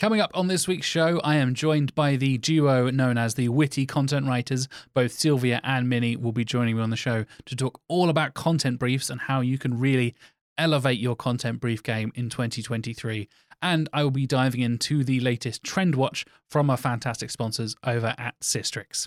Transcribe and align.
Coming 0.00 0.22
up 0.22 0.30
on 0.32 0.46
this 0.46 0.66
week's 0.66 0.86
show, 0.86 1.20
I 1.22 1.34
am 1.34 1.52
joined 1.52 1.94
by 1.94 2.16
the 2.16 2.38
duo 2.38 2.88
known 2.88 3.18
as 3.18 3.34
the 3.34 3.50
Witty 3.50 3.84
Content 3.84 4.26
Writers. 4.26 4.66
Both 4.94 5.12
Silvia 5.12 5.60
and 5.62 5.90
Minnie 5.90 6.16
will 6.16 6.32
be 6.32 6.42
joining 6.42 6.76
me 6.76 6.82
on 6.82 6.88
the 6.88 6.96
show 6.96 7.26
to 7.44 7.54
talk 7.54 7.82
all 7.86 8.08
about 8.08 8.32
content 8.32 8.78
briefs 8.78 9.10
and 9.10 9.20
how 9.20 9.42
you 9.42 9.58
can 9.58 9.78
really 9.78 10.14
elevate 10.56 10.98
your 10.98 11.16
content 11.16 11.60
brief 11.60 11.82
game 11.82 12.12
in 12.14 12.30
2023. 12.30 13.28
And 13.60 13.90
I 13.92 14.02
will 14.02 14.10
be 14.10 14.26
diving 14.26 14.62
into 14.62 15.04
the 15.04 15.20
latest 15.20 15.62
trend 15.62 15.94
watch 15.96 16.24
from 16.48 16.70
our 16.70 16.78
fantastic 16.78 17.30
sponsors 17.30 17.76
over 17.84 18.14
at 18.16 18.40
Sistrix. 18.40 19.06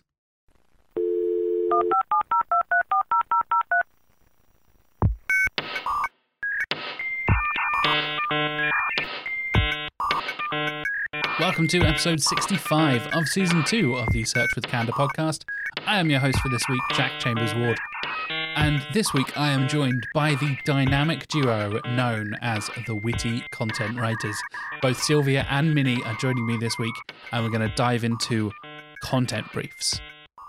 Welcome 11.44 11.68
to 11.68 11.82
episode 11.82 12.22
65 12.22 13.08
of 13.08 13.28
season 13.28 13.66
2 13.66 13.96
of 13.96 14.14
the 14.14 14.24
Search 14.24 14.56
with 14.56 14.66
Candour 14.66 14.94
podcast. 14.94 15.44
I 15.86 16.00
am 16.00 16.10
your 16.10 16.22
host 16.22 16.40
for 16.40 16.48
this 16.48 16.64
week, 16.70 16.80
Jack 16.94 17.20
Chambers 17.20 17.54
Ward. 17.54 17.78
And 18.30 18.82
this 18.94 19.14
week 19.14 19.38
I 19.38 19.52
am 19.52 19.68
joined 19.68 20.08
by 20.14 20.36
the 20.36 20.58
dynamic 20.64 21.28
duo 21.28 21.82
known 21.86 22.38
as 22.42 22.70
the 22.88 22.96
Witty 22.96 23.44
Content 23.52 24.00
Writers. 24.00 24.38
Both 24.82 25.04
Silvia 25.04 25.46
and 25.50 25.76
Minnie 25.76 26.02
are 26.06 26.16
joining 26.16 26.46
me 26.46 26.56
this 26.56 26.80
week, 26.80 26.96
and 27.34 27.44
we're 27.44 27.52
going 27.52 27.70
to 27.70 27.76
dive 27.76 28.06
into 28.06 28.50
content 29.02 29.52
briefs. 29.52 30.00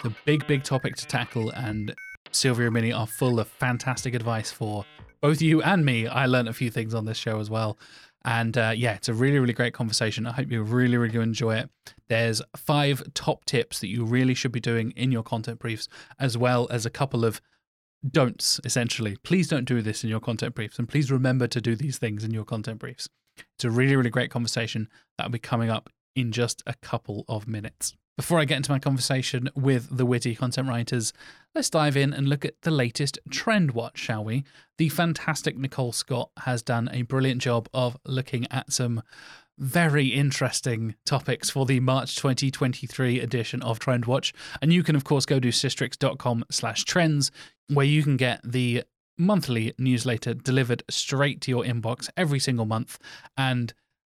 The 0.05 0.15
big, 0.25 0.47
big 0.47 0.63
topic 0.63 0.95
to 0.95 1.07
tackle, 1.09 1.51
and 1.51 1.93
Silvia 2.31 2.67
and 2.67 2.75
Minnie 2.75 2.93
are 2.93 3.09
full 3.09 3.41
of 3.41 3.49
fantastic 3.49 4.15
advice 4.15 4.53
for 4.53 4.85
both 5.21 5.43
you 5.43 5.61
and 5.61 5.85
me. 5.85 6.07
I 6.07 6.27
learned 6.27 6.49
a 6.49 6.53
few 6.53 6.71
things 6.71 6.95
on 6.95 7.05
this 7.05 7.19
show 7.19 7.41
as 7.41 7.51
well. 7.51 7.79
And 8.25 8.57
uh, 8.57 8.73
yeah, 8.75 8.95
it's 8.95 9.09
a 9.09 9.15
really, 9.15 9.39
really 9.39 9.53
great 9.53 9.75
conversation. 9.75 10.27
I 10.27 10.33
hope 10.33 10.51
you 10.51 10.63
really, 10.63 10.97
really 10.97 11.19
enjoy 11.19 11.57
it. 11.57 11.71
There's 12.09 12.41
five 12.57 13.03
top 13.13 13.45
tips 13.45 13.81
that 13.81 13.89
you 13.89 14.05
really 14.05 14.35
should 14.35 14.53
be 14.53 14.61
doing 14.61 14.93
in 14.93 15.13
your 15.13 15.23
content 15.23 15.59
briefs, 15.59 15.89
as 16.19 16.39
well 16.39 16.67
as 16.71 16.87
a 16.87 16.91
couple 16.91 17.25
of 17.25 17.41
don'ts, 18.11 18.61
essentially. 18.65 19.17
Please 19.23 19.49
don't 19.49 19.67
do 19.67 19.83
this 19.83 20.05
in 20.05 20.11
your 20.11 20.21
content 20.21 20.55
briefs, 20.55 20.79
and 20.79 20.89
please 20.89 21.11
remember 21.11 21.47
to 21.47 21.61
do 21.61 21.77
these 21.77 21.99
things 21.99 22.25
in 22.25 22.33
your 22.33 22.45
content 22.45 22.79
briefs. 22.79 23.09
It's 23.57 23.65
a 23.65 23.71
really, 23.71 23.97
really 23.97 24.11
great 24.11 24.31
conversation 24.31 24.89
that'll 25.19 25.33
be 25.33 25.39
coming 25.39 25.71
up 25.71 25.91
in 26.17 26.33
just 26.33 26.63
a 26.67 26.75
couple 26.75 27.25
of 27.29 27.47
minutes. 27.47 27.95
Before 28.17 28.39
I 28.39 28.45
get 28.45 28.59
into 28.59 28.71
my 28.71 28.79
conversation 28.79 29.51
with 29.57 29.97
the 29.97 30.07
witty 30.07 30.37
content 30.37 30.69
writers, 30.69 31.13
let's 31.53 31.69
dive 31.69 31.97
in 31.97 32.13
and 32.13 32.29
look 32.29 32.45
at 32.45 32.63
the 32.63 32.71
latest 32.71 33.19
trend 33.29 33.73
watch, 33.73 33.99
shall 33.99 34.23
we? 34.23 34.45
The 34.79 34.89
fantastic 34.89 35.59
Nicole 35.59 35.91
Scott 35.91 36.31
has 36.39 36.63
done 36.63 36.89
a 36.93 37.03
brilliant 37.03 37.43
job 37.43 37.69
of 37.75 37.97
looking 38.07 38.47
at 38.53 38.73
some 38.73 39.03
very 39.59 40.07
interesting 40.07 40.95
topics 41.05 41.51
for 41.51 41.67
the 41.67 41.81
March 41.81 42.15
2023 42.15 43.19
edition 43.19 43.61
of 43.63 43.81
Trend 43.81 44.05
Watch. 44.05 44.33
And 44.63 44.73
you 44.73 44.85
can, 44.85 44.95
of 44.95 45.03
course, 45.03 45.27
go 45.27 45.41
to 45.41 45.49
sistrix.com 45.49 46.45
slash 46.53 46.85
trends, 46.85 47.33
where 47.69 47.87
you 47.87 48.05
can 48.05 48.17
get 48.17 48.41
the 48.45 48.85
monthly 49.19 49.75
newsletter 49.77 50.35
delivered 50.35 50.85
straight 50.89 51.41
to 51.41 51.51
your 51.51 51.65
inbox 51.65 52.09
every 52.17 52.39
single 52.39 52.65
month. 52.65 52.97
And, 53.37 53.75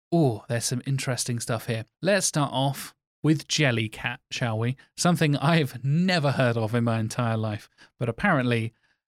oh, 0.10 0.46
there's 0.48 0.66
some 0.66 0.82
interesting 0.88 1.42
stuff 1.42 1.68
here. 1.68 1.84
Let's 2.02 2.28
start 2.28 2.52
off 2.54 2.96
with 3.24 3.48
Jellycat, 3.48 4.18
shall 4.32 4.58
we? 4.58 4.76
Something 4.98 5.36
I've 5.38 5.84
never 5.84 6.32
heard 6.32 6.58
of 6.58 6.74
in 6.74 6.84
my 6.84 7.00
entire 7.00 7.38
life, 7.38 7.70
but 8.00 8.10
apparently 8.10 8.74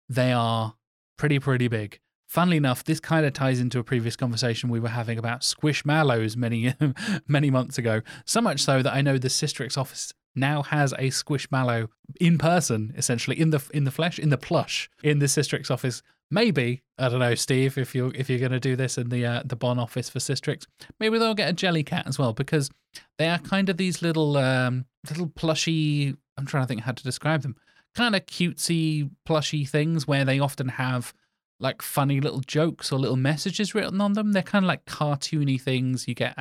they 0.09 0.31
are 0.31 0.75
pretty, 1.17 1.39
pretty 1.39 1.67
big. 1.67 1.99
Funnily 2.27 2.57
enough, 2.57 2.83
this 2.83 2.99
kind 2.99 3.25
of 3.25 3.33
ties 3.33 3.59
into 3.59 3.79
a 3.79 3.83
previous 3.83 4.15
conversation 4.15 4.69
we 4.69 4.79
were 4.79 4.89
having 4.89 5.19
about 5.19 5.41
squishmallows 5.41 6.35
many, 6.35 6.73
many 7.27 7.51
months 7.51 7.77
ago. 7.77 8.01
So 8.25 8.41
much 8.41 8.61
so 8.61 8.81
that 8.81 8.93
I 8.93 9.01
know 9.01 9.17
the 9.17 9.27
Sistrix 9.27 9.77
office 9.77 10.13
now 10.35 10.63
has 10.63 10.93
a 10.93 11.09
squishmallow 11.09 11.89
in 12.19 12.39
person, 12.39 12.93
essentially 12.97 13.39
in 13.39 13.51
the 13.51 13.63
in 13.71 13.83
the 13.83 13.91
flesh, 13.91 14.17
in 14.17 14.29
the 14.29 14.37
plush, 14.37 14.89
in 15.03 15.19
the 15.19 15.27
Sistrix 15.27 15.69
office 15.69 16.01
maybe 16.33 16.81
I 16.97 17.09
don't 17.09 17.19
know, 17.19 17.35
Steve, 17.35 17.77
if 17.77 17.95
you're 17.95 18.13
if 18.13 18.29
you're 18.29 18.39
going 18.39 18.51
to 18.51 18.59
do 18.59 18.75
this 18.75 18.97
in 18.97 19.09
the 19.09 19.25
uh, 19.25 19.43
the 19.45 19.55
Bonn 19.55 19.79
office 19.79 20.09
for 20.09 20.19
Sistrix, 20.19 20.65
maybe 20.99 21.17
they'll 21.17 21.33
get 21.33 21.49
a 21.49 21.53
Jellycat 21.53 22.07
as 22.07 22.19
well 22.19 22.33
because 22.33 22.69
they 23.17 23.29
are 23.29 23.39
kind 23.39 23.69
of 23.69 23.77
these 23.77 24.01
little 24.01 24.37
um, 24.37 24.85
little 25.09 25.27
plushy. 25.27 26.15
I'm 26.37 26.45
trying 26.45 26.63
to 26.63 26.67
think 26.67 26.81
how 26.81 26.91
to 26.91 27.03
describe 27.03 27.41
them. 27.41 27.55
Kind 27.95 28.15
of 28.15 28.25
cutesy 28.25 29.09
plushy 29.25 29.65
things 29.65 30.07
where 30.07 30.25
they 30.25 30.39
often 30.39 30.67
have 30.67 31.13
like 31.59 31.81
funny 31.81 32.19
little 32.19 32.41
jokes 32.41 32.91
or 32.91 32.99
little 32.99 33.15
messages 33.15 33.75
written 33.75 34.01
on 34.01 34.13
them. 34.13 34.31
They're 34.31 34.41
kind 34.41 34.65
of 34.65 34.67
like 34.67 34.85
cartoony 34.85 35.61
things. 35.61 36.07
You 36.07 36.15
get 36.15 36.37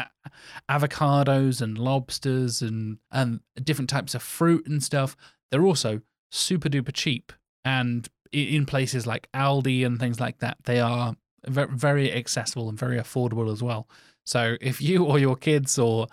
avocados 0.69 1.61
and 1.61 1.79
lobsters 1.79 2.63
and 2.63 2.99
and 3.11 3.41
different 3.63 3.91
types 3.91 4.15
of 4.15 4.23
fruit 4.23 4.67
and 4.67 4.83
stuff. 4.83 5.17
They're 5.51 5.65
also 5.65 6.01
super 6.31 6.69
duper 6.69 6.93
cheap 6.93 7.33
and 7.65 8.09
in 8.33 8.67
places 8.67 9.07
like 9.07 9.31
Aldi 9.33 9.85
and 9.85 9.99
things 9.99 10.19
like 10.19 10.39
that, 10.39 10.57
they 10.65 10.81
are 10.81 11.15
very 11.47 12.13
accessible 12.13 12.69
and 12.69 12.79
very 12.79 12.97
affordable 12.97 13.53
as 13.53 13.63
well. 13.63 13.89
So 14.25 14.57
if 14.61 14.81
you 14.81 15.05
or 15.05 15.19
your 15.19 15.37
kids 15.37 15.79
or 15.79 16.07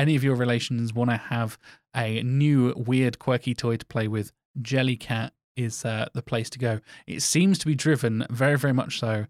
any 0.00 0.16
of 0.16 0.24
your 0.24 0.34
relations 0.34 0.94
want 0.94 1.10
to 1.10 1.16
have 1.16 1.58
a 1.94 2.22
new 2.22 2.72
weird 2.74 3.18
quirky 3.18 3.54
toy 3.54 3.76
to 3.76 3.84
play 3.84 4.08
with, 4.08 4.32
Jellycat 4.60 5.30
is 5.56 5.84
uh, 5.84 6.08
the 6.14 6.22
place 6.22 6.48
to 6.50 6.58
go. 6.58 6.80
It 7.06 7.20
seems 7.20 7.58
to 7.58 7.66
be 7.66 7.74
driven 7.74 8.26
very 8.30 8.56
very 8.56 8.72
much 8.72 8.98
so, 8.98 9.26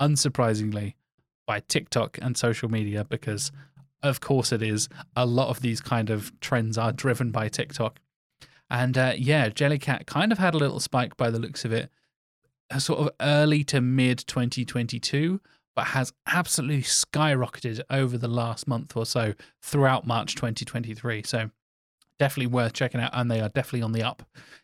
unsurprisingly, 0.00 0.94
by 1.46 1.60
TikTok 1.60 2.18
and 2.22 2.36
social 2.36 2.70
media 2.70 3.04
because 3.04 3.52
of 4.02 4.20
course 4.20 4.50
it 4.50 4.62
is. 4.62 4.88
A 5.14 5.26
lot 5.26 5.48
of 5.48 5.60
these 5.60 5.80
kind 5.80 6.10
of 6.10 6.32
trends 6.40 6.78
are 6.78 6.92
driven 6.92 7.30
by 7.30 7.48
TikTok. 7.48 8.00
And 8.70 8.96
uh, 8.96 9.12
yeah, 9.16 9.50
Jellycat 9.50 10.06
kind 10.06 10.32
of 10.32 10.38
had 10.38 10.54
a 10.54 10.58
little 10.58 10.80
spike 10.80 11.16
by 11.16 11.30
the 11.30 11.38
looks 11.38 11.64
of 11.64 11.72
it, 11.72 11.90
uh, 12.70 12.78
sort 12.78 13.00
of 13.00 13.10
early 13.20 13.62
to 13.64 13.80
mid 13.80 14.18
2022, 14.26 15.40
but 15.74 15.88
has 15.88 16.12
absolutely 16.26 16.82
skyrocketed 16.82 17.80
over 17.90 18.16
the 18.16 18.28
last 18.28 18.66
month 18.66 18.96
or 18.96 19.06
so 19.06 19.34
throughout 19.62 20.06
March 20.06 20.34
2023. 20.34 21.22
So 21.24 21.50
definitely 22.18 22.46
worth 22.46 22.72
checking 22.72 23.00
out, 23.00 23.10
and 23.12 23.30
they 23.30 23.40
are 23.40 23.48
definitely 23.48 23.82
on 23.82 23.92
the 23.92 24.02
up 24.02 24.22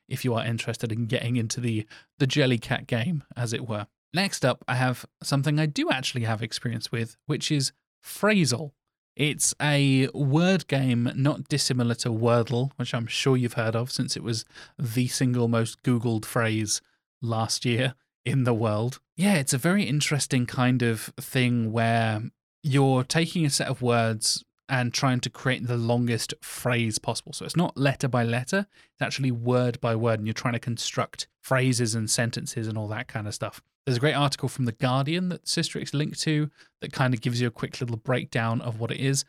if 0.08 0.24
you 0.24 0.34
are 0.34 0.44
interested 0.44 0.92
in 0.92 1.06
getting 1.06 1.36
into 1.36 1.60
the 1.60 1.86
the 2.18 2.26
Jellycat 2.26 2.86
game, 2.86 3.24
as 3.36 3.52
it 3.52 3.68
were. 3.68 3.86
Next 4.12 4.44
up, 4.44 4.64
I 4.66 4.74
have 4.74 5.06
something 5.22 5.58
I 5.58 5.66
do 5.66 5.90
actually 5.90 6.24
have 6.24 6.42
experience 6.42 6.90
with, 6.90 7.16
which 7.26 7.50
is 7.50 7.72
Phrazle. 8.04 8.72
It's 9.16 9.54
a 9.60 10.08
word 10.14 10.66
game 10.66 11.12
not 11.14 11.48
dissimilar 11.48 11.94
to 11.96 12.08
Wordle, 12.08 12.70
which 12.76 12.94
I'm 12.94 13.06
sure 13.06 13.36
you've 13.36 13.54
heard 13.54 13.76
of 13.76 13.90
since 13.90 14.16
it 14.16 14.22
was 14.22 14.44
the 14.78 15.08
single 15.08 15.48
most 15.48 15.82
Googled 15.82 16.24
phrase 16.24 16.80
last 17.20 17.64
year 17.64 17.94
in 18.24 18.44
the 18.44 18.54
world. 18.54 19.00
Yeah, 19.16 19.34
it's 19.34 19.52
a 19.52 19.58
very 19.58 19.84
interesting 19.84 20.46
kind 20.46 20.82
of 20.82 21.12
thing 21.18 21.72
where 21.72 22.22
you're 22.62 23.04
taking 23.04 23.44
a 23.44 23.50
set 23.50 23.68
of 23.68 23.82
words 23.82 24.44
and 24.68 24.94
trying 24.94 25.20
to 25.20 25.30
create 25.30 25.66
the 25.66 25.76
longest 25.76 26.32
phrase 26.40 26.98
possible. 26.98 27.32
So 27.32 27.44
it's 27.44 27.56
not 27.56 27.76
letter 27.76 28.08
by 28.08 28.22
letter, 28.22 28.66
it's 28.92 29.02
actually 29.02 29.32
word 29.32 29.80
by 29.80 29.96
word, 29.96 30.20
and 30.20 30.26
you're 30.26 30.34
trying 30.34 30.54
to 30.54 30.60
construct 30.60 31.26
phrases 31.42 31.94
and 31.94 32.08
sentences 32.08 32.68
and 32.68 32.78
all 32.78 32.86
that 32.88 33.08
kind 33.08 33.26
of 33.26 33.34
stuff. 33.34 33.60
There's 33.84 33.96
a 33.96 34.00
great 34.00 34.14
article 34.14 34.48
from 34.48 34.66
The 34.66 34.72
Guardian 34.72 35.30
that 35.30 35.46
Sistrix 35.46 35.92
linked 35.92 36.20
to 36.20 36.50
that 36.80 36.92
kind 36.92 37.14
of 37.14 37.20
gives 37.20 37.40
you 37.40 37.48
a 37.48 37.50
quick 37.50 37.80
little 37.80 37.96
breakdown 37.96 38.60
of 38.60 38.78
what 38.78 38.92
it 38.92 39.00
is. 39.00 39.24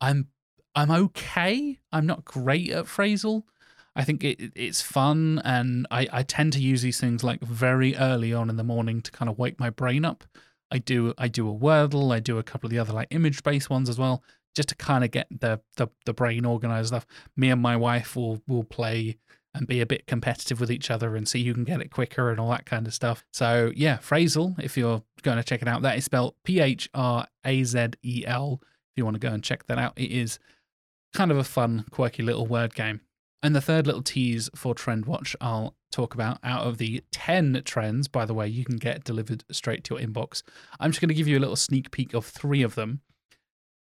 I'm 0.00 0.28
I'm 0.76 0.90
okay. 0.90 1.78
I'm 1.92 2.06
not 2.06 2.24
great 2.24 2.70
at 2.70 2.86
Phrazle. 2.86 3.44
I 3.96 4.04
think 4.04 4.24
it, 4.24 4.52
it's 4.54 4.82
fun, 4.82 5.40
and 5.44 5.86
I, 5.90 6.08
I 6.12 6.22
tend 6.22 6.52
to 6.54 6.60
use 6.60 6.82
these 6.82 7.00
things 7.00 7.22
like 7.22 7.40
very 7.40 7.94
early 7.96 8.32
on 8.32 8.50
in 8.50 8.56
the 8.56 8.64
morning 8.64 9.00
to 9.02 9.10
kind 9.12 9.28
of 9.28 9.38
wake 9.38 9.60
my 9.60 9.70
brain 9.70 10.04
up. 10.04 10.24
I 10.70 10.78
do 10.78 11.14
I 11.16 11.28
do 11.28 11.48
a 11.48 11.54
Wordle, 11.54 12.12
I 12.12 12.20
do 12.20 12.38
a 12.38 12.42
couple 12.42 12.66
of 12.66 12.72
the 12.72 12.78
other 12.78 12.92
like 12.92 13.08
image 13.10 13.42
based 13.42 13.70
ones 13.70 13.88
as 13.88 13.98
well, 13.98 14.24
just 14.56 14.70
to 14.70 14.74
kind 14.74 15.04
of 15.04 15.10
get 15.10 15.28
the, 15.30 15.60
the 15.76 15.88
the 16.06 16.12
brain 16.12 16.44
organized 16.44 16.88
stuff. 16.88 17.06
Me 17.36 17.50
and 17.50 17.62
my 17.62 17.76
wife 17.76 18.16
will 18.16 18.42
will 18.48 18.64
play 18.64 19.18
and 19.54 19.68
be 19.68 19.80
a 19.80 19.86
bit 19.86 20.06
competitive 20.06 20.58
with 20.58 20.70
each 20.70 20.90
other 20.90 21.14
and 21.14 21.28
see 21.28 21.44
who 21.44 21.54
can 21.54 21.62
get 21.64 21.80
it 21.80 21.90
quicker 21.90 22.30
and 22.30 22.40
all 22.40 22.50
that 22.50 22.66
kind 22.66 22.88
of 22.88 22.94
stuff. 22.94 23.24
So 23.32 23.70
yeah, 23.76 23.98
Phrazle, 23.98 24.58
if 24.62 24.76
you're 24.76 25.02
going 25.22 25.36
to 25.36 25.44
check 25.44 25.62
it 25.62 25.68
out, 25.68 25.82
that 25.82 25.96
is 25.96 26.04
spelled 26.04 26.34
P 26.42 26.58
H 26.58 26.90
R 26.92 27.28
A 27.44 27.62
Z 27.62 27.90
E 28.02 28.24
L. 28.26 28.60
If 28.62 28.98
you 28.98 29.04
want 29.04 29.14
to 29.14 29.20
go 29.20 29.32
and 29.32 29.44
check 29.44 29.66
that 29.66 29.78
out, 29.78 29.92
it 29.96 30.10
is 30.10 30.40
kind 31.12 31.30
of 31.30 31.36
a 31.36 31.44
fun, 31.44 31.84
quirky 31.90 32.24
little 32.24 32.46
word 32.46 32.74
game. 32.74 33.00
And 33.44 33.54
the 33.54 33.60
third 33.60 33.86
little 33.86 34.02
tease 34.02 34.48
for 34.54 34.74
Trend 34.74 35.04
Watch 35.04 35.36
I'll 35.38 35.76
talk 35.92 36.14
about 36.14 36.38
out 36.42 36.66
of 36.66 36.78
the 36.78 37.04
10 37.12 37.60
trends, 37.66 38.08
by 38.08 38.24
the 38.24 38.32
way, 38.32 38.48
you 38.48 38.64
can 38.64 38.78
get 38.78 39.04
delivered 39.04 39.44
straight 39.50 39.84
to 39.84 39.96
your 39.96 40.02
inbox. 40.02 40.42
I'm 40.80 40.92
just 40.92 41.02
going 41.02 41.10
to 41.10 41.14
give 41.14 41.28
you 41.28 41.36
a 41.36 41.40
little 41.40 41.54
sneak 41.54 41.90
peek 41.90 42.14
of 42.14 42.24
three 42.24 42.62
of 42.62 42.74
them. 42.74 43.02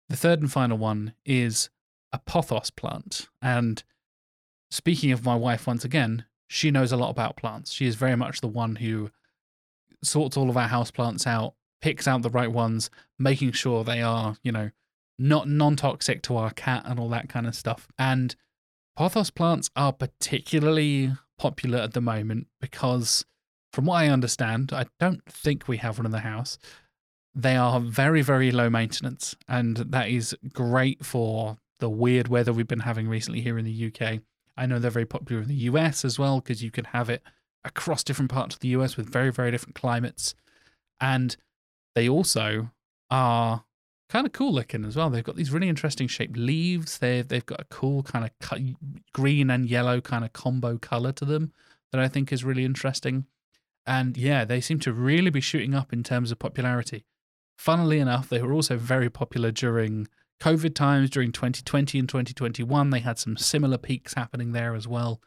The 0.08 0.14
third 0.14 0.40
and 0.40 0.52
final 0.52 0.78
one 0.78 1.14
is 1.26 1.68
a 2.12 2.20
pothos 2.20 2.70
plant. 2.70 3.28
And 3.42 3.82
speaking 4.70 5.10
of 5.10 5.24
my 5.24 5.34
wife 5.34 5.66
once 5.66 5.84
again, 5.84 6.26
she 6.46 6.70
knows 6.70 6.92
a 6.92 6.96
lot 6.96 7.10
about 7.10 7.36
plants. 7.36 7.72
She 7.72 7.86
is 7.86 7.96
very 7.96 8.16
much 8.16 8.40
the 8.40 8.46
one 8.46 8.76
who 8.76 9.10
sorts 10.04 10.36
all 10.36 10.48
of 10.48 10.56
our 10.56 10.68
house 10.68 10.92
plants 10.92 11.26
out, 11.26 11.54
picks 11.82 12.06
out 12.06 12.22
the 12.22 12.30
right 12.30 12.52
ones, 12.52 12.88
making 13.18 13.50
sure 13.50 13.82
they 13.82 14.00
are, 14.00 14.36
you 14.44 14.52
know, 14.52 14.70
not 15.18 15.48
non 15.48 15.74
toxic 15.74 16.22
to 16.22 16.36
our 16.36 16.52
cat 16.52 16.84
and 16.86 17.00
all 17.00 17.08
that 17.08 17.28
kind 17.28 17.48
of 17.48 17.56
stuff. 17.56 17.88
And 17.98 18.36
pothos 18.96 19.30
plants 19.30 19.70
are 19.76 19.92
particularly 19.92 21.12
popular 21.38 21.78
at 21.78 21.94
the 21.94 22.00
moment 22.00 22.46
because, 22.60 23.24
from 23.72 23.86
what 23.86 23.96
I 23.96 24.08
understand, 24.08 24.72
I 24.72 24.86
don't 24.98 25.24
think 25.24 25.68
we 25.68 25.78
have 25.78 25.98
one 25.98 26.06
in 26.06 26.12
the 26.12 26.20
house. 26.20 26.58
They 27.34 27.56
are 27.56 27.80
very, 27.80 28.22
very 28.22 28.50
low 28.50 28.68
maintenance, 28.68 29.36
and 29.48 29.76
that 29.76 30.08
is 30.08 30.36
great 30.52 31.04
for 31.04 31.58
the 31.78 31.88
weird 31.88 32.28
weather 32.28 32.52
we've 32.52 32.68
been 32.68 32.80
having 32.80 33.08
recently 33.08 33.40
here 33.40 33.58
in 33.58 33.64
the 33.64 33.92
UK. 33.92 34.20
I 34.56 34.66
know 34.66 34.78
they're 34.78 34.90
very 34.90 35.06
popular 35.06 35.42
in 35.42 35.48
the 35.48 35.54
US 35.54 36.04
as 36.04 36.18
well 36.18 36.40
because 36.40 36.62
you 36.62 36.70
can 36.70 36.86
have 36.86 37.08
it 37.08 37.22
across 37.64 38.04
different 38.04 38.30
parts 38.30 38.54
of 38.54 38.60
the 38.60 38.68
US 38.68 38.96
with 38.96 39.10
very, 39.10 39.30
very 39.30 39.50
different 39.50 39.74
climates. 39.74 40.34
And 41.00 41.36
they 41.94 42.08
also 42.08 42.70
are 43.10 43.64
kind 44.10 44.26
of 44.26 44.32
cool 44.32 44.52
looking 44.52 44.84
as 44.84 44.96
well. 44.96 45.08
They've 45.08 45.24
got 45.24 45.36
these 45.36 45.52
really 45.52 45.68
interesting 45.68 46.08
shaped 46.08 46.36
leaves. 46.36 46.98
They've 46.98 47.26
they've 47.26 47.46
got 47.46 47.60
a 47.60 47.64
cool 47.64 48.02
kind 48.02 48.24
of 48.24 48.60
green 49.12 49.50
and 49.50 49.68
yellow 49.68 50.00
kind 50.00 50.24
of 50.24 50.32
combo 50.32 50.76
color 50.76 51.12
to 51.12 51.24
them 51.24 51.52
that 51.92 52.00
I 52.00 52.08
think 52.08 52.32
is 52.32 52.44
really 52.44 52.64
interesting. 52.64 53.26
And 53.86 54.16
yeah, 54.16 54.44
they 54.44 54.60
seem 54.60 54.80
to 54.80 54.92
really 54.92 55.30
be 55.30 55.40
shooting 55.40 55.74
up 55.74 55.92
in 55.92 56.02
terms 56.02 56.30
of 56.30 56.38
popularity. 56.38 57.04
Funnily 57.56 57.98
enough, 57.98 58.28
they 58.28 58.42
were 58.42 58.52
also 58.52 58.76
very 58.76 59.10
popular 59.10 59.50
during 59.50 60.08
COVID 60.40 60.74
times, 60.74 61.10
during 61.10 61.32
2020 61.32 61.98
and 61.98 62.08
2021. 62.08 62.90
They 62.90 63.00
had 63.00 63.18
some 63.18 63.36
similar 63.36 63.78
peaks 63.78 64.14
happening 64.14 64.52
there 64.52 64.74
as 64.74 64.88
well. 64.88 65.20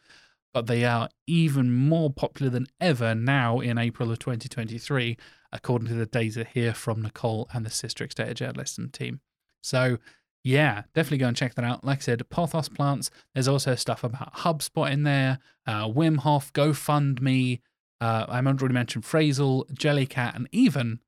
But 0.54 0.68
they 0.68 0.86
are 0.86 1.10
even 1.26 1.74
more 1.74 2.12
popular 2.12 2.50
than 2.50 2.68
ever 2.80 3.16
now 3.16 3.60
in 3.60 3.78
April 3.78 4.12
of 4.12 4.20
2023 4.20 5.18
according 5.54 5.88
to 5.88 5.94
the 5.94 6.06
data 6.06 6.46
here 6.52 6.74
from 6.74 7.02
Nicole 7.02 7.48
and 7.54 7.66
the 7.66 7.70
Sistrix 7.70 8.14
data 8.14 8.34
journalism 8.34 8.90
team. 8.90 9.22
So, 9.62 9.98
yeah, 10.44 10.84
definitely 10.94 11.20
go 11.20 11.28
and 11.28 11.38
check 11.38 11.56
that 11.56 11.64
out. 11.64 11.86
Like 11.86 12.00
I 12.00 12.02
said, 12.02 12.30
Pothos 12.30 12.68
plants. 12.68 13.10
There's 13.34 13.48
also 13.48 13.76
stuff 13.76 14.04
about 14.04 14.34
HubSpot 14.34 14.92
in 14.92 15.04
there, 15.04 15.40
uh, 15.66 15.88
Wim 15.88 16.18
Hof, 16.18 16.52
GoFundMe. 16.52 17.62
Uh, 18.02 18.26
I 18.28 18.40
already 18.40 18.74
mentioned 18.74 19.06
Phrazle, 19.06 19.70
Jellycat, 19.72 20.36
and 20.36 20.50
even 20.52 21.00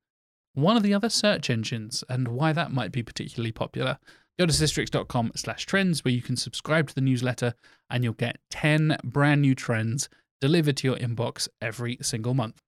one 0.54 0.76
of 0.76 0.82
the 0.82 0.94
other 0.94 1.10
search 1.10 1.50
engines 1.50 2.02
and 2.08 2.28
why 2.28 2.54
that 2.54 2.72
might 2.72 2.92
be 2.92 3.02
particularly 3.02 3.52
popular. 3.52 3.98
Go 4.38 4.46
to 4.46 4.52
sistrix.com 4.52 5.32
slash 5.34 5.66
trends 5.66 6.04
where 6.04 6.14
you 6.14 6.22
can 6.22 6.36
subscribe 6.36 6.88
to 6.88 6.94
the 6.94 7.00
newsletter 7.02 7.54
and 7.90 8.02
you'll 8.04 8.14
get 8.14 8.38
10 8.50 8.98
brand 9.04 9.42
new 9.42 9.54
trends 9.54 10.08
delivered 10.40 10.78
to 10.78 10.88
your 10.88 10.96
inbox 10.96 11.48
every 11.60 11.98
single 12.00 12.32
month. 12.32 12.62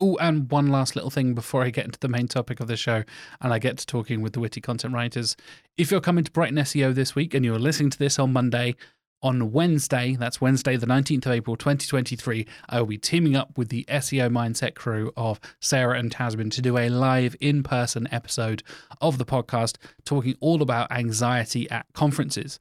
Oh, 0.00 0.16
and 0.20 0.48
one 0.50 0.68
last 0.68 0.94
little 0.94 1.10
thing 1.10 1.34
before 1.34 1.64
I 1.64 1.70
get 1.70 1.84
into 1.84 1.98
the 1.98 2.08
main 2.08 2.28
topic 2.28 2.60
of 2.60 2.68
the 2.68 2.76
show 2.76 3.02
and 3.40 3.52
I 3.52 3.58
get 3.58 3.78
to 3.78 3.86
talking 3.86 4.22
with 4.22 4.32
the 4.32 4.40
witty 4.40 4.60
content 4.60 4.94
writers. 4.94 5.36
If 5.76 5.90
you're 5.90 6.00
coming 6.00 6.22
to 6.22 6.30
Brighton 6.30 6.56
SEO 6.56 6.94
this 6.94 7.16
week 7.16 7.34
and 7.34 7.44
you're 7.44 7.58
listening 7.58 7.90
to 7.90 7.98
this 7.98 8.16
on 8.18 8.32
Monday, 8.32 8.76
on 9.22 9.50
Wednesday, 9.50 10.14
that's 10.14 10.40
Wednesday, 10.40 10.76
the 10.76 10.86
19th 10.86 11.26
of 11.26 11.32
April, 11.32 11.56
2023, 11.56 12.46
I 12.68 12.78
will 12.78 12.86
be 12.86 12.98
teaming 12.98 13.34
up 13.34 13.58
with 13.58 13.70
the 13.70 13.84
SEO 13.88 14.30
Mindset 14.30 14.76
crew 14.76 15.12
of 15.16 15.40
Sarah 15.60 15.98
and 15.98 16.12
Tasman 16.12 16.50
to 16.50 16.62
do 16.62 16.78
a 16.78 16.88
live 16.88 17.34
in 17.40 17.64
person 17.64 18.06
episode 18.12 18.62
of 19.00 19.18
the 19.18 19.26
podcast 19.26 19.76
talking 20.04 20.36
all 20.38 20.62
about 20.62 20.92
anxiety 20.92 21.68
at 21.70 21.86
conferences. 21.94 22.60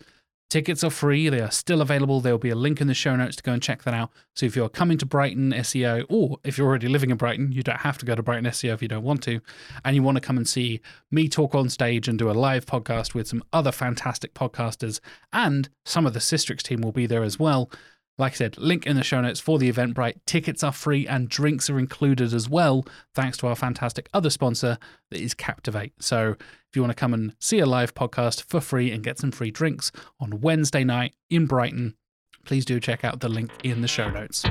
Tickets 0.50 0.82
are 0.82 0.90
free, 0.90 1.28
they 1.28 1.42
are 1.42 1.52
still 1.52 1.82
available. 1.82 2.22
There 2.22 2.32
will 2.32 2.40
be 2.40 2.52
a 2.52 2.56
link 2.56 2.80
in 2.80 2.88
the 2.88 2.94
show 2.94 3.18
notes 3.18 3.36
to 3.36 3.44
go 3.44 3.52
and 3.52 3.62
check 3.62 3.84
that 3.84 3.94
out. 3.94 4.12
So 4.34 4.46
if 4.46 4.56
you're 4.56 4.70
coming 4.70 4.98
to 5.00 5.06
Brighton 5.06 5.52
SEO, 5.52 6.06
or 6.08 6.38
if 6.46 6.58
you're 6.58 6.68
already 6.68 6.88
living 6.88 7.10
in 7.10 7.18
Brighton, 7.18 7.52
you 7.52 7.64
don't 7.64 7.82
have 7.82 7.98
to 7.98 8.06
go 8.06 8.16
to 8.16 8.24
Brighton 8.24 8.46
SEO 8.46 8.74
if 8.74 8.82
you 8.82 8.88
don't 8.88 9.04
want 9.04 9.22
to, 9.24 9.42
and 9.84 9.94
you 9.94 10.04
want 10.04 10.16
to 10.16 10.22
come 10.22 10.38
and 10.38 10.48
see 10.48 10.80
me 11.12 11.28
talk 11.28 11.54
on 11.54 11.68
stage 11.68 12.08
and 12.08 12.18
do 12.18 12.30
a 12.30 12.32
live 12.32 12.66
podcast 12.66 13.14
with 13.14 13.28
some 13.28 13.44
other 13.52 13.74
fantastic 13.74 14.34
podcasters, 14.34 15.02
and 15.34 15.68
some 15.84 16.06
of 16.06 16.14
the 16.14 16.20
Sistrix 16.20 16.62
team 16.62 16.80
will 16.80 16.94
be 16.94 17.08
there 17.08 17.24
as 17.24 17.38
well. 17.38 17.70
Like 18.20 18.32
I 18.32 18.36
said, 18.36 18.58
link 18.58 18.88
in 18.88 18.96
the 18.96 19.04
show 19.04 19.22
notes 19.22 19.40
for 19.40 19.60
the 19.60 19.72
Eventbrite. 19.72 20.16
Tickets 20.26 20.64
are 20.64 20.72
free 20.72 21.08
and 21.08 21.30
drinks 21.30 21.70
are 21.70 21.78
included 21.78 22.34
as 22.34 22.50
well, 22.50 22.84
thanks 23.14 23.38
to 23.38 23.48
our 23.48 23.56
fantastic 23.56 24.10
other 24.12 24.32
sponsor 24.32 24.80
that 25.12 25.22
is 25.22 25.36
Captivate. 25.36 25.94
So 26.00 26.32
if 26.32 26.76
you 26.76 26.82
want 26.82 26.92
to 26.92 27.00
come 27.00 27.14
and 27.14 27.36
see 27.40 27.60
a 27.60 27.68
live 27.68 27.94
podcast 27.94 28.44
for 28.44 28.60
free 28.60 28.92
and 28.92 29.04
get 29.04 29.20
some 29.20 29.32
free 29.32 29.52
drinks 29.52 29.92
on 30.20 30.42
Wednesday 30.42 30.84
night 30.84 31.14
in 31.30 31.46
Brighton, 31.46 31.96
please 32.44 32.66
do 32.66 32.80
check 32.80 33.04
out 33.04 33.20
the 33.20 33.30
link 33.30 33.52
in 33.64 33.82
the 33.82 33.88
show 33.88 34.10
notes. 34.10 34.44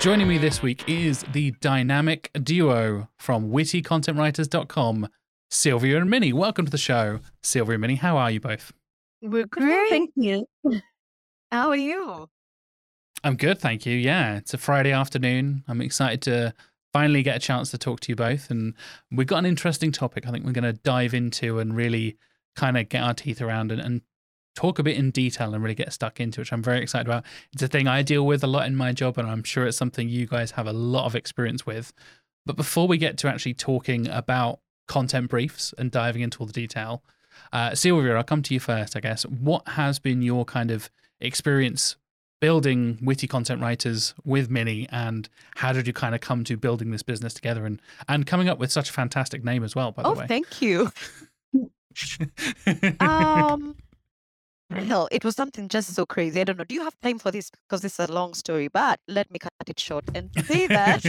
Joining 0.00 0.28
me 0.28 0.38
this 0.38 0.62
week 0.62 0.82
is 0.86 1.24
the 1.32 1.52
dynamic 1.60 2.30
duo 2.42 3.08
from 3.18 3.50
wittycontentwriters.com 3.50 5.08
Silvia 5.50 6.00
and 6.00 6.10
Minnie. 6.10 6.32
Welcome 6.32 6.64
to 6.64 6.70
the 6.70 6.78
show. 6.78 7.20
Silvia 7.42 7.74
and 7.74 7.80
Minnie, 7.80 7.94
how 7.96 8.16
are 8.16 8.30
you 8.30 8.40
both? 8.40 8.72
We're 9.22 9.46
great. 9.46 9.90
Thank 9.90 10.10
you. 10.16 10.46
How 11.52 11.68
are 11.68 11.76
you? 11.76 12.28
I'm 13.22 13.36
good, 13.36 13.58
thank 13.58 13.86
you. 13.86 13.96
Yeah, 13.96 14.36
it's 14.36 14.52
a 14.52 14.58
Friday 14.58 14.92
afternoon. 14.92 15.64
I'm 15.68 15.80
excited 15.80 16.20
to 16.22 16.54
finally 16.92 17.22
get 17.22 17.36
a 17.36 17.40
chance 17.40 17.70
to 17.70 17.78
talk 17.78 18.00
to 18.00 18.12
you 18.12 18.16
both. 18.16 18.50
And 18.50 18.74
we've 19.10 19.26
got 19.26 19.38
an 19.38 19.46
interesting 19.46 19.92
topic 19.92 20.26
I 20.26 20.30
think 20.30 20.44
we're 20.44 20.52
going 20.52 20.64
to 20.64 20.72
dive 20.72 21.14
into 21.14 21.58
and 21.58 21.74
really 21.74 22.16
kind 22.56 22.76
of 22.76 22.88
get 22.88 23.02
our 23.02 23.14
teeth 23.14 23.40
around 23.40 23.72
and, 23.72 23.80
and 23.80 24.02
talk 24.54 24.78
a 24.78 24.82
bit 24.82 24.96
in 24.96 25.10
detail 25.10 25.54
and 25.54 25.62
really 25.62 25.74
get 25.74 25.92
stuck 25.92 26.20
into, 26.20 26.40
which 26.40 26.52
I'm 26.52 26.62
very 26.62 26.82
excited 26.82 27.06
about. 27.06 27.24
It's 27.52 27.62
a 27.62 27.68
thing 27.68 27.88
I 27.88 28.02
deal 28.02 28.26
with 28.26 28.44
a 28.44 28.46
lot 28.46 28.66
in 28.66 28.76
my 28.76 28.92
job, 28.92 29.18
and 29.18 29.28
I'm 29.28 29.42
sure 29.42 29.66
it's 29.66 29.76
something 29.76 30.08
you 30.08 30.26
guys 30.26 30.52
have 30.52 30.66
a 30.66 30.72
lot 30.72 31.06
of 31.06 31.16
experience 31.16 31.66
with. 31.66 31.92
But 32.46 32.56
before 32.56 32.86
we 32.86 32.98
get 32.98 33.16
to 33.18 33.28
actually 33.28 33.54
talking 33.54 34.06
about 34.08 34.60
content 34.86 35.30
briefs 35.30 35.74
and 35.78 35.90
diving 35.90 36.22
into 36.22 36.40
all 36.40 36.46
the 36.46 36.52
detail. 36.52 37.02
Uh, 37.52 37.74
Silvia, 37.74 38.14
I'll 38.14 38.24
come 38.24 38.42
to 38.42 38.54
you 38.54 38.60
first, 38.60 38.96
I 38.96 39.00
guess. 39.00 39.24
What 39.24 39.66
has 39.68 39.98
been 39.98 40.22
your 40.22 40.44
kind 40.44 40.70
of 40.70 40.90
experience 41.20 41.96
building 42.40 42.98
witty 43.00 43.26
content 43.26 43.60
writers 43.62 44.14
with 44.24 44.50
Minnie, 44.50 44.86
and 44.90 45.28
how 45.56 45.72
did 45.72 45.86
you 45.86 45.92
kind 45.92 46.14
of 46.14 46.20
come 46.20 46.44
to 46.44 46.56
building 46.56 46.90
this 46.90 47.02
business 47.02 47.32
together 47.32 47.64
and 47.64 47.80
and 48.08 48.26
coming 48.26 48.48
up 48.48 48.58
with 48.58 48.70
such 48.70 48.90
a 48.90 48.92
fantastic 48.92 49.42
name 49.42 49.64
as 49.64 49.74
well? 49.74 49.92
By 49.92 50.02
the 50.02 50.08
oh, 50.08 50.14
way, 50.14 50.26
thank 50.26 50.60
you. 50.60 50.92
um, 53.00 53.76
hell, 54.70 55.08
it 55.10 55.24
was 55.24 55.36
something 55.36 55.68
just 55.68 55.94
so 55.94 56.04
crazy. 56.04 56.40
I 56.40 56.44
don't 56.44 56.58
know. 56.58 56.64
Do 56.64 56.74
you 56.74 56.82
have 56.82 56.98
time 57.00 57.18
for 57.18 57.30
this? 57.30 57.50
Because 57.50 57.80
this 57.80 57.98
is 57.98 58.08
a 58.10 58.12
long 58.12 58.34
story, 58.34 58.68
but 58.68 59.00
let 59.08 59.30
me 59.30 59.38
cut 59.38 59.52
it 59.66 59.80
short 59.80 60.04
and 60.14 60.30
say 60.44 60.66
that 60.78 61.02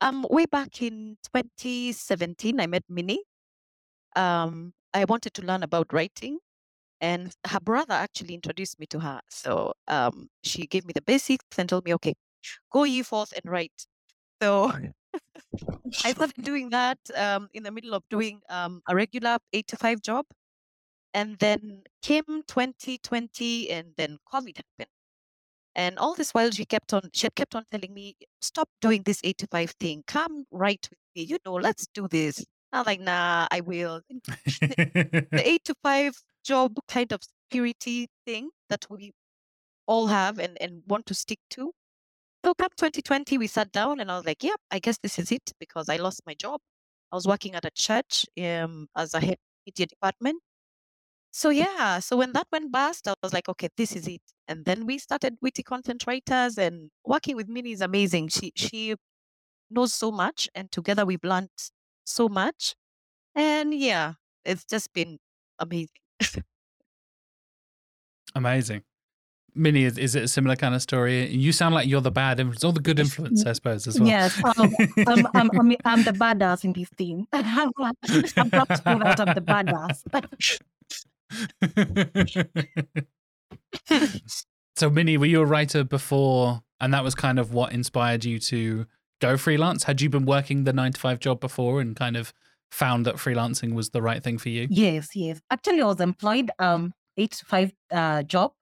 um, 0.00 0.26
way 0.30 0.46
back 0.46 0.82
in 0.82 1.16
2017, 1.34 2.60
I 2.60 2.66
met 2.66 2.84
Minnie. 2.88 3.22
Um, 4.16 4.72
I 4.94 5.04
wanted 5.04 5.34
to 5.34 5.42
learn 5.42 5.62
about 5.62 5.92
writing, 5.92 6.38
and 7.00 7.32
her 7.46 7.60
brother 7.60 7.94
actually 7.94 8.34
introduced 8.34 8.78
me 8.80 8.86
to 8.86 9.00
her. 9.00 9.20
So 9.30 9.72
um, 9.86 10.28
she 10.42 10.66
gave 10.66 10.84
me 10.86 10.92
the 10.94 11.02
basics 11.02 11.58
and 11.58 11.68
told 11.68 11.84
me, 11.84 11.94
okay, 11.94 12.14
go 12.72 12.84
ye 12.84 13.02
forth 13.02 13.32
and 13.32 13.50
write. 13.50 13.86
So 14.40 14.72
I 16.04 16.12
started 16.12 16.42
doing 16.42 16.70
that 16.70 16.98
um, 17.16 17.48
in 17.52 17.62
the 17.62 17.70
middle 17.70 17.94
of 17.94 18.02
doing 18.08 18.40
um, 18.48 18.82
a 18.88 18.94
regular 18.94 19.38
eight 19.52 19.66
to 19.68 19.76
five 19.76 20.02
job. 20.02 20.26
And 21.14 21.38
then 21.38 21.82
came 22.02 22.44
2020, 22.46 23.70
and 23.70 23.94
then 23.96 24.18
COVID 24.32 24.56
happened. 24.56 24.92
And 25.78 25.96
all 25.96 26.14
this 26.14 26.32
while, 26.32 26.50
she 26.50 26.64
kept 26.64 26.92
on, 26.92 27.08
she 27.12 27.28
kept 27.30 27.54
on 27.54 27.64
telling 27.70 27.94
me, 27.94 28.16
stop 28.42 28.68
doing 28.80 29.04
this 29.04 29.20
eight 29.22 29.38
to 29.38 29.46
five 29.46 29.70
thing. 29.78 30.02
Come 30.08 30.44
right 30.50 30.84
with 30.90 30.98
me. 31.14 31.22
You 31.22 31.38
know, 31.46 31.54
let's 31.54 31.86
do 31.94 32.08
this. 32.08 32.44
I'm 32.72 32.84
like, 32.84 33.00
nah, 33.00 33.46
I 33.52 33.60
will. 33.60 34.02
the 34.08 35.28
eight 35.44 35.64
to 35.66 35.74
five 35.84 36.14
job 36.44 36.76
kind 36.88 37.12
of 37.12 37.20
security 37.22 38.08
thing 38.26 38.50
that 38.68 38.86
we 38.90 39.12
all 39.86 40.08
have 40.08 40.40
and, 40.40 40.58
and 40.60 40.82
want 40.88 41.06
to 41.06 41.14
stick 41.14 41.38
to. 41.50 41.70
So 42.44 42.54
come 42.54 42.70
2020, 42.76 43.38
we 43.38 43.46
sat 43.46 43.70
down 43.70 44.00
and 44.00 44.10
I 44.10 44.16
was 44.16 44.26
like, 44.26 44.42
yep, 44.42 44.56
yeah, 44.58 44.76
I 44.76 44.80
guess 44.80 44.98
this 44.98 45.16
is 45.20 45.30
it 45.30 45.52
because 45.60 45.88
I 45.88 45.96
lost 45.98 46.22
my 46.26 46.34
job. 46.34 46.60
I 47.12 47.16
was 47.16 47.26
working 47.26 47.54
at 47.54 47.64
a 47.64 47.70
church 47.70 48.26
um, 48.42 48.88
as 48.96 49.14
a 49.14 49.20
head 49.20 49.38
media 49.64 49.86
department. 49.86 50.40
So 51.30 51.50
yeah, 51.50 51.98
so 52.00 52.16
when 52.16 52.32
that 52.32 52.46
went 52.50 52.72
bust, 52.72 53.06
I 53.06 53.14
was 53.22 53.32
like, 53.32 53.48
okay, 53.48 53.68
this 53.76 53.94
is 53.94 54.08
it. 54.08 54.22
And 54.48 54.64
then 54.64 54.86
we 54.86 54.98
started 54.98 55.36
witty 55.42 55.62
content 55.62 56.04
writers 56.06 56.58
and 56.58 56.90
working 57.04 57.36
with 57.36 57.48
Minnie 57.48 57.72
is 57.72 57.80
amazing. 57.80 58.28
She 58.28 58.52
she 58.56 58.94
knows 59.70 59.92
so 59.92 60.10
much 60.10 60.48
and 60.54 60.72
together 60.72 61.04
we've 61.04 61.22
learned 61.22 61.50
so 62.04 62.28
much. 62.28 62.74
And 63.34 63.74
yeah, 63.74 64.14
it's 64.44 64.64
just 64.64 64.92
been 64.92 65.18
amazing. 65.58 66.00
amazing. 68.34 68.82
Minnie, 69.54 69.84
is, 69.84 69.98
is 69.98 70.14
it 70.14 70.22
a 70.22 70.28
similar 70.28 70.56
kind 70.56 70.74
of 70.74 70.82
story? 70.82 71.28
You 71.28 71.52
sound 71.52 71.74
like 71.74 71.88
you're 71.88 72.00
the 72.00 72.12
bad 72.12 72.38
influence, 72.38 72.62
or 72.62 72.72
the 72.72 72.80
good 72.80 73.00
influence, 73.00 73.44
I 73.44 73.52
suppose, 73.54 73.88
as 73.88 73.98
well. 73.98 74.08
Yes, 74.08 74.40
um, 74.44 74.72
I'm, 75.06 75.26
I'm, 75.34 75.50
I'm, 75.58 75.76
I'm, 75.84 76.02
the 76.04 76.12
badass 76.12 76.64
in 76.64 76.72
this 76.72 76.88
team. 76.96 77.26
I'm, 77.32 77.72
I'm 77.76 78.50
proud 78.50 78.68
to 78.68 78.82
that 78.84 79.20
I'm 79.20 79.34
the 79.34 79.40
badass. 79.40 80.60
so, 84.76 84.90
Minnie, 84.90 85.16
were 85.16 85.26
you 85.26 85.40
a 85.40 85.46
writer 85.46 85.84
before, 85.84 86.62
and 86.80 86.92
that 86.94 87.04
was 87.04 87.14
kind 87.14 87.38
of 87.38 87.52
what 87.52 87.72
inspired 87.72 88.24
you 88.24 88.38
to 88.40 88.86
go 89.20 89.36
freelance? 89.36 89.84
Had 89.84 90.00
you 90.00 90.08
been 90.10 90.26
working 90.26 90.64
the 90.64 90.72
nine 90.72 90.92
to 90.92 91.00
five 91.00 91.20
job 91.20 91.40
before 91.40 91.80
and 91.80 91.94
kind 91.96 92.16
of 92.16 92.32
found 92.70 93.06
that 93.06 93.16
freelancing 93.16 93.74
was 93.74 93.90
the 93.90 94.02
right 94.02 94.22
thing 94.22 94.38
for 94.38 94.48
you? 94.48 94.66
Yes, 94.70 95.10
yes. 95.14 95.40
Actually, 95.50 95.82
I 95.82 95.86
was 95.86 96.00
employed 96.00 96.50
um 96.58 96.92
eight 97.16 97.32
to 97.32 97.44
five 97.44 97.72
uh 97.90 98.22
job, 98.22 98.52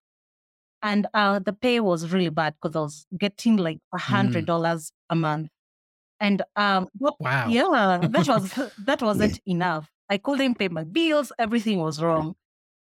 and 0.83 1.07
uh 1.15 1.39
the 1.41 1.53
pay 1.53 1.81
was 1.81 2.13
really 2.13 2.31
bad 2.31 2.55
because 2.61 2.77
I 2.77 2.81
was 2.81 3.07
getting 3.19 3.57
like 3.57 3.79
a 3.95 3.99
hundred 3.99 4.45
Mm. 4.45 4.47
dollars 4.47 4.93
a 5.11 5.17
month, 5.17 5.49
and 6.21 6.43
um 6.57 6.89
Wow. 7.19 7.49
yeah, 7.49 8.09
that 8.11 8.29
was 8.29 8.53
that 8.79 9.03
wasn't 9.03 9.41
enough. 9.47 9.91
I 10.09 10.19
couldn't 10.19 10.55
pay 10.57 10.69
my 10.69 10.85
bills. 10.85 11.33
Everything 11.39 11.81
was 11.81 12.01
wrong. 12.01 12.37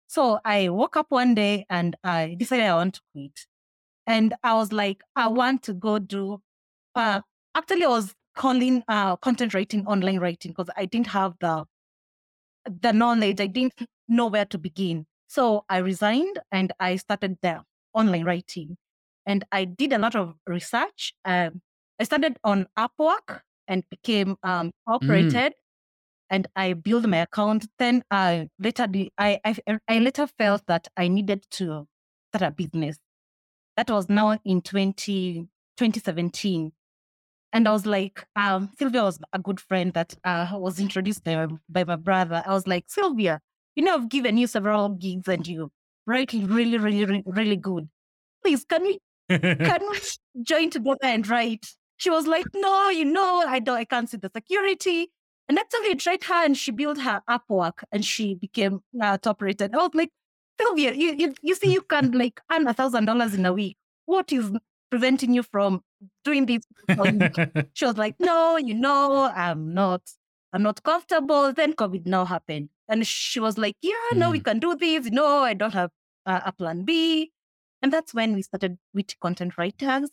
So 0.09 0.41
I 0.45 0.69
woke 0.69 0.97
up 0.97 1.07
one 1.11 1.35
day 1.35 1.67
and 1.69 1.97
I 2.05 2.37
decided 2.39 2.65
I 2.67 2.75
want 2.75 2.95
to 2.95 3.01
quit. 3.13 3.47
And 4.07 4.35
I 4.45 4.55
was 4.55 4.73
like, 4.73 5.03
I 5.17 5.29
want 5.29 5.63
to 5.65 5.75
go 5.75 5.99
do. 5.99 6.43
Uh, 6.95 7.23
actually, 7.55 7.85
I 7.85 7.89
was 7.89 8.15
calling 8.37 8.85
uh, 8.89 9.17
content 9.17 9.55
writing, 9.55 9.87
online 9.87 10.21
writing, 10.21 10.53
because 10.53 10.71
I 10.77 10.87
didn't 10.87 11.09
have 11.09 11.35
the 11.41 11.67
the 12.65 12.93
knowledge. 12.93 13.41
I 13.41 13.47
didn't 13.47 13.75
know 14.09 14.27
where 14.27 14.45
to 14.47 14.59
begin. 14.59 15.07
So 15.29 15.65
I 15.69 15.79
resigned 15.79 16.39
and 16.53 16.73
I 16.79 16.97
started 16.97 17.39
the 17.43 17.63
online 17.95 18.25
writing. 18.25 18.77
And 19.25 19.45
I 19.51 19.65
did 19.65 19.93
a 19.93 19.99
lot 19.99 20.15
of 20.15 20.37
research. 20.47 21.13
Um, 21.25 21.63
I 21.99 22.05
started 22.05 22.37
on 22.45 22.67
Upwork 22.79 23.41
and 23.67 23.83
became 23.91 24.37
um, 24.43 24.71
operated. 24.87 25.55
And 26.29 26.49
I 26.57 26.73
built 26.73 27.07
my 27.07 27.19
account. 27.19 27.67
Then 27.79 28.03
I 28.11 28.49
later 28.59 28.89
I, 29.19 29.41
I 29.45 29.57
I 29.89 29.99
later 29.99 30.27
felt 30.27 30.63
that 30.67 30.89
I 30.97 31.09
needed 31.09 31.45
to 31.53 31.87
start 32.33 32.53
a 32.53 32.55
business. 32.55 32.99
That 33.77 33.91
was 33.91 34.09
now 34.09 34.39
in 34.45 34.63
20, 34.63 35.49
2017. 35.77 36.73
And 37.53 37.69
I 37.69 37.73
was 37.73 37.87
like, 37.87 38.27
um, 38.35 38.71
Silvia 38.79 39.03
was 39.03 39.19
a 39.33 39.39
good 39.39 39.61
friend 39.61 39.93
that 39.95 40.15
uh, 40.25 40.49
was 40.53 40.81
introduced 40.81 41.25
by 41.25 41.37
my, 41.37 41.57
by 41.69 41.85
my 41.85 41.97
brother. 41.97 42.43
I 42.47 42.53
was 42.53 42.67
like, 42.67 42.85
Silvia, 42.89 43.41
you 43.75 43.85
know, 43.85 43.95
I've 43.95 44.09
given 44.09 44.37
you 44.37 44.47
several 44.47 44.89
gigs 44.91 45.29
and 45.29 45.47
you 45.47 45.71
write 46.07 46.33
really, 46.33 46.79
really, 46.79 47.05
really, 47.05 47.23
really 47.27 47.57
good. 47.57 47.89
Please, 48.43 48.65
can 48.65 48.83
we 48.83 48.99
can 49.29 49.81
we 49.91 49.99
join 50.43 50.71
together 50.71 50.99
and 51.03 51.27
write? 51.29 51.67
She 51.99 52.11
was 52.11 52.27
like, 52.27 52.47
no, 52.55 52.91
you 52.91 53.05
know, 53.05 53.45
I 53.47 53.59
don't, 53.59 53.77
I 53.77 53.85
can't 53.85 54.09
see 54.09 54.19
the 54.19 54.31
security. 54.35 55.11
And 55.49 55.59
actually, 55.59 55.91
I 55.91 55.95
tried 55.95 56.25
her 56.25 56.45
and 56.45 56.57
she 56.57 56.73
built 56.73 56.99
her 57.01 57.23
Upwork 57.29 57.85
and 57.93 58.05
she 58.05 58.35
became 58.35 58.81
uh, 59.01 59.19
top 59.19 59.41
rated. 59.43 59.75
I 59.75 59.79
was 59.79 59.91
like, 59.95 60.11
Silvia, 60.61 60.93
you, 60.93 61.15
you, 61.17 61.35
you 61.43 61.55
see, 61.55 61.73
you 61.73 61.83
can 61.83 62.13
like 62.19 62.41
earn 62.51 62.67
a 62.67 62.75
thousand 62.75 63.05
dollars 63.05 63.35
in 63.35 63.47
a 63.47 63.53
week. 63.53 63.77
What 64.07 64.33
is 64.33 64.51
preventing 64.91 65.35
you 65.35 65.43
from 65.43 65.83
doing 66.25 66.47
this? 66.47 66.63
She 67.75 67.85
was 67.85 67.97
like, 67.97 68.17
no, 68.19 68.57
you 68.57 68.75
know, 68.75 69.31
I'm 69.35 69.73
not, 69.75 70.03
I'm 70.53 70.63
not 70.63 70.83
comfortable. 70.83 71.53
Then 71.53 71.75
COVID 71.75 72.07
now 72.07 72.25
happened. 72.25 72.71
And 72.89 73.07
she 73.07 73.41
was 73.41 73.59
like, 73.59 73.77
yeah, 73.83 73.93
no, 74.15 74.31
we 74.31 74.41
can 74.41 74.59
do 74.59 74.75
this. 74.77 75.07
No, 75.11 75.27
I 75.27 75.55
don't 75.55 75.75
have 75.75 75.91
uh, 76.25 76.41
a 76.45 76.53
plan 76.53 76.85
B. 76.85 77.33
And 77.83 77.93
that's 77.93 78.15
when 78.15 78.35
we 78.35 78.43
started 78.43 78.79
with 78.95 79.19
content 79.21 79.59
writers. 79.59 80.11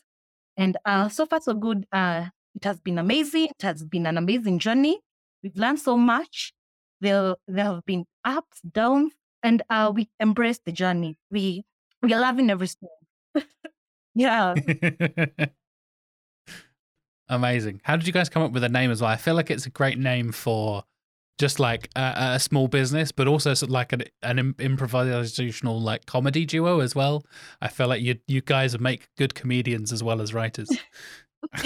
And 0.58 0.78
uh, 0.86 1.10
so 1.10 1.26
far, 1.26 1.42
so 1.42 1.54
good. 1.54 1.86
Uh, 1.92 2.26
it 2.56 2.64
has 2.66 2.80
been 2.80 3.00
amazing. 3.00 3.46
It 3.46 3.62
has 3.62 3.84
been 3.84 4.06
an 4.06 4.18
amazing 4.18 4.60
journey. 4.60 5.00
We've 5.44 5.56
learned 5.56 5.80
so 5.80 5.98
much. 5.98 6.54
There, 7.02 7.36
there 7.48 7.66
have 7.66 7.86
been 7.86 8.06
ups, 8.24 8.62
downs, 8.62 9.14
and 9.44 9.62
uh, 9.70 9.92
we 9.94 10.10
embrace 10.20 10.60
the 10.66 10.72
journey. 10.72 11.18
We 11.30 11.66
we 12.02 12.14
are 12.14 12.20
loving 12.20 12.50
every 12.50 12.68
step. 12.68 12.90
yeah. 14.16 14.56
Amazing. 17.30 17.82
How 17.84 17.96
did 17.96 18.08
you 18.08 18.14
guys 18.14 18.30
come 18.30 18.44
up 18.44 18.52
with 18.52 18.64
a 18.64 18.70
name 18.70 18.92
as 18.92 19.02
well? 19.02 19.10
I 19.10 19.16
feel 19.18 19.36
like 19.36 19.52
it's 19.52 19.66
a 19.66 19.70
great 19.70 19.98
name 19.98 20.32
for 20.32 20.84
just 21.40 21.60
like 21.60 21.90
a, 21.96 22.14
a 22.36 22.40
small 22.40 22.68
business, 22.68 23.12
but 23.12 23.28
also 23.28 23.54
sort 23.54 23.70
of 23.70 23.74
like 23.74 23.92
an, 23.92 24.04
an 24.22 24.40
im- 24.40 24.54
improvisational 24.56 25.82
like 25.82 26.06
comedy 26.06 26.46
duo 26.46 26.80
as 26.80 26.96
well. 26.96 27.26
I 27.62 27.70
feel 27.70 27.88
like 27.88 28.02
you 28.02 28.20
you 28.28 28.42
guys 28.42 28.80
make 28.80 29.10
good 29.18 29.34
comedians 29.36 29.92
as 29.92 30.04
well 30.04 30.22
as 30.22 30.34
writers. 30.34 30.70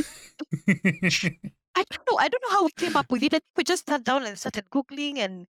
I 1.77 1.83
don't 1.91 2.05
know. 2.11 2.17
I 2.17 2.27
don't 2.27 2.43
know 2.45 2.49
how 2.57 2.63
we 2.65 2.71
came 2.77 2.95
up 2.95 3.11
with 3.11 3.21
it. 3.23 3.33
I 3.33 3.37
think 3.37 3.55
we 3.57 3.63
just 3.63 3.85
sat 3.87 4.03
down 4.03 4.25
and 4.25 4.37
started 4.37 4.65
googling, 4.71 5.19
and 5.19 5.45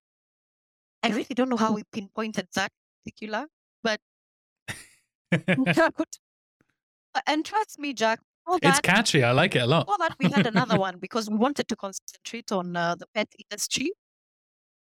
I 1.03 1.09
really 1.09 1.33
don't 1.33 1.49
know 1.49 1.57
how 1.57 1.71
we 1.73 1.83
pinpointed 1.91 2.47
that 2.55 2.71
particular. 3.03 3.47
But 3.83 3.99
and 7.25 7.43
trust 7.45 7.79
me, 7.79 7.93
Jack, 7.93 8.19
all 8.47 8.59
it's 8.61 8.79
catchy. 8.79 9.23
I 9.23 9.31
like 9.31 9.55
it 9.55 9.59
a 9.63 9.65
lot. 9.67 9.85
before 9.87 9.97
that 9.99 10.15
we 10.19 10.29
had 10.29 10.45
another 10.47 10.77
one 10.87 10.97
because 10.99 11.29
we 11.29 11.35
wanted 11.37 11.67
to 11.67 11.75
concentrate 11.75 12.51
on 12.51 12.75
uh, 12.75 12.95
the 12.95 13.05
pet 13.15 13.27
industry, 13.43 13.91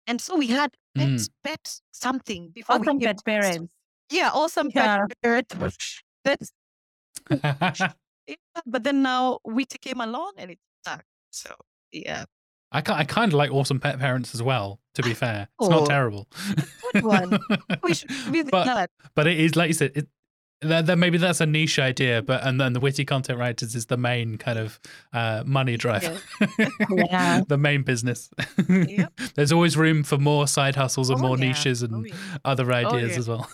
and 0.05 0.19
so 0.19 0.35
we 0.37 0.47
had 0.47 0.71
pet 0.95 1.07
Mm. 1.09 1.29
pet 1.43 1.79
something 1.91 2.49
before 2.49 2.77
we 2.79 2.87
Awesome 2.87 2.99
came 2.99 3.07
pet 3.07 3.17
to- 3.19 3.23
parents. 3.23 3.73
Yeah, 4.09 4.31
awesome 4.33 4.69
Yeah. 4.73 5.05
pet 5.07 5.21
parent. 5.21 5.53
That's 6.23 6.51
yeah, 7.29 8.41
but 8.65 8.83
then 8.83 9.01
now 9.01 9.39
Witty 9.45 9.77
came 9.79 10.01
along 10.01 10.33
and 10.37 10.51
it 10.51 10.59
stuck. 10.81 11.03
So 11.37 11.55
yeah, 11.91 12.25
I 12.71 12.79
I 12.79 13.03
kind 13.03 13.31
of 13.31 13.37
like 13.37 13.51
awesome 13.51 13.79
pet 13.79 13.99
parents 13.99 14.33
as 14.35 14.41
well. 14.43 14.79
To 14.95 15.03
be 15.03 15.13
fair, 15.13 15.47
it's 15.59 15.67
Oh, 15.67 15.79
not 15.79 15.87
terrible. 15.89 16.27
good 16.93 17.03
one. 17.03 17.39
we 17.83 17.93
should 17.93 18.09
But- 18.51 18.89
but 19.15 19.27
it 19.27 19.39
is 19.39 19.55
like 19.55 19.67
you 19.69 19.73
said. 19.73 19.91
It, 19.95 20.07
that, 20.61 20.87
that 20.87 20.97
maybe 20.97 21.19
that's 21.19 21.39
a 21.39 21.45
niche 21.45 21.77
idea, 21.77 22.23
but 22.23 22.43
and 22.43 22.59
then 22.59 22.73
the 22.73 22.79
witty 22.79 23.05
content 23.05 23.37
writers 23.37 23.75
is 23.75 23.85
the 23.85 23.95
main 23.95 24.39
kind 24.39 24.57
of 24.57 24.79
uh, 25.13 25.43
money 25.45 25.77
driver, 25.77 26.17
Yeah. 26.89 27.41
the 27.47 27.59
main 27.59 27.83
business. 27.83 28.31
Yep. 28.67 29.13
There's 29.35 29.51
always 29.51 29.77
room 29.77 30.01
for 30.01 30.17
more 30.17 30.47
side 30.47 30.75
hustles 30.75 31.11
and 31.11 31.19
Oh, 31.19 31.27
more 31.27 31.37
yeah. 31.37 31.49
niches 31.49 31.83
and 31.83 31.93
Oh, 31.93 32.03
yeah. 32.03 32.15
other 32.43 32.73
ideas 32.73 33.11
yeah. 33.11 33.17
as 33.19 33.27
well. 33.27 33.47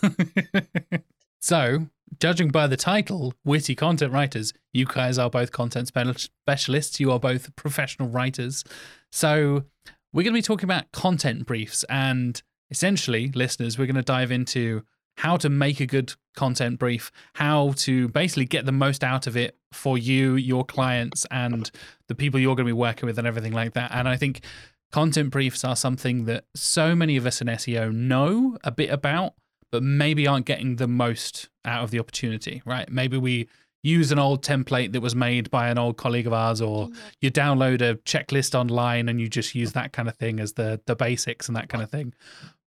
so, 1.40 1.86
judging 2.20 2.48
by 2.48 2.66
the 2.66 2.76
title, 2.76 3.34
witty 3.44 3.74
content 3.74 4.12
writers, 4.12 4.52
you 4.72 4.86
guys 4.86 5.18
are 5.18 5.30
both 5.30 5.52
content 5.52 5.88
specialists. 5.88 7.00
You 7.00 7.12
are 7.12 7.20
both 7.20 7.54
professional 7.56 8.08
writers. 8.08 8.64
So, 9.12 9.64
we're 10.12 10.22
going 10.22 10.32
to 10.32 10.38
be 10.38 10.42
talking 10.42 10.64
about 10.64 10.92
content 10.92 11.44
briefs. 11.44 11.84
And 11.88 12.40
essentially, 12.70 13.32
listeners, 13.34 13.78
we're 13.78 13.86
going 13.86 13.96
to 13.96 14.02
dive 14.02 14.30
into 14.30 14.82
how 15.16 15.36
to 15.36 15.48
make 15.48 15.80
a 15.80 15.86
good 15.86 16.14
content 16.36 16.78
brief, 16.78 17.10
how 17.34 17.72
to 17.76 18.08
basically 18.08 18.44
get 18.44 18.64
the 18.64 18.72
most 18.72 19.04
out 19.04 19.26
of 19.26 19.36
it 19.36 19.56
for 19.72 19.98
you, 19.98 20.34
your 20.34 20.64
clients, 20.64 21.26
and 21.30 21.70
the 22.08 22.14
people 22.14 22.40
you're 22.40 22.54
going 22.54 22.66
to 22.66 22.68
be 22.68 22.72
working 22.72 23.06
with, 23.06 23.18
and 23.18 23.26
everything 23.26 23.52
like 23.52 23.74
that. 23.74 23.90
And 23.92 24.08
I 24.08 24.16
think 24.16 24.44
content 24.92 25.30
briefs 25.30 25.64
are 25.64 25.76
something 25.76 26.24
that 26.26 26.44
so 26.54 26.94
many 26.94 27.16
of 27.16 27.26
us 27.26 27.40
in 27.40 27.48
SEO 27.48 27.92
know 27.92 28.56
a 28.64 28.70
bit 28.70 28.90
about, 28.90 29.34
but 29.74 29.82
maybe 29.82 30.24
aren't 30.24 30.46
getting 30.46 30.76
the 30.76 30.86
most 30.86 31.48
out 31.64 31.82
of 31.82 31.90
the 31.90 31.98
opportunity, 31.98 32.62
right? 32.64 32.88
Maybe 32.88 33.16
we 33.16 33.48
use 33.82 34.12
an 34.12 34.20
old 34.20 34.40
template 34.40 34.92
that 34.92 35.00
was 35.00 35.16
made 35.16 35.50
by 35.50 35.68
an 35.68 35.78
old 35.78 35.96
colleague 35.96 36.28
of 36.28 36.32
ours, 36.32 36.60
or 36.60 36.90
you 37.20 37.28
download 37.28 37.80
a 37.80 37.96
checklist 37.96 38.54
online 38.54 39.08
and 39.08 39.20
you 39.20 39.28
just 39.28 39.52
use 39.52 39.72
that 39.72 39.92
kind 39.92 40.08
of 40.08 40.14
thing 40.14 40.38
as 40.38 40.52
the 40.52 40.80
the 40.86 40.94
basics 40.94 41.48
and 41.48 41.56
that 41.56 41.68
kind 41.68 41.82
of 41.82 41.90
thing. 41.90 42.14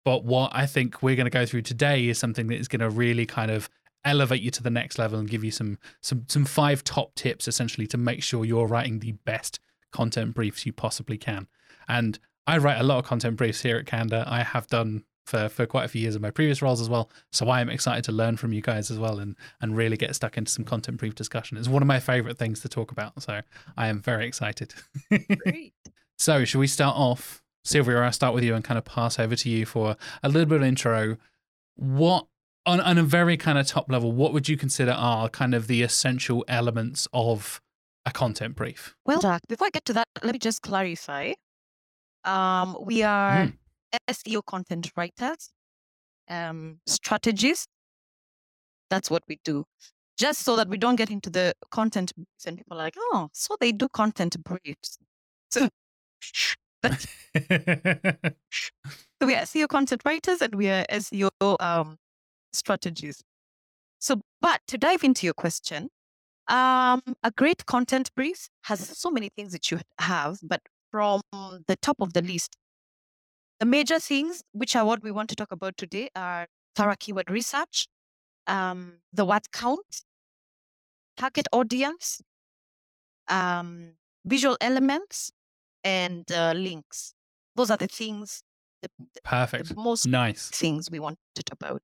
But 0.07 0.25
what 0.25 0.53
I 0.55 0.65
think 0.65 1.03
we're 1.03 1.17
going 1.17 1.27
to 1.27 1.31
go 1.31 1.45
through 1.45 1.63
today 1.63 2.09
is 2.09 2.19
something 2.19 2.47
that 2.47 2.57
is 2.57 2.67
going 2.67 2.81
to 2.81 2.89
really 2.89 3.27
kind 3.27 3.51
of 3.51 3.69
elevate 4.03 4.41
you 4.41 4.51
to 4.53 4.63
the 4.63 4.71
next 4.71 4.99
level 4.99 5.19
and 5.19 5.29
give 5.29 5.45
you 5.45 5.51
some 5.51 5.77
some 6.01 6.25
some 6.31 6.47
five 6.47 6.83
top 6.83 7.15
tips 7.15 7.47
essentially 7.47 7.87
to 7.89 7.99
make 7.99 8.23
sure 8.23 8.47
you're 8.47 8.67
writing 8.67 9.01
the 9.01 9.13
best 9.27 9.61
content 9.93 10.35
briefs 10.35 10.65
you 10.65 10.73
possibly 10.73 11.19
can. 11.19 11.47
And 11.89 12.19
I 12.47 12.57
write 12.57 12.81
a 12.81 12.85
lot 12.85 13.01
of 13.01 13.05
content 13.05 13.37
briefs 13.37 13.61
here 13.61 13.77
at 13.77 13.85
Candour. 13.85 14.25
I 14.27 14.45
have 14.45 14.67
done 14.69 15.05
for, 15.27 15.49
for 15.49 15.67
quite 15.67 15.85
a 15.85 15.89
few 15.89 16.01
years 16.01 16.17
in 16.17 16.23
my 16.23 16.31
previous 16.31 16.63
roles 16.63 16.81
as 16.81 16.89
well. 16.89 17.11
So 17.33 17.49
I 17.49 17.61
am 17.61 17.69
excited 17.69 18.05
to 18.05 18.13
learn 18.13 18.37
from 18.37 18.53
you 18.53 18.63
guys 18.63 18.91
as 18.91 18.99
well 18.99 19.19
and 19.19 19.37
and 19.61 19.77
really 19.77 19.97
get 19.97 20.15
stuck 20.15 20.39
into 20.39 20.51
some 20.51 20.65
content 20.65 20.99
brief 20.99 21.15
discussion. 21.15 21.59
It's 21.59 21.69
one 21.69 21.83
of 21.83 21.89
my 21.89 22.01
favorite 22.01 22.39
things 22.39 22.61
to 22.61 22.69
talk 22.69 22.93
about. 22.93 23.21
So 23.23 23.41
I 23.77 23.89
am 23.89 24.01
very 24.01 24.27
excited. 24.27 24.73
Great. 25.11 25.75
So, 26.19 26.47
should 26.47 26.61
we 26.61 26.67
start 26.67 26.97
off? 26.97 27.43
Silvia, 27.63 27.99
I'll 27.99 28.11
start 28.11 28.33
with 28.33 28.43
you 28.43 28.55
and 28.55 28.65
kind 28.65 28.79
of 28.79 28.87
pass 28.87 29.19
over 29.19 29.37
to 29.37 29.51
you 29.51 29.67
for 29.67 29.97
a 30.23 30.29
little 30.29 30.47
bit 30.47 30.57
of 30.57 30.63
intro. 30.63 31.19
What, 31.75 32.27
on, 32.65 32.81
on 32.81 32.97
a 32.97 33.03
very 33.03 33.37
kind 33.37 33.59
of 33.59 33.67
top 33.67 33.91
level, 33.91 34.13
what 34.13 34.33
would 34.33 34.49
you 34.49 34.57
consider 34.57 34.93
are 34.93 35.29
kind 35.29 35.55
of 35.55 35.67
the 35.67 35.83
essential 35.83 36.43
elements 36.49 37.07
of 37.13 37.61
a 38.07 38.13
content 38.13 38.57
brief? 38.57 38.97
Well, 39.05 39.21
Jack, 39.21 39.43
before 39.47 39.67
I 39.67 39.71
get 39.71 39.85
to 39.87 39.93
that, 39.93 40.09
let 40.23 40.33
me 40.33 40.39
just 40.39 40.63
clarify. 40.63 41.33
Um, 42.25 42.79
we 42.81 43.03
are 43.03 43.53
SEO 44.09 44.45
content 44.45 44.91
writers, 44.97 45.51
um, 46.29 46.81
strategists. 46.87 47.67
That's 48.91 49.11
what 49.11 49.23
we 49.29 49.39
do. 49.45 49.65
Just 50.19 50.43
so 50.43 50.57
that 50.57 50.69
we 50.69 50.79
don't 50.79 50.97
get 50.97 51.11
into 51.11 51.31
the 51.31 51.55
content 51.71 52.13
briefs 52.15 52.47
and 52.47 52.57
people 52.57 52.77
are 52.79 52.85
like, 52.85 52.95
oh, 52.99 53.29
so 53.33 53.57
they 53.61 53.73
do 53.73 53.89
content 53.89 54.37
briefs. 54.45 54.99
So, 55.51 55.69
so 56.85 56.93
we 59.23 59.35
are 59.35 59.43
SEO 59.43 59.69
content 59.69 60.03
writers 60.05 60.41
and 60.41 60.55
we 60.55 60.69
are 60.71 60.85
SEO 60.91 61.31
um, 61.61 61.99
strategists. 62.53 63.23
So, 63.99 64.21
but 64.41 64.61
to 64.69 64.79
dive 64.79 65.05
into 65.05 65.27
your 65.27 65.35
question, 65.35 65.91
Um, 66.49 67.03
a 67.25 67.33
great 67.37 67.67
content 67.67 68.11
brief 68.15 68.49
has 68.65 68.79
so 68.99 69.11
many 69.11 69.31
things 69.35 69.53
that 69.53 69.71
you 69.73 69.81
have, 69.99 70.39
but 70.43 70.61
from 70.93 71.21
the 71.67 71.77
top 71.83 71.97
of 72.01 72.13
the 72.13 72.23
list, 72.23 72.57
the 73.61 73.67
major 73.67 73.99
things, 73.99 74.43
which 74.53 74.77
are 74.77 74.85
what 74.85 75.03
we 75.03 75.11
want 75.11 75.29
to 75.31 75.37
talk 75.37 75.53
about 75.53 75.77
today, 75.77 76.11
are 76.15 76.47
thorough 76.75 76.95
keyword 76.99 77.31
research, 77.31 77.87
um, 78.47 78.99
the 79.13 79.25
word 79.25 79.51
count, 79.53 80.03
target 81.17 81.47
audience, 81.53 82.21
um, 83.29 83.93
visual 84.25 84.57
elements, 84.61 85.33
and 85.85 86.31
uh, 86.33 86.53
links. 86.53 87.15
Those 87.55 87.71
are 87.71 87.77
the 87.77 87.87
things, 87.87 88.43
the, 88.83 88.89
the 89.15 89.21
Perfect. 89.25 89.75
most 89.77 90.07
Nice. 90.07 90.51
things 90.51 90.91
we 90.91 90.99
wanted 90.99 91.17
about. 91.51 91.83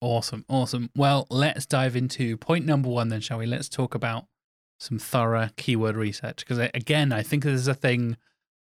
Awesome. 0.00 0.44
Awesome. 0.48 0.90
Well, 0.94 1.26
let's 1.30 1.66
dive 1.66 1.96
into 1.96 2.36
point 2.36 2.66
number 2.66 2.88
one 2.88 3.08
then, 3.08 3.20
shall 3.20 3.38
we? 3.38 3.46
Let's 3.46 3.68
talk 3.68 3.94
about 3.94 4.26
some 4.78 4.98
thorough 4.98 5.48
keyword 5.56 5.96
research. 5.96 6.38
Because 6.38 6.58
again, 6.58 7.12
I 7.12 7.22
think 7.22 7.42
this 7.42 7.54
is 7.60 7.66
a 7.66 7.74
thing 7.74 8.16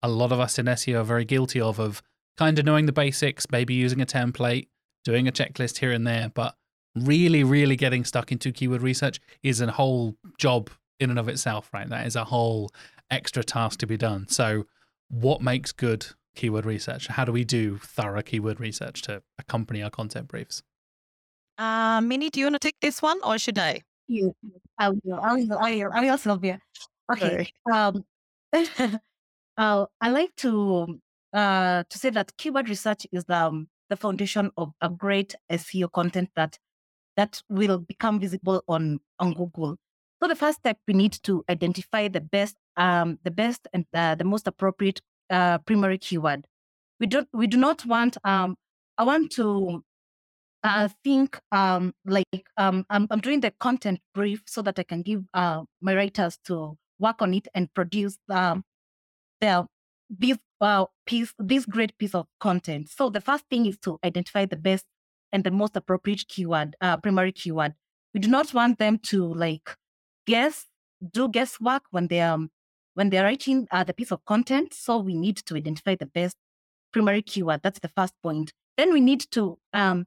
a 0.03 0.09
lot 0.09 0.31
of 0.31 0.39
us 0.39 0.59
in 0.59 0.65
SEO 0.65 0.99
are 0.99 1.03
very 1.03 1.25
guilty 1.25 1.59
of, 1.59 1.79
of 1.79 2.03
kind 2.37 2.59
of 2.59 2.65
knowing 2.65 2.85
the 2.85 2.91
basics, 2.91 3.49
maybe 3.51 3.73
using 3.73 4.01
a 4.01 4.05
template, 4.05 4.67
doing 5.05 5.27
a 5.27 5.31
checklist 5.31 5.77
here 5.77 5.91
and 5.91 6.05
there, 6.05 6.29
but 6.33 6.55
really, 6.95 7.43
really 7.43 7.75
getting 7.75 8.03
stuck 8.03 8.31
into 8.31 8.51
keyword 8.51 8.81
research 8.81 9.19
is 9.41 9.61
a 9.61 9.71
whole 9.71 10.15
job 10.37 10.69
in 10.99 11.09
and 11.09 11.17
of 11.17 11.29
itself, 11.29 11.69
right? 11.73 11.89
That 11.89 12.05
is 12.05 12.15
a 12.15 12.25
whole 12.25 12.69
extra 13.09 13.43
task 13.43 13.79
to 13.79 13.87
be 13.87 13.97
done. 13.97 14.27
So, 14.27 14.65
what 15.09 15.41
makes 15.41 15.71
good 15.71 16.07
keyword 16.35 16.65
research? 16.65 17.07
How 17.07 17.25
do 17.25 17.31
we 17.31 17.43
do 17.43 17.77
thorough 17.77 18.21
keyword 18.21 18.59
research 18.59 19.01
to 19.03 19.23
accompany 19.39 19.81
our 19.81 19.89
content 19.89 20.27
briefs? 20.27 20.63
Uh, 21.57 22.01
Minnie, 22.01 22.29
do 22.29 22.39
you 22.39 22.47
want 22.47 22.55
to 22.55 22.59
take 22.59 22.79
this 22.81 23.01
one 23.01 23.19
or 23.23 23.37
should 23.37 23.57
I? 23.57 23.81
You, 24.07 24.35
I 24.77 24.89
will, 24.89 25.19
I 25.21 25.33
will, 25.35 25.57
I 25.57 25.75
will, 25.75 25.91
I 25.93 26.01
will, 26.01 26.17
Silvia. 26.17 26.59
Okay. 27.11 27.51
Um, 27.71 28.03
uh, 29.57 29.85
I 30.01 30.09
like 30.09 30.35
to 30.37 30.99
uh 31.33 31.83
to 31.89 31.97
say 31.97 32.09
that 32.11 32.35
keyword 32.37 32.69
research 32.69 33.07
is 33.11 33.25
um 33.29 33.67
the 33.89 33.95
foundation 33.97 34.51
of 34.57 34.71
a 34.81 34.89
great 34.89 35.35
SEO 35.51 35.91
content 35.91 36.29
that 36.35 36.59
that 37.17 37.41
will 37.49 37.79
become 37.79 38.19
visible 38.19 38.63
on 38.67 38.99
on 39.19 39.33
Google. 39.33 39.77
So 40.21 40.27
the 40.27 40.35
first 40.35 40.59
step 40.59 40.77
we 40.87 40.93
need 40.93 41.13
to 41.23 41.43
identify 41.49 42.07
the 42.07 42.21
best 42.21 42.55
um 42.77 43.19
the 43.23 43.31
best 43.31 43.67
and 43.73 43.85
uh, 43.93 44.15
the 44.15 44.23
most 44.23 44.47
appropriate 44.47 45.01
uh, 45.29 45.59
primary 45.59 45.97
keyword. 45.97 46.47
We 46.99 47.07
don't 47.07 47.27
we 47.33 47.47
do 47.47 47.57
not 47.57 47.85
want 47.85 48.17
um 48.23 48.55
I 48.97 49.03
want 49.03 49.31
to 49.33 49.83
uh, 50.63 50.89
think 51.03 51.39
um 51.51 51.93
like 52.05 52.45
um 52.57 52.85
I'm, 52.89 53.07
I'm 53.11 53.19
doing 53.19 53.41
the 53.41 53.51
content 53.59 53.99
brief 54.13 54.43
so 54.47 54.61
that 54.63 54.79
I 54.79 54.83
can 54.83 55.01
give 55.01 55.23
uh 55.33 55.63
my 55.81 55.95
writers 55.95 56.37
to 56.45 56.77
work 56.99 57.21
on 57.21 57.33
it 57.33 57.47
and 57.53 57.73
produce 57.73 58.17
um 58.29 58.63
their 59.43 59.65
this 60.09 60.37
uh, 60.61 60.85
piece 61.05 61.33
this 61.39 61.65
great 61.65 61.97
piece 61.97 62.15
of 62.15 62.27
content. 62.39 62.89
So 62.89 63.09
the 63.09 63.21
first 63.21 63.45
thing 63.49 63.65
is 63.65 63.77
to 63.79 63.99
identify 64.05 64.45
the 64.45 64.55
best 64.57 64.85
and 65.31 65.43
the 65.43 65.51
most 65.51 65.75
appropriate 65.75 66.27
keyword, 66.27 66.75
uh, 66.81 66.97
primary 66.97 67.31
keyword. 67.31 67.73
We 68.13 68.19
do 68.19 68.29
not 68.29 68.53
want 68.53 68.79
them 68.79 68.99
to 69.11 69.33
like 69.33 69.75
guess, 70.27 70.67
do 71.11 71.27
guesswork 71.29 71.83
when 71.91 72.07
they 72.07 72.21
um 72.21 72.49
when 72.95 73.09
they're 73.09 73.23
writing 73.23 73.67
uh, 73.71 73.83
the 73.83 73.93
piece 73.93 74.11
of 74.11 74.23
content. 74.25 74.73
So 74.73 74.97
we 74.99 75.15
need 75.15 75.37
to 75.47 75.55
identify 75.55 75.95
the 75.95 76.05
best 76.05 76.37
primary 76.93 77.21
keyword. 77.23 77.61
That's 77.63 77.79
the 77.79 77.89
first 77.89 78.13
point. 78.23 78.53
Then 78.77 78.93
we 78.93 79.01
need 79.01 79.21
to 79.31 79.57
um 79.73 80.05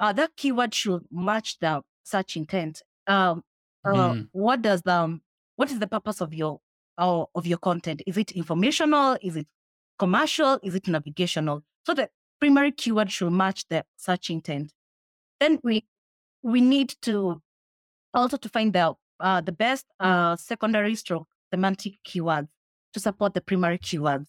uh, 0.00 0.12
that 0.14 0.36
keyword 0.36 0.74
should 0.74 1.04
match 1.10 1.58
the 1.60 1.82
search 2.04 2.36
intent. 2.36 2.82
Um, 3.06 3.42
uh, 3.84 4.14
Mm. 4.14 4.28
what 4.32 4.62
does 4.62 4.82
the 4.82 4.92
um, 4.94 5.22
what 5.56 5.70
is 5.70 5.78
the 5.78 5.86
purpose 5.86 6.20
of 6.20 6.34
your 6.34 6.60
uh, 6.98 7.24
of 7.34 7.46
your 7.46 7.58
content? 7.58 8.02
Is 8.06 8.16
it 8.16 8.32
informational? 8.32 9.16
Is 9.22 9.36
it 9.36 9.46
commercial? 9.98 10.58
Is 10.62 10.74
it 10.74 10.88
navigational? 10.88 11.62
So 11.86 11.94
the 11.94 12.08
primary 12.40 12.72
keyword 12.72 13.10
should 13.10 13.32
match 13.32 13.64
the 13.68 13.84
search 13.96 14.30
intent. 14.30 14.72
Then 15.40 15.58
we 15.62 15.84
we 16.42 16.60
need 16.60 16.94
to 17.02 17.42
also 18.12 18.36
to 18.36 18.48
find 18.48 18.72
the 18.72 18.94
uh, 19.20 19.40
the 19.40 19.52
best 19.52 19.86
uh, 20.00 20.36
secondary 20.36 20.94
stroke 20.94 21.28
semantic 21.52 21.94
keywords 22.06 22.48
to 22.92 23.00
support 23.00 23.34
the 23.34 23.40
primary 23.40 23.78
keywords. 23.78 24.26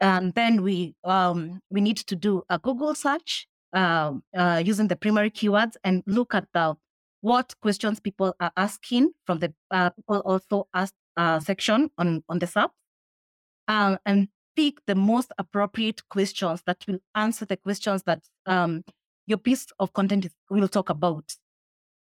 And 0.00 0.34
then 0.34 0.62
we 0.62 0.94
um, 1.04 1.60
we 1.70 1.80
need 1.80 1.98
to 1.98 2.16
do 2.16 2.42
a 2.48 2.58
Google 2.58 2.94
search 2.94 3.46
um, 3.72 4.22
uh, 4.36 4.62
using 4.64 4.88
the 4.88 4.96
primary 4.96 5.30
keywords 5.30 5.76
and 5.84 6.02
look 6.06 6.34
at 6.34 6.46
the 6.52 6.74
what 7.20 7.54
questions 7.62 8.00
people 8.00 8.34
are 8.40 8.52
asking 8.56 9.12
from 9.24 9.38
the 9.38 9.54
uh, 9.70 9.90
people 9.90 10.18
also 10.26 10.66
ask 10.74 10.92
uh, 11.16 11.40
section 11.40 11.90
on 11.98 12.22
on 12.28 12.38
the 12.38 12.46
sub, 12.46 12.70
um, 13.68 13.98
and 14.04 14.28
pick 14.56 14.84
the 14.86 14.94
most 14.94 15.32
appropriate 15.38 16.08
questions 16.08 16.62
that 16.66 16.84
will 16.86 16.98
answer 17.14 17.44
the 17.44 17.56
questions 17.56 18.02
that 18.04 18.22
um, 18.46 18.84
your 19.26 19.38
piece 19.38 19.66
of 19.78 19.92
content 19.92 20.26
will 20.50 20.68
talk 20.68 20.90
about. 20.90 21.36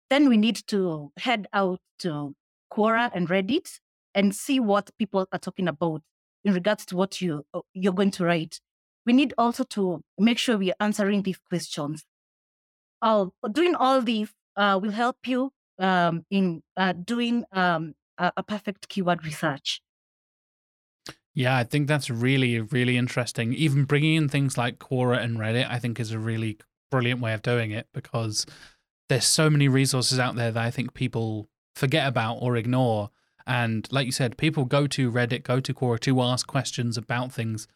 Then 0.09 0.29
we 0.29 0.37
need 0.37 0.61
to 0.67 1.11
head 1.17 1.47
out 1.53 1.79
to 1.99 2.35
Quora 2.71 3.11
and 3.13 3.27
Reddit 3.29 3.79
and 4.13 4.35
see 4.35 4.59
what 4.59 4.91
people 4.97 5.27
are 5.31 5.39
talking 5.39 5.67
about 5.67 6.01
in 6.43 6.53
regards 6.53 6.85
to 6.87 6.95
what 6.95 7.21
you 7.21 7.45
uh, 7.53 7.61
you're 7.73 7.93
going 7.93 8.11
to 8.11 8.25
write. 8.25 8.59
We 9.05 9.13
need 9.13 9.33
also 9.37 9.63
to 9.63 10.01
make 10.17 10.37
sure 10.37 10.57
we 10.57 10.71
are 10.71 10.79
answering 10.79 11.23
these 11.23 11.39
questions. 11.49 12.05
Uh, 13.01 13.27
doing 13.51 13.75
all 13.75 14.01
these 14.01 14.31
uh, 14.55 14.79
will 14.81 14.91
help 14.91 15.17
you 15.25 15.51
um, 15.79 16.25
in 16.29 16.61
uh, 16.77 16.93
doing 16.93 17.43
um, 17.51 17.93
a, 18.17 18.31
a 18.37 18.43
perfect 18.43 18.89
keyword 18.89 19.23
research. 19.25 19.81
Yeah, 21.35 21.57
I 21.57 21.63
think 21.63 21.87
that's 21.87 22.09
really, 22.09 22.59
really 22.59 22.95
interesting. 22.95 23.53
Even 23.53 23.85
bringing 23.85 24.15
in 24.15 24.29
things 24.29 24.57
like 24.57 24.77
Quora 24.77 25.21
and 25.21 25.37
Reddit, 25.37 25.69
I 25.69 25.79
think 25.79 25.99
is 25.99 26.11
a 26.11 26.19
really 26.19 26.57
brilliant 26.91 27.21
way 27.21 27.33
of 27.33 27.41
doing 27.41 27.71
it 27.71 27.87
because 27.93 28.45
there's 29.09 29.25
so 29.25 29.49
many 29.49 29.67
resources 29.67 30.19
out 30.19 30.35
there 30.35 30.51
that 30.51 30.63
I 30.63 30.69
think 30.69 30.93
people 30.93 31.49
forget 31.75 32.07
about 32.07 32.35
or 32.35 32.55
ignore. 32.55 33.09
And 33.47 33.91
like 33.91 34.05
you 34.05 34.11
said, 34.11 34.37
people 34.37 34.65
go 34.65 34.85
to 34.87 35.11
Reddit, 35.11 35.43
go 35.43 35.59
to 35.59 35.73
Quora 35.73 35.99
to 36.01 36.21
ask 36.21 36.45
questions 36.45 36.97
about 36.97 37.31
things 37.31 37.67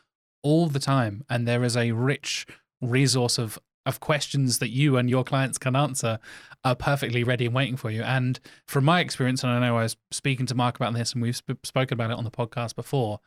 all 0.44 0.68
the 0.68 0.80
time. 0.80 1.24
And 1.30 1.48
there 1.48 1.64
is 1.64 1.76
a 1.76 1.92
rich 1.94 2.46
resource 2.80 3.40
of 3.40 3.58
of 3.88 4.00
questions 4.00 4.60
that 4.60 4.70
you 4.70 4.98
and 4.98 5.10
your 5.10 5.24
clients 5.24 5.58
can 5.58 5.76
answer 5.76 6.20
are 6.64 6.76
perfectly 6.76 7.24
ready 7.24 7.46
and 7.46 7.56
waiting 7.56 7.78
for 7.78 7.90
you. 7.90 8.04
And 8.04 8.40
from 8.66 8.86
my 8.86 9.00
experience, 9.00 9.44
and 9.44 9.52
I 9.52 9.60
know 9.60 9.78
I 9.78 9.84
was 9.84 9.98
speaking 10.12 10.46
to 10.48 10.56
Mark 10.56 10.76
about 10.76 10.94
this, 10.94 11.14
and 11.14 11.22
we've 11.22 11.38
sp- 11.40 11.64
spoken 11.64 11.96
about 11.96 12.12
it 12.12 12.18
on 12.18 12.24
the 12.24 12.32
podcast 12.32 12.76
before. 12.76 13.20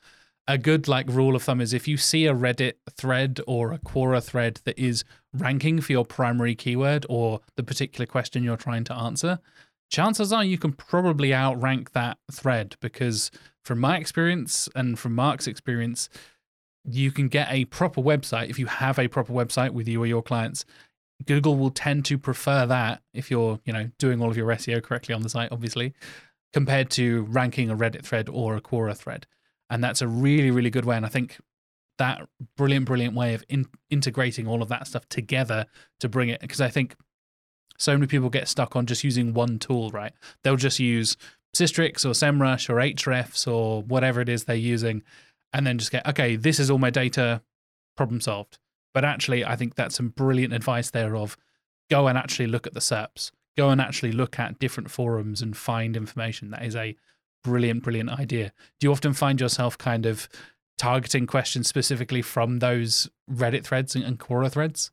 A 0.46 0.58
good 0.58 0.88
like 0.88 1.06
rule 1.08 1.36
of 1.36 1.42
thumb 1.42 1.60
is 1.60 1.72
if 1.72 1.86
you 1.86 1.96
see 1.96 2.26
a 2.26 2.34
Reddit 2.34 2.74
thread 2.90 3.40
or 3.46 3.72
a 3.72 3.78
Quora 3.78 4.22
thread 4.22 4.60
that 4.64 4.78
is 4.78 5.04
ranking 5.32 5.80
for 5.80 5.92
your 5.92 6.04
primary 6.04 6.54
keyword 6.54 7.06
or 7.08 7.40
the 7.56 7.62
particular 7.62 8.06
question 8.06 8.42
you're 8.42 8.56
trying 8.56 8.84
to 8.84 8.94
answer, 8.94 9.38
chances 9.90 10.32
are 10.32 10.44
you 10.44 10.58
can 10.58 10.72
probably 10.72 11.32
outrank 11.32 11.92
that 11.92 12.18
thread 12.32 12.76
because 12.80 13.30
from 13.64 13.78
my 13.78 13.96
experience 13.98 14.68
and 14.74 14.98
from 14.98 15.14
Mark's 15.14 15.46
experience, 15.46 16.08
you 16.84 17.10
can 17.10 17.28
get 17.28 17.48
a 17.50 17.64
proper 17.66 18.00
website 18.00 18.48
if 18.48 18.58
you 18.58 18.66
have 18.66 18.98
a 18.98 19.08
proper 19.08 19.32
website 19.32 19.70
with 19.70 19.86
you 19.86 20.02
or 20.02 20.06
your 20.06 20.22
clients 20.22 20.64
google 21.26 21.56
will 21.56 21.70
tend 21.70 22.04
to 22.04 22.16
prefer 22.16 22.64
that 22.64 23.02
if 23.12 23.30
you're 23.30 23.60
you 23.64 23.72
know 23.72 23.90
doing 23.98 24.22
all 24.22 24.30
of 24.30 24.36
your 24.36 24.46
seo 24.48 24.82
correctly 24.82 25.14
on 25.14 25.22
the 25.22 25.28
site 25.28 25.52
obviously 25.52 25.92
compared 26.52 26.90
to 26.90 27.22
ranking 27.24 27.70
a 27.70 27.76
reddit 27.76 28.04
thread 28.04 28.28
or 28.28 28.56
a 28.56 28.60
quora 28.60 28.96
thread. 28.96 29.26
And 29.68 29.84
that's 29.84 30.02
a 30.02 30.08
really 30.08 30.50
really 30.50 30.70
good 30.70 30.84
way 30.84 30.96
and 30.96 31.06
i 31.06 31.08
think 31.08 31.38
that 31.98 32.26
brilliant 32.56 32.86
brilliant 32.86 33.14
way 33.14 33.34
of 33.34 33.44
in- 33.48 33.68
integrating 33.90 34.48
all 34.48 34.62
of 34.62 34.68
that 34.68 34.86
stuff 34.86 35.08
together 35.08 35.66
to 36.00 36.08
bring 36.08 36.28
it 36.28 36.40
because 36.40 36.60
i 36.60 36.68
think 36.68 36.96
so 37.78 37.92
many 37.92 38.06
people 38.06 38.30
get 38.30 38.48
stuck 38.48 38.74
on 38.74 38.86
just 38.86 39.04
using 39.04 39.32
one 39.32 39.58
tool 39.58 39.90
right? 39.90 40.12
They'll 40.42 40.56
just 40.56 40.78
use 40.78 41.16
Sistrix 41.56 42.04
or 42.04 42.10
SEMrush 42.10 42.68
or 42.68 42.74
Ahrefs 42.74 43.50
or 43.50 43.82
whatever 43.82 44.20
it 44.20 44.28
is 44.28 44.44
they're 44.44 44.54
using 44.54 45.02
and 45.52 45.66
then 45.66 45.78
just 45.78 45.92
get 45.92 46.06
okay 46.06 46.36
this 46.36 46.58
is 46.58 46.70
all 46.70 46.78
my 46.78 46.90
data 46.90 47.42
problem 47.96 48.20
solved. 48.20 48.58
But 48.92 49.04
actually 49.04 49.44
i 49.44 49.56
think 49.56 49.74
that's 49.74 49.96
some 49.96 50.08
brilliant 50.08 50.52
advice 50.52 50.90
there 50.90 51.16
of 51.16 51.36
go 51.90 52.06
and 52.08 52.18
actually 52.18 52.46
look 52.46 52.66
at 52.66 52.74
the 52.74 52.80
serps 52.80 53.30
go 53.56 53.70
and 53.70 53.80
actually 53.80 54.12
look 54.12 54.38
at 54.38 54.58
different 54.58 54.90
forums 54.90 55.42
and 55.42 55.56
find 55.56 55.96
information. 55.96 56.50
That 56.50 56.64
is 56.64 56.76
a 56.76 56.96
brilliant 57.44 57.82
brilliant 57.82 58.10
idea. 58.10 58.52
Do 58.78 58.86
you 58.86 58.92
often 58.92 59.12
find 59.12 59.40
yourself 59.40 59.76
kind 59.78 60.06
of 60.06 60.28
targeting 60.78 61.26
questions 61.26 61.68
specifically 61.68 62.22
from 62.22 62.58
those 62.58 63.10
reddit 63.30 63.64
threads 63.64 63.94
and, 63.94 64.04
and 64.04 64.18
quora 64.18 64.50
threads? 64.50 64.90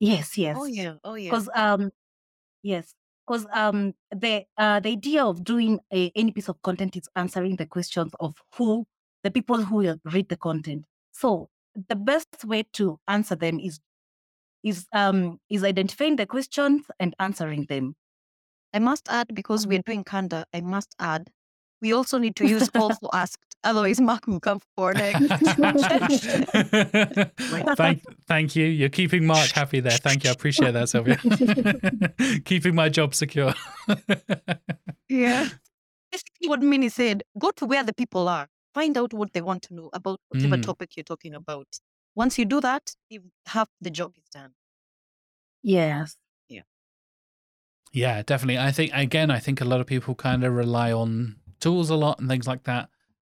Yes, 0.00 0.36
yes. 0.38 0.56
Oh 0.58 0.64
yeah, 0.64 0.94
oh 1.04 1.14
yeah. 1.14 1.30
because 1.30 1.48
um 1.54 1.90
yes. 2.62 2.94
Because 3.26 3.46
um 3.52 3.94
the 4.10 4.44
uh 4.56 4.80
the 4.80 4.90
idea 4.90 5.24
of 5.24 5.44
doing 5.44 5.78
a, 5.92 6.10
any 6.16 6.32
piece 6.32 6.48
of 6.48 6.60
content 6.62 6.96
is 6.96 7.08
answering 7.14 7.56
the 7.56 7.66
questions 7.66 8.12
of 8.18 8.34
who 8.56 8.86
the 9.24 9.30
people 9.30 9.62
who 9.62 9.76
will 9.76 9.96
read 10.04 10.28
the 10.28 10.36
content 10.36 10.84
so 11.12 11.48
the 11.88 11.96
best 11.96 12.44
way 12.44 12.64
to 12.72 12.98
answer 13.08 13.36
them 13.36 13.58
is 13.60 13.80
is 14.62 14.86
um 14.92 15.38
is 15.48 15.64
identifying 15.64 16.16
the 16.16 16.26
questions 16.26 16.84
and 16.98 17.14
answering 17.18 17.64
them 17.66 17.94
I 18.72 18.78
must 18.78 19.08
add 19.08 19.34
because 19.34 19.66
we're 19.66 19.82
doing 19.82 20.04
Candour, 20.04 20.44
I 20.54 20.60
must 20.60 20.94
add. 20.98 21.30
We 21.82 21.92
also 21.92 22.18
need 22.18 22.36
to 22.36 22.46
use 22.46 22.68
also 22.74 23.08
asked, 23.12 23.56
otherwise 23.64 24.00
Mark 24.00 24.26
will 24.26 24.40
come 24.40 24.60
for 24.76 24.94
next. 24.94 25.28
thank, 27.76 28.02
thank 28.28 28.56
you. 28.56 28.66
You're 28.66 28.90
keeping 28.90 29.26
Mark 29.26 29.50
happy 29.50 29.80
there. 29.80 29.92
Thank 29.92 30.24
you. 30.24 30.30
I 30.30 30.32
appreciate 30.34 30.72
that, 30.72 30.88
Silvia. 30.88 31.18
keeping 32.44 32.74
my 32.74 32.88
job 32.88 33.14
secure. 33.14 33.54
yeah. 35.08 35.48
Basically, 36.12 36.48
what 36.48 36.60
Minnie 36.60 36.88
said 36.88 37.22
go 37.38 37.50
to 37.52 37.66
where 37.66 37.82
the 37.82 37.94
people 37.94 38.28
are, 38.28 38.46
find 38.74 38.96
out 38.96 39.12
what 39.12 39.32
they 39.32 39.40
want 39.40 39.62
to 39.64 39.74
know 39.74 39.90
about 39.92 40.20
whatever 40.28 40.56
Mm. 40.56 40.62
topic 40.62 40.96
you're 40.96 41.04
talking 41.04 41.34
about. 41.34 41.66
Once 42.14 42.38
you 42.38 42.44
do 42.44 42.60
that, 42.60 42.94
half 43.46 43.68
the 43.80 43.90
job 43.90 44.12
is 44.16 44.28
done. 44.32 44.52
Yes. 45.62 46.16
Yeah, 46.48 46.62
Yeah, 47.92 48.22
definitely. 48.22 48.58
I 48.58 48.70
think 48.72 48.92
again, 48.94 49.30
I 49.30 49.38
think 49.38 49.60
a 49.60 49.64
lot 49.64 49.80
of 49.80 49.86
people 49.86 50.14
kind 50.14 50.44
of 50.44 50.54
rely 50.54 50.92
on 50.92 51.36
tools 51.60 51.90
a 51.90 51.96
lot 51.96 52.18
and 52.20 52.28
things 52.28 52.46
like 52.46 52.64
that. 52.64 52.88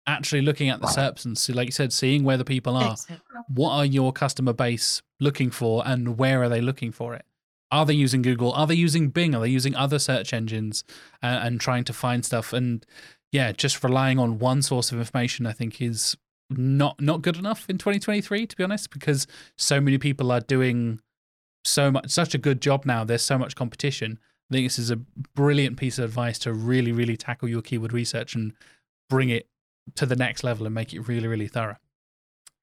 Actually, 0.08 0.42
looking 0.42 0.68
at 0.68 0.80
the 0.80 0.86
SERPs 0.86 1.24
and 1.24 1.36
see, 1.36 1.52
like 1.52 1.66
you 1.66 1.72
said, 1.72 1.92
seeing 1.92 2.22
where 2.22 2.36
the 2.36 2.44
people 2.44 2.76
are. 2.76 2.92
Exactly. 2.92 3.18
What 3.48 3.72
are 3.72 3.84
your 3.84 4.12
customer 4.12 4.52
base 4.52 5.02
looking 5.18 5.50
for, 5.50 5.82
and 5.86 6.16
where 6.16 6.42
are 6.42 6.48
they 6.48 6.60
looking 6.60 6.92
for 6.92 7.14
it? 7.14 7.24
Are 7.72 7.84
they 7.84 7.94
using 7.94 8.22
Google? 8.22 8.52
Are 8.52 8.68
they 8.68 8.76
using 8.76 9.08
Bing? 9.08 9.34
Are 9.34 9.40
they 9.40 9.48
using 9.48 9.74
other 9.74 9.98
search 9.98 10.32
engines 10.32 10.84
uh, 11.24 11.26
and 11.26 11.60
trying 11.60 11.82
to 11.84 11.92
find 11.92 12.24
stuff? 12.24 12.52
And 12.52 12.86
yeah, 13.32 13.52
just 13.52 13.82
relying 13.82 14.18
on 14.18 14.38
one 14.38 14.62
source 14.62 14.92
of 14.92 14.98
information, 14.98 15.46
I 15.46 15.52
think, 15.52 15.80
is 15.80 16.16
not 16.48 17.00
not 17.00 17.22
good 17.22 17.36
enough 17.36 17.68
in 17.68 17.78
2023, 17.78 18.46
to 18.46 18.56
be 18.56 18.64
honest, 18.64 18.90
because 18.90 19.26
so 19.56 19.80
many 19.80 19.98
people 19.98 20.30
are 20.30 20.40
doing 20.40 21.00
so 21.64 21.90
much, 21.90 22.10
such 22.10 22.34
a 22.34 22.38
good 22.38 22.60
job 22.60 22.84
now. 22.84 23.04
There's 23.04 23.22
so 23.22 23.38
much 23.38 23.56
competition. 23.56 24.18
I 24.50 24.54
think 24.54 24.66
this 24.66 24.78
is 24.78 24.90
a 24.90 24.96
brilliant 25.34 25.76
piece 25.76 25.98
of 25.98 26.04
advice 26.04 26.38
to 26.40 26.52
really, 26.52 26.92
really 26.92 27.16
tackle 27.16 27.48
your 27.48 27.62
keyword 27.62 27.92
research 27.92 28.34
and 28.36 28.52
bring 29.10 29.28
it 29.28 29.48
to 29.96 30.06
the 30.06 30.16
next 30.16 30.44
level 30.44 30.66
and 30.66 30.74
make 30.74 30.94
it 30.94 31.00
really, 31.00 31.26
really 31.26 31.48
thorough. 31.48 31.76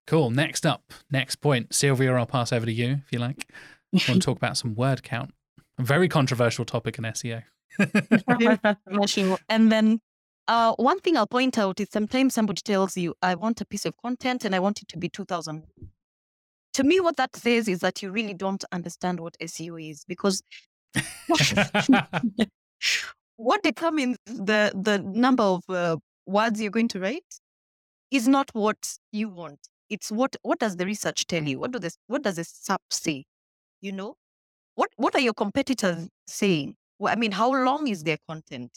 Cool. 0.08 0.30
Next 0.30 0.66
up, 0.66 0.92
next 1.12 1.38
point. 1.38 1.74
Silvia, 1.74 2.14
I'll 2.14 2.26
pass 2.26 2.52
over 2.54 2.66
to 2.66 2.72
you 2.72 3.02
if 3.06 3.12
you 3.12 3.20
like. 3.20 3.48
I 3.94 4.02
want 4.08 4.22
to 4.22 4.26
talk 4.26 4.38
about 4.38 4.58
some 4.58 4.76
word 4.76 5.04
count. 5.04 5.34
A 5.78 5.84
very 5.84 6.08
controversial 6.08 6.66
topic 6.66 6.98
in 6.98 7.04
SEO. 7.06 7.44
And 9.50 9.72
then 9.72 10.02
uh, 10.48 10.74
one 10.76 11.00
thing 11.00 11.18
I'll 11.18 11.28
point 11.28 11.58
out 11.58 11.80
is 11.80 11.88
sometimes 11.92 12.34
somebody 12.34 12.62
tells 12.62 12.98
you, 12.98 13.16
I 13.22 13.36
want 13.36 13.62
a 13.62 13.66
piece 13.66 13.86
of 13.86 13.96
content 13.98 14.46
and 14.46 14.54
I 14.54 14.60
want 14.60 14.82
it 14.82 14.88
to 14.90 14.98
be 14.98 15.10
2000. 15.10 15.64
To 16.74 16.84
me, 16.84 17.00
what 17.00 17.18
that 17.18 17.36
says 17.36 17.68
is 17.68 17.80
that 17.80 18.02
you 18.02 18.12
really 18.12 18.34
don't 18.34 18.64
understand 18.72 19.20
what 19.20 19.38
SEO 19.40 19.90
is 19.90 20.06
because 20.08 20.42
what 23.38 23.64
determines 23.64 24.18
the, 24.26 24.72
the 24.76 25.00
number 25.06 25.44
of 25.44 25.64
uh, 25.70 25.98
words 26.26 26.62
you're 26.62 26.72
going 26.72 26.88
to 26.90 27.00
write 27.00 27.40
is 28.12 28.28
not 28.28 28.50
what 28.54 28.78
you 29.12 29.30
want. 29.30 29.60
It's 29.90 30.12
what 30.12 30.36
what 30.42 30.60
does 30.60 30.78
the 30.78 30.86
research 30.86 31.28
tell 31.28 31.44
you? 31.44 31.60
What 31.60 31.72
do 31.72 31.80
this 31.80 31.98
what 32.08 32.24
does 32.24 32.38
the 32.38 32.44
SERP 32.44 32.80
say? 32.90 33.26
You 33.82 33.92
know? 33.92 34.16
What 34.76 34.90
what 34.96 35.14
are 35.16 35.22
your 35.22 35.34
competitors 35.34 36.08
saying? 36.28 36.76
Well, 37.00 37.12
I 37.12 37.16
mean, 37.16 37.32
how 37.32 37.52
long 37.52 37.88
is 37.88 38.04
their 38.04 38.18
content? 38.28 38.72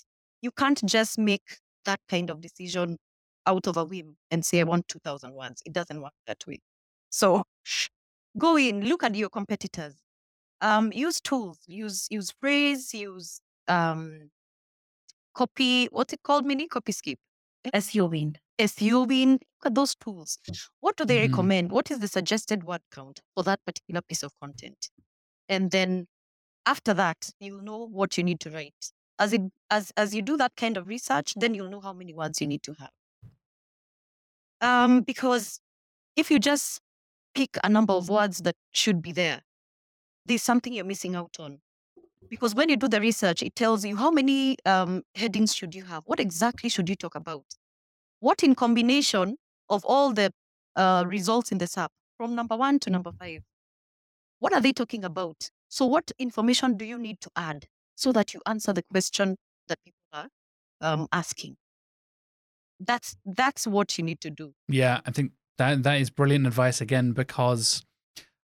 You 0.46 0.52
can't 0.52 0.80
just 0.86 1.18
make 1.18 1.58
that 1.86 2.00
kind 2.08 2.30
of 2.30 2.40
decision 2.40 2.98
out 3.46 3.66
of 3.66 3.76
a 3.76 3.84
whim 3.84 4.16
and 4.30 4.44
say, 4.46 4.60
I 4.60 4.64
want 4.64 4.88
2,000 4.88 5.34
words. 5.34 5.62
It 5.66 5.72
doesn't 5.74 6.00
work 6.02 6.14
that 6.28 6.46
way. 6.46 6.60
So 7.10 7.44
go 8.38 8.56
in, 8.58 8.82
look 8.84 9.02
at 9.04 9.14
your 9.14 9.30
competitors. 9.30 9.96
Um, 10.60 10.92
use 10.92 11.20
tools, 11.20 11.60
use 11.66 12.08
use 12.10 12.32
Frase, 12.42 12.94
use 12.94 13.40
um, 13.68 14.30
copy, 15.34 15.86
what's 15.86 16.12
it 16.12 16.22
called, 16.22 16.44
Minnie? 16.46 16.68
Copy 16.68 16.92
skip. 16.92 17.18
SEO 17.74 19.04
Win, 19.04 19.32
look 19.32 19.66
at 19.66 19.74
those 19.74 19.94
tools. 19.94 20.38
What 20.80 20.96
do 20.96 21.04
they 21.04 21.20
Mhm. 21.20 21.20
recommend? 21.20 21.72
What 21.72 21.90
is 21.90 21.98
the 22.00 22.08
suggested 22.08 22.64
word 22.64 22.82
count 22.92 23.20
for 23.34 23.42
that 23.44 23.64
particular 23.64 24.02
piece 24.02 24.22
of 24.22 24.32
content? 24.40 24.90
And 25.48 25.70
then 25.70 26.08
after 26.66 26.94
that, 26.94 27.30
you'll 27.40 27.62
know 27.62 27.86
what 27.86 28.18
you 28.18 28.24
need 28.24 28.40
to 28.42 28.50
write. 28.50 28.92
As 29.18 29.32
it 29.32 29.42
as 29.70 29.92
as 29.96 30.14
you 30.14 30.22
do 30.22 30.36
that 30.36 30.56
kind 30.56 30.76
of 30.76 30.88
research, 30.88 31.34
then 31.36 31.54
you'll 31.54 31.70
know 31.70 31.80
how 31.80 31.92
many 31.92 32.12
words 32.12 32.40
you 32.40 32.46
need 32.46 32.62
to 32.64 32.74
have. 32.74 32.90
Um, 34.60 35.02
because 35.02 35.60
if 36.16 36.30
you 36.30 36.38
just 36.38 36.80
pick 37.34 37.56
a 37.64 37.68
number 37.68 37.92
of 37.92 38.08
words 38.08 38.38
that 38.38 38.56
should 38.72 39.02
be 39.02 39.12
there, 39.12 39.42
there's 40.26 40.42
something 40.42 40.72
you're 40.72 40.84
missing 40.84 41.14
out 41.14 41.36
on. 41.38 41.60
Because 42.28 42.54
when 42.54 42.68
you 42.68 42.76
do 42.76 42.88
the 42.88 43.00
research, 43.00 43.42
it 43.42 43.54
tells 43.54 43.84
you 43.84 43.96
how 43.96 44.10
many 44.10 44.56
um, 44.66 45.02
headings 45.14 45.54
should 45.54 45.74
you 45.74 45.84
have. 45.84 46.02
What 46.06 46.18
exactly 46.20 46.68
should 46.68 46.88
you 46.88 46.96
talk 46.96 47.14
about? 47.14 47.44
What 48.20 48.42
in 48.42 48.54
combination 48.54 49.36
of 49.68 49.84
all 49.84 50.12
the 50.12 50.32
uh, 50.74 51.04
results 51.06 51.52
in 51.52 51.58
the 51.58 51.66
SERP 51.66 51.88
from 52.16 52.34
number 52.34 52.56
one 52.56 52.78
to 52.80 52.90
number 52.90 53.12
five? 53.12 53.42
What 54.40 54.52
are 54.52 54.60
they 54.60 54.72
talking 54.72 55.04
about? 55.04 55.50
So, 55.68 55.86
what 55.86 56.10
information 56.18 56.76
do 56.76 56.84
you 56.84 56.98
need 56.98 57.20
to 57.22 57.30
add 57.36 57.66
so 57.96 58.12
that 58.12 58.32
you 58.34 58.40
answer 58.46 58.72
the 58.72 58.82
question 58.82 59.36
that 59.68 59.78
people 59.84 59.98
are 60.12 60.28
um, 60.80 61.08
asking? 61.12 61.56
That's 62.78 63.16
that's 63.24 63.66
what 63.66 63.96
you 63.98 64.04
need 64.04 64.20
to 64.20 64.30
do. 64.30 64.52
Yeah, 64.68 65.00
I 65.06 65.10
think 65.10 65.32
that 65.58 65.82
that 65.82 66.00
is 66.00 66.10
brilliant 66.10 66.46
advice 66.46 66.80
again 66.80 67.12
because 67.12 67.84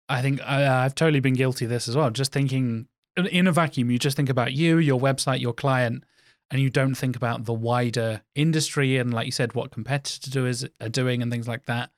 I 0.07 0.21
think 0.21 0.39
I, 0.41 0.85
I've 0.85 0.95
totally 0.95 1.19
been 1.19 1.33
guilty 1.33 1.65
of 1.65 1.71
this 1.71 1.87
as 1.87 1.95
well. 1.95 2.11
Just 2.11 2.31
thinking 2.31 2.87
in- 3.17 3.25
in 3.27 3.47
a 3.47 3.51
vacuum, 3.51 3.89
you 3.91 3.99
just 3.99 4.15
think 4.15 4.29
about 4.29 4.53
you, 4.53 4.77
your 4.77 4.99
website, 4.99 5.41
your 5.41 5.53
client, 5.53 6.03
and 6.51 6.61
you 6.61 6.69
don't 6.69 6.95
think 6.95 7.15
about 7.15 7.45
the 7.45 7.53
wider 7.53 8.21
industry 8.35 8.97
and, 8.97 9.13
like 9.13 9.25
you 9.25 9.31
said, 9.31 9.53
what 9.55 9.71
competitors 9.71 10.65
are 10.79 10.89
doing 10.89 11.21
and 11.21 11.31
things 11.31 11.47
like 11.47 11.65
that. 11.65 11.91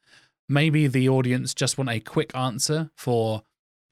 Maybe 0.49 0.87
the 0.87 1.07
audience 1.09 1.53
just 1.53 1.77
want 1.77 1.89
a 1.89 1.99
quick 1.99 2.35
answer 2.35 2.91
for 2.95 3.43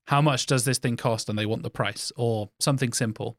how 0.07 0.21
much 0.21 0.45
does 0.47 0.65
this 0.65 0.79
thing 0.79 0.97
cost, 0.97 1.29
and 1.29 1.37
they 1.37 1.45
want 1.45 1.63
the 1.63 1.69
price 1.69 2.11
or 2.15 2.49
something 2.59 2.93
simple. 2.93 3.37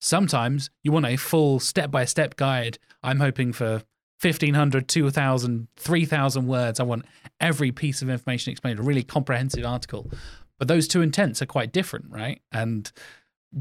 Sometimes 0.00 0.70
you 0.82 0.92
want 0.92 1.06
a 1.06 1.16
full 1.16 1.60
step 1.60 1.90
by 1.90 2.04
step 2.04 2.36
guide. 2.36 2.78
I'm 3.02 3.20
hoping 3.20 3.52
for 3.52 3.82
1500 4.20 4.88
2000 4.88 5.68
3000 5.76 6.46
words. 6.46 6.80
I 6.80 6.82
want 6.82 7.04
every 7.40 7.72
piece 7.72 8.02
of 8.02 8.10
information 8.10 8.50
explained 8.50 8.78
a 8.78 8.82
really 8.82 9.02
comprehensive 9.02 9.64
article. 9.64 10.10
But 10.58 10.68
those 10.68 10.88
two 10.88 11.00
intents 11.00 11.40
are 11.40 11.46
quite 11.46 11.72
different 11.72 12.06
right? 12.10 12.40
And 12.52 12.90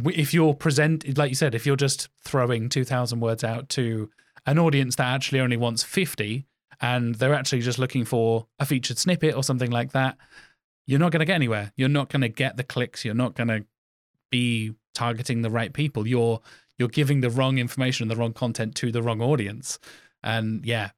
if 0.06 0.34
you're 0.34 0.54
present 0.54 1.18
like 1.18 1.30
you 1.30 1.36
said 1.36 1.56
if 1.56 1.66
you're 1.66 1.76
just 1.76 2.10
throwing 2.22 2.70
2000 2.70 3.20
words 3.20 3.44
out 3.44 3.70
to 3.70 4.10
an 4.46 4.60
audience 4.60 4.96
that 4.98 5.08
actually 5.08 5.40
only 5.40 5.58
wants 5.58 5.82
50 5.82 6.46
and 6.80 7.16
they're 7.16 7.34
actually 7.34 7.62
just 7.62 7.80
looking 7.80 8.06
for 8.06 8.46
a 8.60 8.66
featured 8.66 9.00
snippet 9.00 9.34
or 9.34 9.44
something 9.44 9.72
like 9.72 9.92
that 9.94 10.16
you're 10.90 11.00
not 11.00 11.12
going 11.12 11.20
to 11.20 11.26
get 11.26 11.36
anywhere. 11.36 11.72
You're 11.76 11.88
not 11.88 12.10
going 12.10 12.24
to 12.24 12.30
get 12.30 12.58
the 12.58 12.64
clicks. 12.64 13.06
You're 13.06 13.14
not 13.14 13.36
going 13.36 13.50
to 13.50 13.64
be 14.32 14.74
targeting 15.00 15.42
the 15.44 15.50
right 15.50 15.72
people 15.72 16.06
you're 16.06 16.42
you're 16.78 16.90
giving 16.90 17.22
the 17.22 17.30
wrong 17.30 17.58
information 17.58 18.04
and 18.04 18.12
the 18.12 18.16
wrong 18.16 18.34
content 18.34 18.76
to 18.76 18.92
the 18.92 19.02
wrong 19.02 19.22
audience. 19.22 19.80
And 20.22 20.66
yeah 20.66 20.90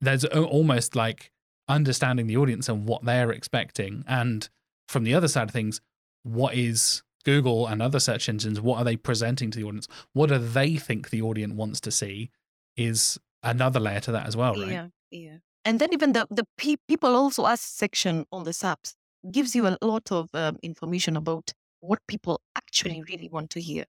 there's 0.00 0.24
almost 0.24 0.94
like 0.94 1.32
understanding 1.68 2.28
the 2.28 2.36
audience 2.36 2.68
and 2.68 2.86
what 2.86 3.04
they're 3.04 3.32
expecting. 3.32 4.04
And 4.06 4.48
from 4.86 5.02
the 5.02 5.14
other 5.14 5.28
side 5.28 5.48
of 5.48 5.52
things 5.52 5.80
what 6.22 6.54
is 6.54 7.02
google 7.24 7.66
and 7.66 7.82
other 7.82 7.98
search 7.98 8.28
engines 8.28 8.60
what 8.60 8.78
are 8.78 8.84
they 8.84 8.96
presenting 8.96 9.50
to 9.50 9.58
the 9.58 9.64
audience? 9.64 9.88
What 10.12 10.28
do 10.28 10.38
they 10.38 10.76
think 10.76 11.10
the 11.10 11.22
audience 11.22 11.54
wants 11.54 11.80
to 11.80 11.90
see 11.90 12.30
is 12.76 13.18
another 13.42 13.80
layer 13.80 14.00
to 14.00 14.12
that 14.12 14.26
as 14.26 14.36
well 14.36 14.54
right? 14.54 14.70
Yeah, 14.70 14.88
yeah. 15.10 15.38
And 15.64 15.80
then 15.80 15.92
even 15.92 16.12
the 16.12 16.26
the 16.30 16.46
pe- 16.60 16.84
people 16.86 17.16
also 17.16 17.46
ask 17.46 17.64
section 17.84 18.24
on 18.30 18.44
the 18.44 18.52
SERPs 18.52 18.94
gives 19.36 19.56
you 19.56 19.66
a 19.66 19.76
lot 19.82 20.12
of 20.12 20.28
um, 20.34 20.58
information 20.62 21.16
about 21.16 21.52
what 21.80 22.00
people 22.08 22.40
actually 22.56 23.02
really 23.08 23.28
want 23.30 23.50
to 23.50 23.60
hear, 23.60 23.84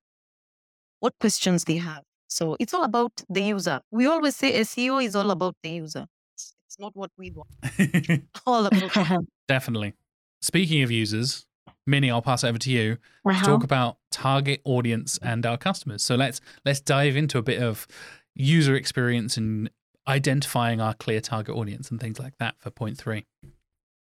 what 0.99 1.13
questions 1.19 1.63
they 1.65 1.77
have. 1.77 2.03
So 2.27 2.55
it's 2.59 2.73
all 2.73 2.83
about 2.83 3.23
the 3.29 3.41
user. 3.41 3.81
We 3.91 4.05
always 4.05 4.35
say 4.35 4.59
SEO 4.61 5.03
is 5.03 5.15
all 5.15 5.31
about 5.31 5.55
the 5.63 5.69
user. 5.71 6.05
It's, 6.35 6.53
it's 6.67 6.79
not 6.79 6.95
what 6.95 7.11
we 7.17 7.31
want. 7.31 7.49
All 8.45 8.65
about 8.65 8.91
definitely 9.47 9.93
speaking 10.41 10.83
of 10.83 10.91
users 10.91 11.45
minnie 11.87 12.09
i'll 12.11 12.21
pass 12.21 12.43
it 12.43 12.47
over 12.47 12.59
to 12.59 12.69
you 12.71 12.95
to 12.95 13.01
Uh-huh. 13.31 13.45
talk 13.45 13.63
about 13.63 13.97
target 14.11 14.61
audience 14.63 15.17
and 15.23 15.43
our 15.45 15.57
customers 15.57 16.03
so 16.03 16.15
let's 16.15 16.39
let's 16.65 16.79
dive 16.79 17.15
into 17.17 17.39
a 17.39 17.41
bit 17.41 17.59
of 17.61 17.87
user 18.35 18.75
experience 18.75 19.37
and 19.37 19.69
identifying 20.07 20.79
our 20.79 20.93
clear 20.93 21.19
target 21.19 21.55
audience 21.55 21.89
and 21.89 21.99
things 21.99 22.19
like 22.19 22.37
that 22.37 22.55
for 22.59 22.69
point 22.69 22.97
three 22.97 23.25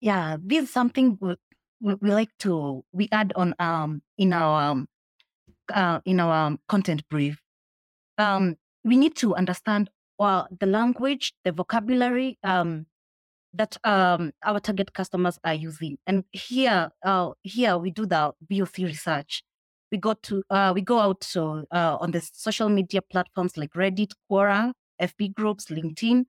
yeah, 0.01 0.37
this 0.41 0.65
is 0.65 0.71
something 0.71 1.19
we, 1.81 1.95
we, 1.95 2.11
like 2.11 2.31
to 2.41 2.85
we 2.93 3.09
add 3.13 3.33
on 3.37 3.55
um 3.59 4.03
in 4.17 4.33
our 4.33 4.71
um, 4.71 4.89
uh, 5.73 6.01
in 6.05 6.21
our 6.21 6.47
um, 6.47 6.59
content 6.69 7.07
brief. 7.09 7.41
Um, 8.17 8.57
we 8.85 8.97
need 8.97 9.17
to 9.17 9.35
understand 9.35 9.91
well 10.19 10.49
the 10.59 10.67
language, 10.67 11.35
the 11.45 11.53
vocabulary 11.53 12.39
um 12.43 12.87
that 13.55 13.77
um 13.85 14.33
our 14.45 14.61
target 14.61 14.93
customers 14.93 15.39
are 15.45 15.55
using, 15.55 15.99
and 16.07 16.25
here 16.33 16.91
uh 17.05 17.31
here 17.43 17.79
we 17.79 17.91
do 17.91 18.07
the 18.07 18.33
VOC 18.51 18.85
research. 18.85 19.43
we 19.91 19.99
go 19.99 20.15
to 20.15 20.43
uh, 20.51 20.73
we 20.75 20.83
go 20.83 20.99
out 20.99 21.21
to, 21.21 21.65
uh, 21.71 21.97
on 22.01 22.11
the 22.11 22.21
social 22.33 22.69
media 22.69 23.03
platforms 23.03 23.57
like 23.57 23.73
Reddit, 23.73 24.13
Quora, 24.31 24.73
FB 25.01 25.35
groups, 25.35 25.67
LinkedIn, 25.67 26.25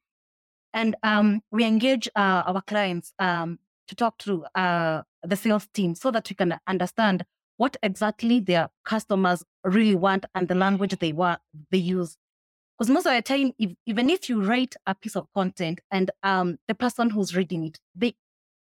and 0.73 0.95
um, 1.03 1.41
we 1.51 1.65
engage 1.65 2.07
uh, 2.15 2.43
our 2.45 2.61
clients 2.61 3.13
um, 3.19 3.59
to 3.87 3.95
talk 3.95 4.17
to 4.19 4.45
uh, 4.55 5.01
the 5.23 5.35
sales 5.35 5.67
team 5.73 5.95
so 5.95 6.11
that 6.11 6.29
we 6.29 6.35
can 6.35 6.59
understand 6.67 7.25
what 7.57 7.75
exactly 7.83 8.39
their 8.39 8.69
customers 8.85 9.43
really 9.65 9.95
want 9.95 10.25
and 10.33 10.47
the 10.47 10.55
language 10.55 10.97
they 10.99 11.11
want 11.11 11.41
they 11.71 11.77
use. 11.77 12.15
Because 12.77 12.89
most 12.89 13.05
of 13.05 13.13
the 13.13 13.21
time, 13.21 13.51
if, 13.59 13.71
even 13.85 14.09
if 14.09 14.29
you 14.29 14.41
write 14.41 14.75
a 14.87 14.95
piece 14.95 15.17
of 15.17 15.27
content 15.33 15.81
and 15.91 16.11
um, 16.23 16.57
the 16.69 16.73
person 16.75 17.09
who's 17.09 17.35
reading 17.35 17.65
it, 17.65 17.79
they 17.93 18.15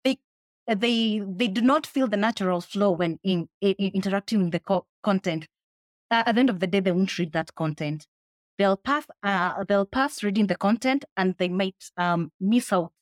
they 0.06 0.17
they 0.65 1.19
they 1.19 1.47
do 1.49 1.62
not 1.62 1.86
feel 1.86 2.08
the 2.08 2.15
natural 2.15 2.62
flow 2.62 2.91
when 2.91 3.19
in, 3.23 3.49
in 3.60 3.73
interacting 3.93 4.43
with 4.43 4.52
the 4.52 4.62
co- 4.62 4.88
content. 5.04 5.47
Uh, 6.10 6.23
at 6.25 6.36
the 6.36 6.39
end 6.39 6.49
of 6.49 6.62
the 6.62 6.67
day, 6.67 6.80
they 6.80 6.93
won't 6.93 7.17
read 7.17 7.34
that 7.34 7.54
content. 7.56 8.08
They'll 8.58 8.78
pass 8.78 9.06
uh, 9.23 9.65
they'll 9.67 9.86
pass 9.86 10.23
reading 10.23 10.47
the 10.47 10.56
content 10.56 11.04
and 11.17 11.36
they 11.38 11.49
might 11.49 11.84
um, 11.97 12.32
miss 12.39 12.71
out 12.71 12.93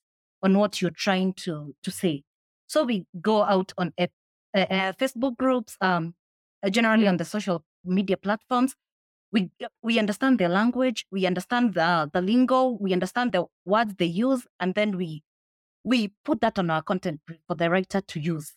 on 0.41 0.57
what 0.57 0.81
you're 0.81 0.89
trying 0.89 1.33
to 1.33 1.75
to 1.83 1.91
say. 1.91 2.23
So 2.67 2.83
we 2.83 3.05
go 3.21 3.43
out 3.43 3.73
on 3.77 3.93
a, 3.99 4.09
a, 4.55 4.61
a 4.61 4.93
Facebook 4.99 5.37
groups, 5.37 5.77
um, 5.81 6.15
uh, 6.63 6.69
generally 6.69 7.07
on 7.07 7.17
the 7.17 7.25
social 7.25 7.63
media 7.85 8.17
platforms. 8.17 8.75
We 9.31 9.51
we 9.83 9.99
understand 9.99 10.39
their 10.39 10.49
language, 10.49 11.05
we 11.11 11.25
understand 11.25 11.73
the 11.75 12.09
the 12.13 12.21
lingo, 12.21 12.77
we 12.79 12.93
understand 12.93 13.33
the 13.33 13.45
words 13.65 13.95
they 13.97 14.05
use, 14.05 14.47
and 14.59 14.75
then 14.75 14.97
we 14.97 15.23
we 15.83 16.13
put 16.25 16.41
that 16.41 16.59
on 16.59 16.69
our 16.69 16.81
content 16.81 17.21
for 17.47 17.55
the 17.55 17.69
writer 17.69 18.01
to 18.01 18.19
use, 18.19 18.55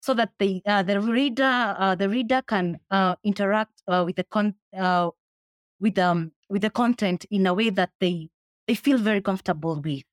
so 0.00 0.14
that 0.14 0.32
the 0.38 0.62
uh, 0.66 0.82
the 0.82 1.00
reader 1.00 1.76
uh, 1.78 1.94
the 1.94 2.08
reader 2.08 2.42
can 2.42 2.80
uh, 2.90 3.16
interact 3.24 3.82
uh, 3.88 4.02
with 4.06 4.16
the 4.16 4.24
con 4.24 4.54
uh, 4.76 5.10
with 5.80 5.98
um 5.98 6.32
with 6.48 6.62
the 6.62 6.70
content 6.70 7.24
in 7.30 7.46
a 7.46 7.54
way 7.54 7.70
that 7.70 7.90
they 8.00 8.30
they 8.66 8.74
feel 8.74 8.98
very 8.98 9.20
comfortable 9.22 9.80
with. 9.80 10.04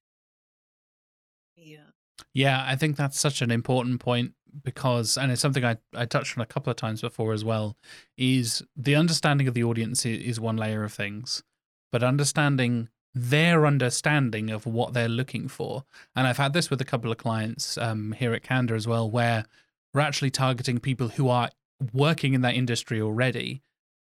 Yeah. 2.34 2.64
I 2.68 2.76
think 2.76 2.96
that's 2.96 3.20
such 3.20 3.42
an 3.42 3.52
important 3.52 4.00
point 4.00 4.34
because, 4.64 5.18
and 5.18 5.32
it's 5.32 5.42
something 5.42 5.64
I, 5.64 5.78
I 5.94 6.06
touched 6.06 6.38
on 6.38 6.42
a 6.42 6.48
couple 6.48 6.72
of 6.72 6.78
times 6.78 7.02
before 7.02 7.34
as 7.34 7.46
well, 7.46 7.78
is 8.18 8.64
the 8.76 8.96
understanding 8.96 9.48
of 9.48 9.54
the 9.54 9.64
audience 9.64 10.06
is 10.06 10.40
one 10.40 10.58
layer 10.58 10.84
of 10.84 10.94
things, 10.94 11.44
but 11.92 12.04
understanding 12.04 12.90
their 13.14 13.66
understanding 13.66 14.50
of 14.50 14.66
what 14.66 14.94
they're 14.94 15.10
looking 15.10 15.48
for. 15.48 15.84
And 16.16 16.28
I've 16.28 16.38
had 16.38 16.54
this 16.54 16.70
with 16.70 16.82
a 16.82 16.86
couple 16.86 17.12
of 17.12 17.18
clients 17.18 17.78
um, 17.78 18.14
here 18.14 18.34
at 18.34 18.44
Candour 18.44 18.76
as 18.76 18.88
well, 18.88 19.10
where 19.10 19.46
we're 19.94 20.02
actually 20.02 20.32
targeting 20.32 20.80
people 20.80 21.10
who 21.10 21.30
are 21.30 21.50
working 21.94 22.34
in 22.34 22.42
that 22.42 22.56
industry 22.56 23.02
already, 23.02 23.62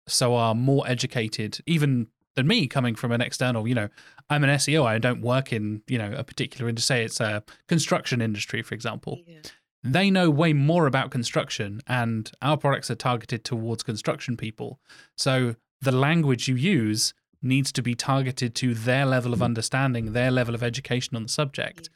so 0.07 0.35
are 0.35 0.55
more 0.55 0.87
educated, 0.87 1.59
even 1.65 2.07
than 2.35 2.47
me 2.47 2.67
coming 2.67 2.95
from 2.95 3.11
an 3.11 3.21
external, 3.21 3.67
you 3.67 3.75
know, 3.75 3.89
I'm 4.29 4.43
an 4.43 4.49
SEO. 4.51 4.85
I 4.85 4.97
don't 4.97 5.21
work 5.21 5.53
in, 5.53 5.81
you 5.87 5.97
know, 5.97 6.13
a 6.15 6.23
particular 6.23 6.69
industry. 6.69 6.95
Say 6.95 7.03
it's 7.05 7.19
a 7.19 7.43
construction 7.67 8.21
industry, 8.21 8.61
for 8.61 8.75
example. 8.75 9.21
Yeah. 9.25 9.39
They 9.83 10.09
know 10.09 10.29
way 10.31 10.51
more 10.53 10.87
about 10.87 11.11
construction, 11.11 11.81
and 11.85 12.31
our 12.41 12.57
products 12.57 12.89
are 12.89 12.95
targeted 12.95 13.43
towards 13.43 13.83
construction 13.83 14.35
people. 14.35 14.79
So 15.15 15.55
the 15.81 15.91
language 15.91 16.47
you 16.47 16.55
use 16.55 17.13
needs 17.41 17.71
to 17.73 17.83
be 17.83 17.93
targeted 17.93 18.55
to 18.55 18.73
their 18.73 19.05
level 19.05 19.31
of 19.31 19.43
understanding, 19.43 20.13
their 20.13 20.31
level 20.31 20.55
of 20.55 20.63
education 20.63 21.15
on 21.15 21.23
the 21.23 21.29
subject, 21.29 21.89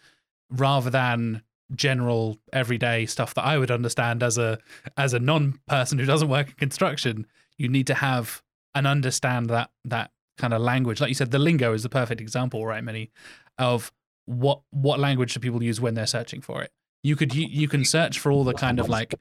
rather 0.52 0.92
than 0.92 1.42
general 1.76 2.38
everyday 2.54 3.06
stuff 3.06 3.34
that 3.34 3.46
I 3.46 3.58
would 3.58 3.72
understand 3.72 4.24
as 4.24 4.38
a 4.38 4.60
as 4.98 5.14
a 5.14 5.20
non-person 5.20 6.00
who 6.00 6.06
doesn't 6.06 6.30
work 6.30 6.50
in 6.50 6.56
construction. 6.56 7.26
You 7.58 7.70
need 7.70 7.88
to 7.88 7.96
have 7.96 8.44
and 8.76 8.86
understand 8.86 9.50
that 9.50 9.72
that 9.86 10.12
kind 10.40 10.54
of 10.54 10.62
language. 10.62 11.00
Like 11.00 11.10
you 11.10 11.16
said, 11.16 11.30
the 11.32 11.38
lingo 11.40 11.74
is 11.74 11.84
the 11.84 11.90
perfect 11.90 12.20
example, 12.22 12.66
right, 12.66 12.84
Minnie, 12.84 13.12
of 13.60 13.92
what 14.26 14.62
what 14.72 15.00
language 15.00 15.34
do 15.34 15.40
people 15.40 15.62
use 15.62 15.80
when 15.80 15.94
they're 15.94 16.08
searching 16.08 16.42
for 16.42 16.64
it. 16.64 16.72
You 17.04 17.16
could 17.16 17.34
you, 17.36 17.46
you 17.48 17.68
can 17.68 17.86
search 17.86 18.18
for 18.20 18.32
all 18.32 18.44
the 18.44 18.54
kind 18.54 18.80
of 18.80 18.90
like 18.90 19.14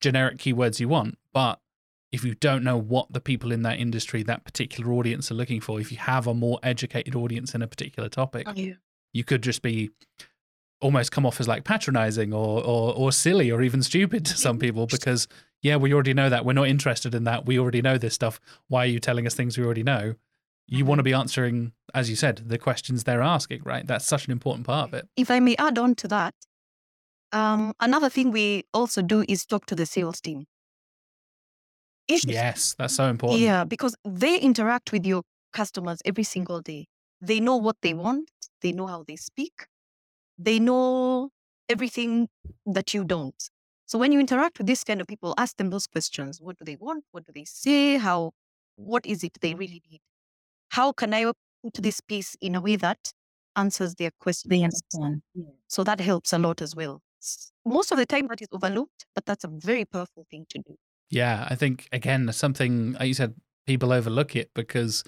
generic 0.00 0.38
keywords 0.38 0.80
you 0.80 0.88
want, 0.88 1.16
but 1.32 1.60
if 2.10 2.24
you 2.24 2.34
don't 2.34 2.62
know 2.62 2.76
what 2.76 3.10
the 3.12 3.20
people 3.20 3.52
in 3.52 3.62
that 3.62 3.78
industry, 3.78 4.22
that 4.24 4.44
particular 4.44 4.92
audience 4.92 5.30
are 5.30 5.34
looking 5.34 5.60
for, 5.62 5.80
if 5.80 5.90
you 5.90 5.96
have 5.96 6.26
a 6.26 6.34
more 6.34 6.58
educated 6.62 7.14
audience 7.14 7.54
in 7.54 7.62
a 7.62 7.66
particular 7.66 8.08
topic, 8.10 8.46
oh, 8.46 8.52
Yeah. 8.54 8.74
you 9.14 9.24
could 9.24 9.42
just 9.42 9.62
be 9.62 9.90
almost 10.82 11.10
come 11.12 11.24
off 11.24 11.40
as 11.40 11.48
like 11.48 11.64
patronizing 11.64 12.32
or 12.34 12.62
or 12.64 12.92
or 12.94 13.12
silly 13.12 13.50
or 13.50 13.62
even 13.62 13.82
stupid 13.82 14.24
to 14.26 14.36
some 14.36 14.58
people 14.58 14.86
because 14.86 15.26
yeah, 15.62 15.76
we 15.76 15.94
already 15.94 16.12
know 16.12 16.28
that. 16.28 16.44
We're 16.44 16.54
not 16.54 16.66
interested 16.68 17.14
in 17.14 17.24
that. 17.24 17.46
We 17.46 17.58
already 17.58 17.80
know 17.82 17.96
this 17.96 18.14
stuff. 18.14 18.40
Why 18.68 18.82
are 18.84 18.86
you 18.88 18.98
telling 18.98 19.26
us 19.28 19.34
things 19.34 19.56
we 19.56 19.64
already 19.64 19.84
know? 19.84 20.16
You 20.66 20.84
want 20.84 20.98
to 21.00 21.02
be 21.02 21.12
answering, 21.12 21.72
as 21.94 22.08
you 22.08 22.16
said, 22.16 22.42
the 22.46 22.58
questions 22.58 23.04
they're 23.04 23.22
asking, 23.22 23.62
right? 23.64 23.86
That's 23.86 24.06
such 24.06 24.26
an 24.26 24.32
important 24.32 24.66
part 24.66 24.88
of 24.88 24.94
it. 24.94 25.08
If 25.16 25.30
I 25.30 25.40
may 25.40 25.56
add 25.56 25.78
on 25.78 25.94
to 25.96 26.08
that, 26.08 26.34
um, 27.32 27.74
another 27.80 28.08
thing 28.08 28.30
we 28.30 28.64
also 28.72 29.02
do 29.02 29.24
is 29.28 29.44
talk 29.44 29.66
to 29.66 29.74
the 29.74 29.86
sales 29.86 30.20
team. 30.20 30.46
If- 32.08 32.24
Yes, 32.24 32.74
that's 32.78 32.94
so 32.94 33.08
important. 33.08 33.42
Yeah, 33.42 33.64
because 33.64 33.96
they 34.04 34.38
interact 34.38 34.92
with 34.92 35.06
your 35.06 35.22
customers 35.52 36.00
every 36.04 36.24
single 36.24 36.60
day. 36.60 36.86
They 37.20 37.38
know 37.40 37.56
what 37.56 37.76
they 37.82 37.94
want, 37.94 38.30
they 38.62 38.72
know 38.72 38.86
how 38.86 39.04
they 39.06 39.16
speak, 39.16 39.66
they 40.38 40.58
know 40.58 41.30
everything 41.68 42.28
that 42.66 42.92
you 42.94 43.04
don't. 43.04 43.40
So 43.86 43.98
when 43.98 44.10
you 44.12 44.20
interact 44.20 44.58
with 44.58 44.66
these 44.66 44.84
kind 44.84 45.00
of 45.00 45.06
people, 45.06 45.34
ask 45.38 45.56
them 45.56 45.70
those 45.70 45.86
questions. 45.86 46.40
What 46.40 46.58
do 46.58 46.64
they 46.64 46.76
want? 46.76 47.04
What 47.12 47.26
do 47.26 47.32
they 47.32 47.44
say? 47.44 47.98
How 47.98 48.32
what 48.76 49.04
is 49.06 49.22
it 49.22 49.38
they 49.40 49.54
really 49.54 49.82
need? 49.90 50.00
How 50.72 50.90
can 50.92 51.12
I 51.12 51.24
put 51.62 51.74
this 51.74 52.00
piece 52.00 52.34
in 52.40 52.54
a 52.54 52.60
way 52.60 52.76
that 52.76 53.12
answers 53.56 53.94
their 53.94 54.10
question? 54.20 54.48
They 54.48 54.62
understand. 54.62 55.22
Yeah. 55.34 55.44
So 55.68 55.84
that 55.84 56.00
helps 56.00 56.32
a 56.32 56.38
lot 56.38 56.62
as 56.62 56.74
well. 56.74 57.02
Most 57.66 57.92
of 57.92 57.98
the 57.98 58.06
time 58.06 58.26
that 58.28 58.40
is 58.40 58.48
overlooked, 58.52 59.06
but 59.14 59.26
that's 59.26 59.44
a 59.44 59.48
very 59.48 59.84
powerful 59.84 60.26
thing 60.30 60.46
to 60.48 60.58
do. 60.58 60.76
Yeah, 61.10 61.46
I 61.48 61.56
think 61.56 61.88
again 61.92 62.32
something 62.32 62.94
like 62.94 63.06
you 63.06 63.14
said, 63.14 63.34
people 63.66 63.92
overlook 63.92 64.34
it 64.34 64.50
because 64.54 65.04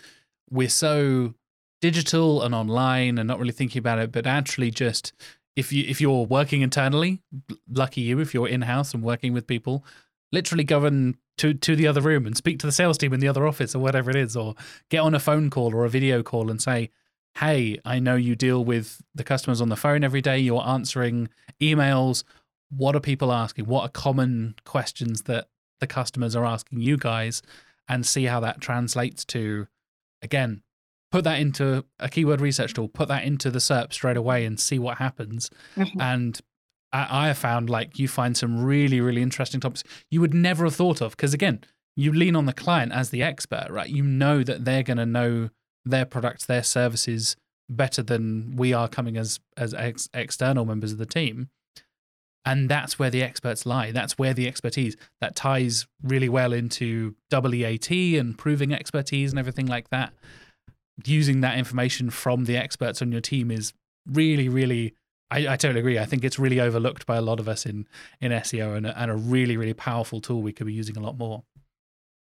we're 0.51 0.69
so 0.69 1.35
digital 1.81 2.43
and 2.43 2.55
online 2.55 3.19
and 3.19 3.27
not 3.27 3.39
really 3.39 3.53
thinking 3.53 3.81
about 3.81 3.99
it. 3.99 4.13
But 4.13 4.27
actually, 4.27 4.71
just 4.71 5.15
if 5.57 5.73
you 5.73 5.85
if 5.89 5.99
you're 5.99 6.27
working 6.27 6.61
internally, 6.61 7.23
lucky 7.69 8.03
you. 8.03 8.21
If 8.21 8.35
you're 8.35 8.49
in 8.49 8.63
house 8.63 8.93
and 8.93 9.03
working 9.03 9.33
with 9.33 9.47
people, 9.47 9.85
literally 10.31 10.65
go 10.65 10.85
in 10.85 11.17
to 11.39 11.55
to 11.55 11.75
the 11.77 11.87
other 11.87 12.01
room 12.01 12.27
and 12.27 12.37
speak 12.37 12.59
to 12.61 12.67
the 12.67 12.73
sales 12.73 12.99
team 12.99 13.13
in 13.13 13.21
the 13.21 13.29
other 13.29 13.47
office 13.47 13.75
or 13.75 13.79
whatever 13.81 14.11
it 14.11 14.17
is, 14.17 14.37
or 14.37 14.55
get 14.91 14.99
on 15.01 15.15
a 15.15 15.21
phone 15.21 15.51
call 15.51 15.75
or 15.75 15.85
a 15.85 15.91
video 15.91 16.23
call 16.23 16.51
and 16.51 16.61
say. 16.63 16.91
Hey, 17.39 17.81
I 17.85 17.99
know 17.99 18.15
you 18.15 18.37
deal 18.37 18.65
with 18.65 19.03
the 19.13 19.25
customers 19.25 19.61
on 19.61 19.69
the 19.69 19.75
phone 19.75 20.05
every 20.05 20.21
day. 20.23 20.39
You're 20.39 20.65
answering 20.65 21.29
emails. 21.61 22.23
What 22.71 22.95
are 22.95 23.01
people 23.01 23.33
asking? 23.33 23.65
What 23.67 23.83
are 23.83 23.89
common 23.89 24.55
questions 24.65 25.23
that 25.23 25.49
the 25.81 25.89
customers 25.89 26.37
are 26.37 26.45
asking 26.45 26.79
you 26.81 26.97
guys 26.97 27.43
and 27.89 28.07
see 28.07 28.27
how 28.27 28.39
that 28.39 28.61
translates 28.61 29.25
to 29.25 29.67
again 30.23 30.63
put 31.11 31.25
that 31.25 31.41
into 31.41 31.85
a 31.99 32.09
keyword 32.09 32.41
research 32.41 32.73
tool 32.73 32.87
put 32.89 33.09
that 33.09 33.25
into 33.25 33.51
the 33.51 33.59
serp 33.59 33.93
straight 33.93 34.17
away 34.17 34.45
and 34.47 34.59
see 34.61 34.79
what 34.79 34.99
happens 34.99 35.51
Mhm. 35.77 36.01
and 36.01 36.41
I, 36.95 37.25
I 37.25 37.27
have 37.27 37.39
found 37.39 37.69
like 37.69 37.99
you 37.99 38.09
find 38.09 38.37
some 38.37 38.65
really 38.65 39.01
really 39.01 39.21
interesting 39.21 39.61
topics 39.61 39.85
you 40.11 40.21
would 40.21 40.33
never 40.33 40.65
have 40.65 40.77
thought 40.77 41.03
of. 41.03 41.17
Because 41.17 41.35
again 41.35 41.61
you 41.97 42.13
lean 42.13 42.35
on 42.35 42.47
the 42.47 42.53
client 42.53 42.93
as 42.93 43.11
the 43.11 43.23
expert 43.23 43.67
right? 43.71 43.89
You 43.89 44.03
know 44.03 44.43
that 44.43 44.65
they're 44.65 44.83
going 44.83 44.97
to 44.97 45.07
know 45.07 45.51
their 45.85 46.07
products 46.07 46.47
their 46.47 46.63
services 46.63 47.37
better 47.69 48.03
than 48.03 48.57
we 48.57 48.73
are 48.73 48.89
coming 48.89 49.17
as 49.17 49.41
as 49.57 49.75
ex- 49.75 50.09
external 50.15 50.65
members 50.65 50.93
of 50.93 50.99
the 50.99 51.07
team. 51.07 51.49
And 52.47 52.69
that's 52.69 52.99
where 52.99 53.09
the 53.09 53.23
experts 53.23 53.65
lie. 53.65 53.91
That's 53.91 54.19
where 54.19 54.35
the 54.35 54.47
expertise 54.47 54.97
that 55.23 55.35
ties 55.35 55.87
really 56.03 56.29
well 56.29 56.53
into 56.53 57.15
WEAT 57.33 58.19
and 58.19 58.37
proving 58.37 58.75
expertise 58.75 59.31
and 59.31 59.39
everything 59.39 59.65
like 59.65 59.89
that. 59.89 60.13
Using 61.07 61.41
that 61.41 61.57
information 61.57 62.11
from 62.11 62.45
the 62.45 62.59
experts 62.59 63.01
on 63.01 63.11
your 63.11 63.23
team 63.23 63.51
is 63.51 63.73
really 64.07 64.49
really 64.51 64.95
I, 65.31 65.49
I 65.49 65.57
totally 65.57 65.81
agree. 65.81 65.99
I 65.99 66.05
think 66.05 66.25
it's 66.25 66.39
really 66.39 66.61
overlooked 66.61 67.07
by 67.07 67.17
a 67.17 67.23
lot 67.23 67.41
of 67.41 67.49
us 67.49 67.67
in 67.67 67.87
in 68.21 68.31
seo 68.33 68.77
and 68.77 68.87
a, 68.87 68.99
and 69.01 69.11
a 69.11 69.17
really 69.17 69.57
really 69.57 69.75
powerful 69.75 70.21
tool 70.21 70.43
we 70.43 70.53
could 70.53 70.67
be 70.67 70.73
using 70.73 70.97
a 70.97 71.01
lot 71.01 71.19
more. 71.19 71.45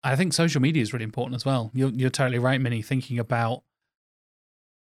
I 0.02 0.16
think 0.16 0.32
social 0.32 0.60
media 0.60 0.82
is 0.82 0.92
really 0.92 1.04
important 1.04 1.36
as 1.36 1.44
well. 1.44 1.70
You're, 1.74 1.90
you're 1.90 2.10
totally 2.10 2.38
right 2.38 2.60
minnie 2.60 2.82
thinking 2.82 3.18
about 3.18 3.62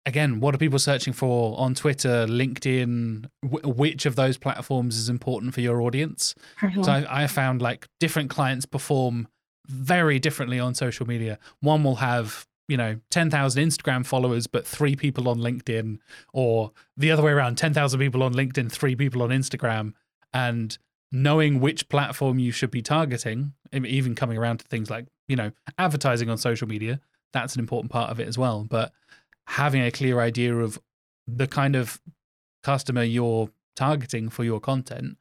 again 0.06 0.40
what 0.40 0.54
are 0.54 0.58
people 0.58 0.78
searching 0.78 1.12
for 1.12 1.58
on 1.58 1.74
twitter 1.74 2.24
linkedin 2.26 3.28
Wh- 3.42 3.76
which 3.76 4.06
of 4.06 4.16
those 4.16 4.38
platforms 4.38 4.96
is 4.96 5.08
important 5.08 5.54
for 5.54 5.60
your 5.60 5.82
audience? 5.82 6.34
Mm-hmm. 6.60 6.82
So 6.82 6.92
I, 6.92 7.24
I 7.24 7.26
found 7.26 7.60
like 7.60 7.86
different 8.00 8.30
clients 8.30 8.64
perform 8.64 9.28
very 9.66 10.18
differently 10.18 10.58
on 10.58 10.74
social 10.74 11.06
media. 11.06 11.38
One 11.60 11.84
will 11.84 11.96
have 11.96 12.46
you 12.68 12.76
know 12.76 13.00
10,000 13.10 13.64
Instagram 13.64 14.06
followers 14.06 14.46
but 14.46 14.66
3 14.66 14.94
people 14.94 15.28
on 15.28 15.38
LinkedIn 15.38 15.98
or 16.32 16.72
the 16.96 17.10
other 17.10 17.22
way 17.22 17.32
around 17.32 17.56
10,000 17.56 17.98
people 17.98 18.22
on 18.22 18.34
LinkedIn 18.34 18.70
3 18.70 18.94
people 18.94 19.22
on 19.22 19.30
Instagram 19.30 19.94
and 20.32 20.78
knowing 21.10 21.60
which 21.60 21.88
platform 21.88 22.38
you 22.38 22.52
should 22.52 22.70
be 22.70 22.82
targeting, 22.82 23.54
even 23.72 24.14
coming 24.14 24.36
around 24.36 24.58
to 24.58 24.66
things 24.66 24.90
like, 24.90 25.06
you 25.26 25.36
know, 25.36 25.50
advertising 25.78 26.28
on 26.28 26.36
social 26.36 26.68
media, 26.68 27.00
that's 27.32 27.54
an 27.54 27.60
important 27.60 27.90
part 27.90 28.10
of 28.10 28.20
it 28.20 28.28
as 28.28 28.36
well. 28.36 28.64
But 28.68 28.92
having 29.46 29.82
a 29.82 29.90
clear 29.90 30.20
idea 30.20 30.54
of 30.54 30.78
the 31.26 31.46
kind 31.46 31.74
of 31.74 32.00
customer 32.62 33.02
you're 33.02 33.48
targeting 33.74 34.28
for 34.28 34.44
your 34.44 34.60
content, 34.60 35.16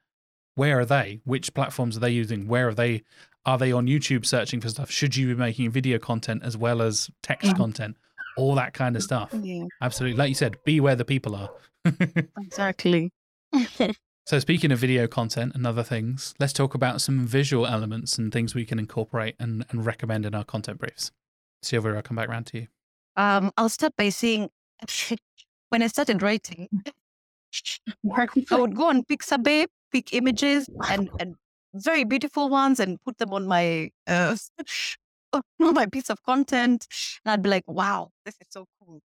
where 0.55 0.79
are 0.79 0.86
they? 0.86 1.21
Which 1.23 1.53
platforms 1.53 1.95
are 1.95 2.01
they 2.01 2.10
using? 2.10 2.47
Where 2.47 2.67
are 2.69 2.73
they? 2.73 3.03
Are 3.47 3.57
they 3.57 3.71
on 3.71 3.88
YouTube 3.88 4.25
searching 4.25 4.60
for 4.60 4.67
stuff? 4.69 4.91
Should 4.91 5.15
you 5.15 5.27
be 5.27 5.33
making 5.36 5.71
video 5.71 5.97
content 5.97 6.43
as 6.43 6.57
well 6.57 6.81
as 6.81 7.10
text 7.23 7.49
Mhm. 7.51 7.55
content? 7.57 7.97
All 8.36 8.53
that 8.55 8.73
kind 8.73 8.95
of 8.97 9.01
stuff. 9.01 9.33
Yeah, 9.33 9.63
Absolutely. 9.81 10.17
Like 10.17 10.29
you 10.29 10.36
said, 10.36 10.57
be 10.65 10.79
where 10.81 10.95
the 10.97 11.05
people 11.05 11.33
are. 11.36 11.49
exactly. 12.38 13.12
So, 14.27 14.39
speaking 14.39 14.73
of 14.73 14.79
video 14.79 15.07
content 15.07 15.55
and 15.55 15.65
other 15.65 15.83
things, 15.83 16.33
let's 16.38 16.51
talk 16.51 16.75
about 16.75 16.99
some 16.99 17.25
visual 17.25 17.65
elements 17.65 18.17
and 18.17 18.29
things 18.29 18.53
we 18.53 18.65
can 18.65 18.77
incorporate 18.77 19.36
and, 19.39 19.65
and 19.69 19.86
recommend 19.86 20.25
in 20.25 20.36
our 20.36 20.43
content 20.43 20.79
briefs. 20.79 21.13
Silvia, 21.62 21.95
I'll 21.95 22.01
come 22.01 22.17
back 22.17 22.27
around 22.27 22.47
to 22.47 22.57
you. 22.57 22.67
Um, 23.15 23.53
I'll 23.55 23.69
start 23.69 23.93
by 23.95 24.10
saying 24.10 24.49
when 25.69 25.81
I 25.81 25.88
started 25.88 26.21
writing, 26.21 26.67
I 26.83 28.27
would 28.51 28.75
go 28.75 28.89
on 28.89 29.05
Pixabay, 29.05 29.67
pick 29.93 30.13
images 30.13 30.69
and, 30.89 31.10
and 31.21 31.36
very 31.84 32.04
beautiful 32.04 32.50
ones 32.50 32.80
and 32.80 33.02
put 33.04 33.18
them 33.18 33.34
on 33.34 33.48
my 33.48 33.90
uh, 34.08 34.36
on 35.34 35.74
my 35.74 35.86
piece 35.86 36.10
of 36.10 36.22
content. 36.24 36.88
And 37.26 37.32
I'd 37.32 37.42
be 37.42 37.50
like, 37.50 37.63
wow, 37.68 38.10
this 38.26 38.36
is 38.42 38.48
so 38.50 38.66
cool. 38.80 39.02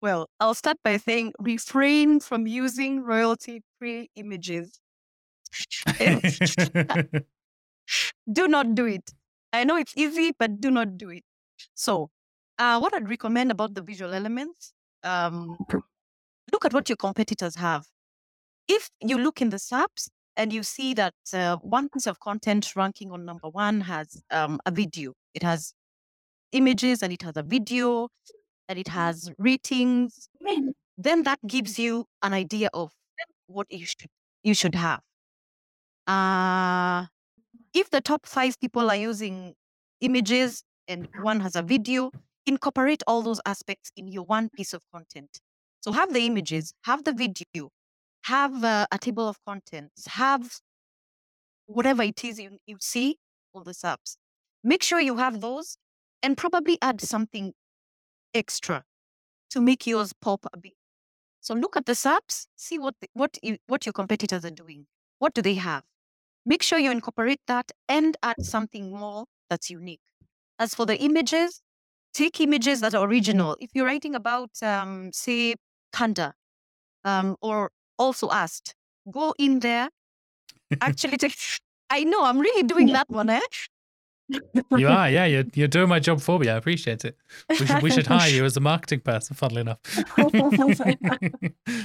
Well, 0.00 0.28
I'll 0.40 0.54
start 0.54 0.78
by 0.82 0.96
saying 0.96 1.32
refrain 1.38 2.20
from 2.20 2.46
using 2.46 3.02
royalty 3.02 3.62
free 3.78 4.10
images. 4.16 4.80
do 8.32 8.48
not 8.48 8.74
do 8.74 8.86
it. 8.86 9.12
I 9.52 9.64
know 9.64 9.76
it's 9.76 9.92
easy, 9.96 10.32
but 10.38 10.60
do 10.60 10.70
not 10.70 10.96
do 10.96 11.10
it. 11.10 11.24
So, 11.74 12.10
uh, 12.58 12.78
what 12.80 12.94
I'd 12.94 13.08
recommend 13.08 13.50
about 13.50 13.74
the 13.74 13.82
visual 13.82 14.14
elements, 14.14 14.72
um, 15.04 15.58
look 16.52 16.64
at 16.64 16.72
what 16.72 16.88
your 16.88 16.96
competitors 16.96 17.56
have. 17.56 17.84
If 18.68 18.90
you 19.00 19.18
look 19.18 19.42
in 19.42 19.50
the 19.50 19.58
SERPs 19.58 20.08
and 20.36 20.52
you 20.52 20.62
see 20.62 20.94
that 20.94 21.14
uh, 21.32 21.56
one 21.56 21.88
piece 21.88 22.06
of 22.06 22.20
content 22.20 22.72
ranking 22.74 23.10
on 23.10 23.24
number 23.24 23.48
one 23.48 23.82
has 23.82 24.22
um, 24.30 24.58
a 24.66 24.70
video, 24.70 25.12
it 25.34 25.42
has 25.42 25.74
images 26.52 27.02
and 27.02 27.12
it 27.12 27.22
has 27.22 27.36
a 27.36 27.42
video 27.42 28.08
and 28.68 28.78
it 28.78 28.88
has 28.88 29.30
ratings, 29.38 30.28
then 30.96 31.22
that 31.24 31.38
gives 31.46 31.78
you 31.78 32.06
an 32.22 32.32
idea 32.32 32.68
of 32.72 32.92
what 33.46 33.66
you 33.70 33.84
should 33.86 34.10
you 34.42 34.54
should 34.54 34.74
have. 34.74 35.00
Uh, 36.06 37.06
if 37.74 37.90
the 37.90 38.00
top 38.00 38.26
five 38.26 38.58
people 38.60 38.90
are 38.90 38.96
using 38.96 39.54
images 40.00 40.64
and 40.88 41.08
one 41.22 41.40
has 41.40 41.54
a 41.54 41.62
video, 41.62 42.10
incorporate 42.46 43.02
all 43.06 43.22
those 43.22 43.40
aspects 43.46 43.90
in 43.96 44.08
your 44.08 44.24
one 44.24 44.48
piece 44.48 44.72
of 44.72 44.82
content. 44.92 45.40
So 45.80 45.92
have 45.92 46.12
the 46.12 46.26
images, 46.26 46.74
have 46.84 47.04
the 47.04 47.12
video, 47.12 47.70
have 48.22 48.64
uh, 48.64 48.86
a 48.90 48.98
table 48.98 49.28
of 49.28 49.38
contents, 49.46 50.06
have 50.06 50.60
whatever 51.66 52.02
it 52.02 52.24
is 52.24 52.38
you, 52.38 52.58
you 52.66 52.76
see, 52.80 53.18
all 53.52 53.62
the 53.62 53.72
SERPs. 53.72 54.16
Make 54.64 54.82
sure 54.82 55.00
you 55.00 55.16
have 55.16 55.40
those 55.40 55.76
and 56.22 56.36
probably 56.36 56.78
add 56.80 57.00
something 57.00 57.52
extra 58.34 58.84
to 59.50 59.60
make 59.60 59.86
yours 59.86 60.12
pop 60.12 60.46
a 60.52 60.56
bit. 60.56 60.72
So 61.40 61.54
look 61.54 61.76
at 61.76 61.86
the 61.86 61.92
SERPs, 61.92 62.46
see 62.56 62.78
what 62.78 62.94
the, 63.00 63.08
what 63.14 63.38
you, 63.42 63.58
what 63.66 63.84
your 63.84 63.92
competitors 63.92 64.44
are 64.44 64.50
doing. 64.50 64.86
What 65.18 65.34
do 65.34 65.42
they 65.42 65.54
have? 65.54 65.82
Make 66.46 66.62
sure 66.62 66.78
you 66.78 66.90
incorporate 66.90 67.40
that 67.48 67.72
and 67.88 68.16
add 68.22 68.44
something 68.44 68.96
more 68.96 69.24
that's 69.50 69.70
unique. 69.70 70.00
As 70.58 70.74
for 70.74 70.86
the 70.86 70.96
images, 70.98 71.60
take 72.14 72.40
images 72.40 72.80
that 72.80 72.94
are 72.94 73.06
original. 73.06 73.56
If 73.60 73.70
you're 73.74 73.86
writing 73.86 74.14
about, 74.14 74.50
um, 74.62 75.10
say, 75.12 75.54
Candour, 75.92 76.34
um, 77.04 77.36
or 77.40 77.70
also 77.98 78.30
asked, 78.30 78.74
go 79.10 79.34
in 79.38 79.60
there. 79.60 79.88
Actually, 80.80 81.16
take, 81.16 81.36
I 81.90 82.04
know 82.04 82.24
I'm 82.24 82.38
really 82.38 82.62
doing 82.62 82.88
that 82.88 83.08
one, 83.10 83.30
eh? 83.30 83.40
you 84.76 84.88
are, 84.88 85.10
yeah. 85.10 85.24
You're, 85.24 85.44
you're 85.54 85.68
doing 85.68 85.88
my 85.88 85.98
job 85.98 86.20
for 86.20 86.38
me. 86.38 86.48
I 86.48 86.56
appreciate 86.56 87.04
it. 87.04 87.16
We 87.48 87.66
should, 87.66 87.82
we 87.82 87.90
should 87.90 88.06
hire 88.06 88.30
you 88.30 88.44
as 88.44 88.56
a 88.56 88.60
marketing 88.60 89.00
person, 89.00 89.36
funnily 89.36 89.62
enough. 89.62 89.80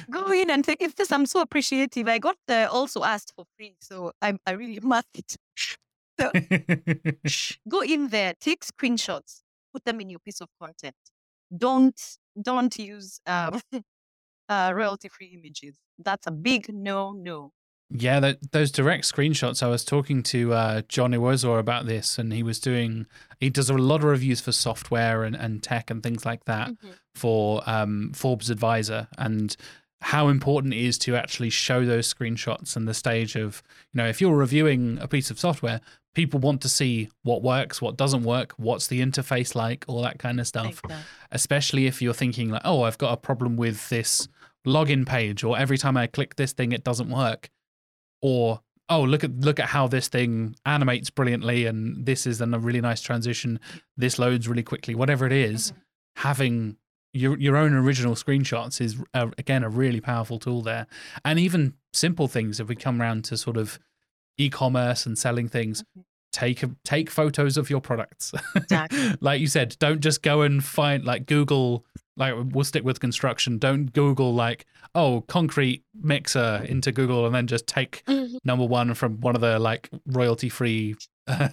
Go 0.09 0.31
in 0.31 0.49
and 0.49 0.63
take. 0.63 0.81
If 0.81 0.95
this, 0.95 1.11
I'm 1.11 1.25
so 1.25 1.41
appreciative. 1.41 2.07
I 2.07 2.19
got 2.19 2.37
the 2.47 2.69
also 2.71 3.03
asked 3.03 3.33
for 3.35 3.45
free, 3.57 3.75
so 3.81 4.11
I 4.21 4.37
I 4.45 4.51
really 4.51 4.79
must 4.81 5.07
it. 5.15 5.35
So 6.19 6.31
go 7.69 7.81
in 7.81 8.07
there, 8.09 8.33
take 8.39 8.65
screenshots, 8.65 9.41
put 9.73 9.85
them 9.85 10.01
in 10.01 10.09
your 10.09 10.19
piece 10.19 10.41
of 10.41 10.49
content. 10.61 10.95
Don't 11.55 11.99
don't 12.41 12.77
use 12.77 13.19
um, 13.27 13.59
uh, 14.49 14.71
royalty 14.75 15.09
free 15.09 15.37
images. 15.37 15.75
That's 15.97 16.27
a 16.27 16.31
big 16.31 16.73
no 16.73 17.11
no. 17.11 17.51
Yeah, 17.89 18.19
that, 18.19 18.51
those 18.51 18.69
direct 18.69 19.05
screenshots. 19.05 19.63
I 19.63 19.67
was 19.67 19.85
talking 19.85 20.21
to 20.23 20.53
uh, 20.53 20.81
John 20.89 21.11
Iwuozor 21.11 21.57
about 21.57 21.85
this, 21.85 22.17
and 22.17 22.33
he 22.33 22.43
was 22.43 22.59
doing. 22.59 23.05
He 23.39 23.49
does 23.49 23.69
a 23.69 23.73
lot 23.75 23.97
of 23.97 24.05
reviews 24.05 24.41
for 24.41 24.51
software 24.51 25.23
and, 25.23 25.35
and 25.35 25.63
tech 25.63 25.89
and 25.89 26.03
things 26.03 26.25
like 26.25 26.43
that 26.45 26.71
for 27.15 27.61
um, 27.65 28.11
Forbes 28.13 28.49
Advisor, 28.49 29.07
and 29.17 29.55
how 30.01 30.27
important 30.27 30.73
it 30.73 30.81
is 30.81 30.97
to 30.99 31.15
actually 31.15 31.49
show 31.49 31.85
those 31.85 32.13
screenshots 32.13 32.75
and 32.75 32.87
the 32.87 32.93
stage 32.93 33.35
of 33.35 33.63
you 33.93 33.97
know 33.97 34.07
if 34.07 34.21
you're 34.21 34.35
reviewing 34.35 34.97
a 34.99 35.07
piece 35.07 35.31
of 35.31 35.39
software, 35.39 35.79
people 36.13 36.39
want 36.39 36.61
to 36.61 36.69
see 36.69 37.09
what 37.23 37.41
works, 37.41 37.81
what 37.81 37.95
doesn't 37.95 38.23
work, 38.23 38.51
what's 38.57 38.87
the 38.87 38.99
interface 39.01 39.55
like, 39.55 39.85
all 39.87 40.01
that 40.01 40.19
kind 40.19 40.39
of 40.39 40.47
stuff. 40.47 40.81
Especially 41.31 41.85
if 41.85 42.01
you're 42.01 42.13
thinking 42.13 42.49
like, 42.49 42.63
oh, 42.65 42.81
I've 42.81 42.97
got 42.97 43.13
a 43.13 43.17
problem 43.17 43.55
with 43.55 43.87
this 43.89 44.27
login 44.67 45.05
page, 45.05 45.43
or 45.43 45.57
every 45.57 45.77
time 45.77 45.97
I 45.97 46.07
click 46.07 46.35
this 46.35 46.53
thing, 46.53 46.71
it 46.73 46.83
doesn't 46.83 47.09
work. 47.09 47.49
Or 48.21 48.61
oh 48.89 49.01
look 49.03 49.23
at 49.23 49.31
look 49.39 49.59
at 49.59 49.67
how 49.67 49.87
this 49.87 50.07
thing 50.07 50.55
animates 50.65 51.09
brilliantly 51.09 51.65
and 51.65 52.05
this 52.05 52.25
is 52.25 52.37
then 52.39 52.53
a 52.53 52.59
really 52.59 52.81
nice 52.81 53.01
transition. 53.01 53.59
This 53.95 54.17
loads 54.19 54.47
really 54.47 54.63
quickly. 54.63 54.95
Whatever 54.95 55.25
it 55.25 55.33
is, 55.33 55.73
having 56.17 56.77
your 57.13 57.37
your 57.37 57.55
own 57.57 57.73
original 57.73 58.15
screenshots 58.15 58.79
is 58.81 58.97
uh, 59.13 59.27
again 59.37 59.63
a 59.63 59.69
really 59.69 59.99
powerful 60.01 60.39
tool 60.39 60.61
there. 60.61 60.87
And 61.25 61.39
even 61.39 61.73
simple 61.93 62.27
things 62.27 62.59
if 62.59 62.67
we 62.67 62.75
come 62.75 63.01
around 63.01 63.23
to 63.25 63.37
sort 63.37 63.57
of 63.57 63.79
e-commerce 64.37 65.05
and 65.05 65.17
selling 65.17 65.47
things 65.49 65.83
Mhm. 65.97 66.03
take 66.31 66.63
take 66.83 67.09
photos 67.09 67.57
of 67.57 67.69
your 67.69 67.81
products. 67.81 68.33
Exactly. 68.55 69.13
like 69.19 69.41
you 69.41 69.47
said 69.47 69.75
don't 69.79 69.99
just 70.01 70.21
go 70.21 70.41
and 70.43 70.63
find 70.63 71.03
like 71.05 71.25
google 71.25 71.85
like 72.17 72.33
we'll 72.51 72.65
stick 72.65 72.83
with 72.83 72.99
construction. 72.99 73.57
Don't 73.57 73.93
google 73.93 74.33
like 74.33 74.65
oh 74.95 75.21
concrete 75.27 75.83
mixer 76.01 76.65
into 76.67 76.91
google 76.91 77.25
and 77.25 77.35
then 77.35 77.47
just 77.47 77.67
take 77.67 78.03
number 78.43 78.65
one 78.65 78.93
from 78.93 79.19
one 79.21 79.35
of 79.35 79.41
the 79.41 79.59
like 79.59 79.89
royalty 80.07 80.49
free 80.49 80.95
uh, 81.27 81.49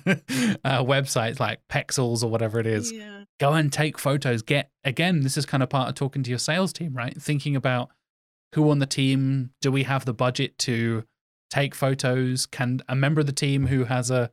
websites 0.65 1.39
like 1.41 1.61
pexels 1.69 2.23
or 2.23 2.29
whatever 2.29 2.59
it 2.61 2.67
is. 2.67 2.93
Yeah. 2.93 3.25
go 3.39 3.53
and 3.53 3.73
take 3.73 3.99
photos. 3.99 4.43
Get 4.43 4.71
again 4.85 5.21
this 5.21 5.37
is 5.37 5.47
kind 5.47 5.63
of 5.63 5.69
part 5.69 5.89
of 5.89 5.95
talking 5.95 6.23
to 6.23 6.31
your 6.31 6.39
sales 6.39 6.73
team 6.73 6.95
right? 6.95 7.21
Thinking 7.21 7.55
about 7.57 7.91
who 8.55 8.71
on 8.71 8.79
the 8.79 8.87
team 8.87 9.51
do 9.61 9.71
we 9.73 9.83
have 9.83 10.05
the 10.05 10.15
budget 10.15 10.57
to 10.59 11.05
take 11.51 11.75
photos? 11.75 12.47
Can 12.47 12.81
a 12.89 12.95
member 12.97 13.21
of 13.21 13.27
the 13.27 13.33
team 13.33 13.67
who 13.67 13.85
has 13.85 14.11
a 14.11 14.31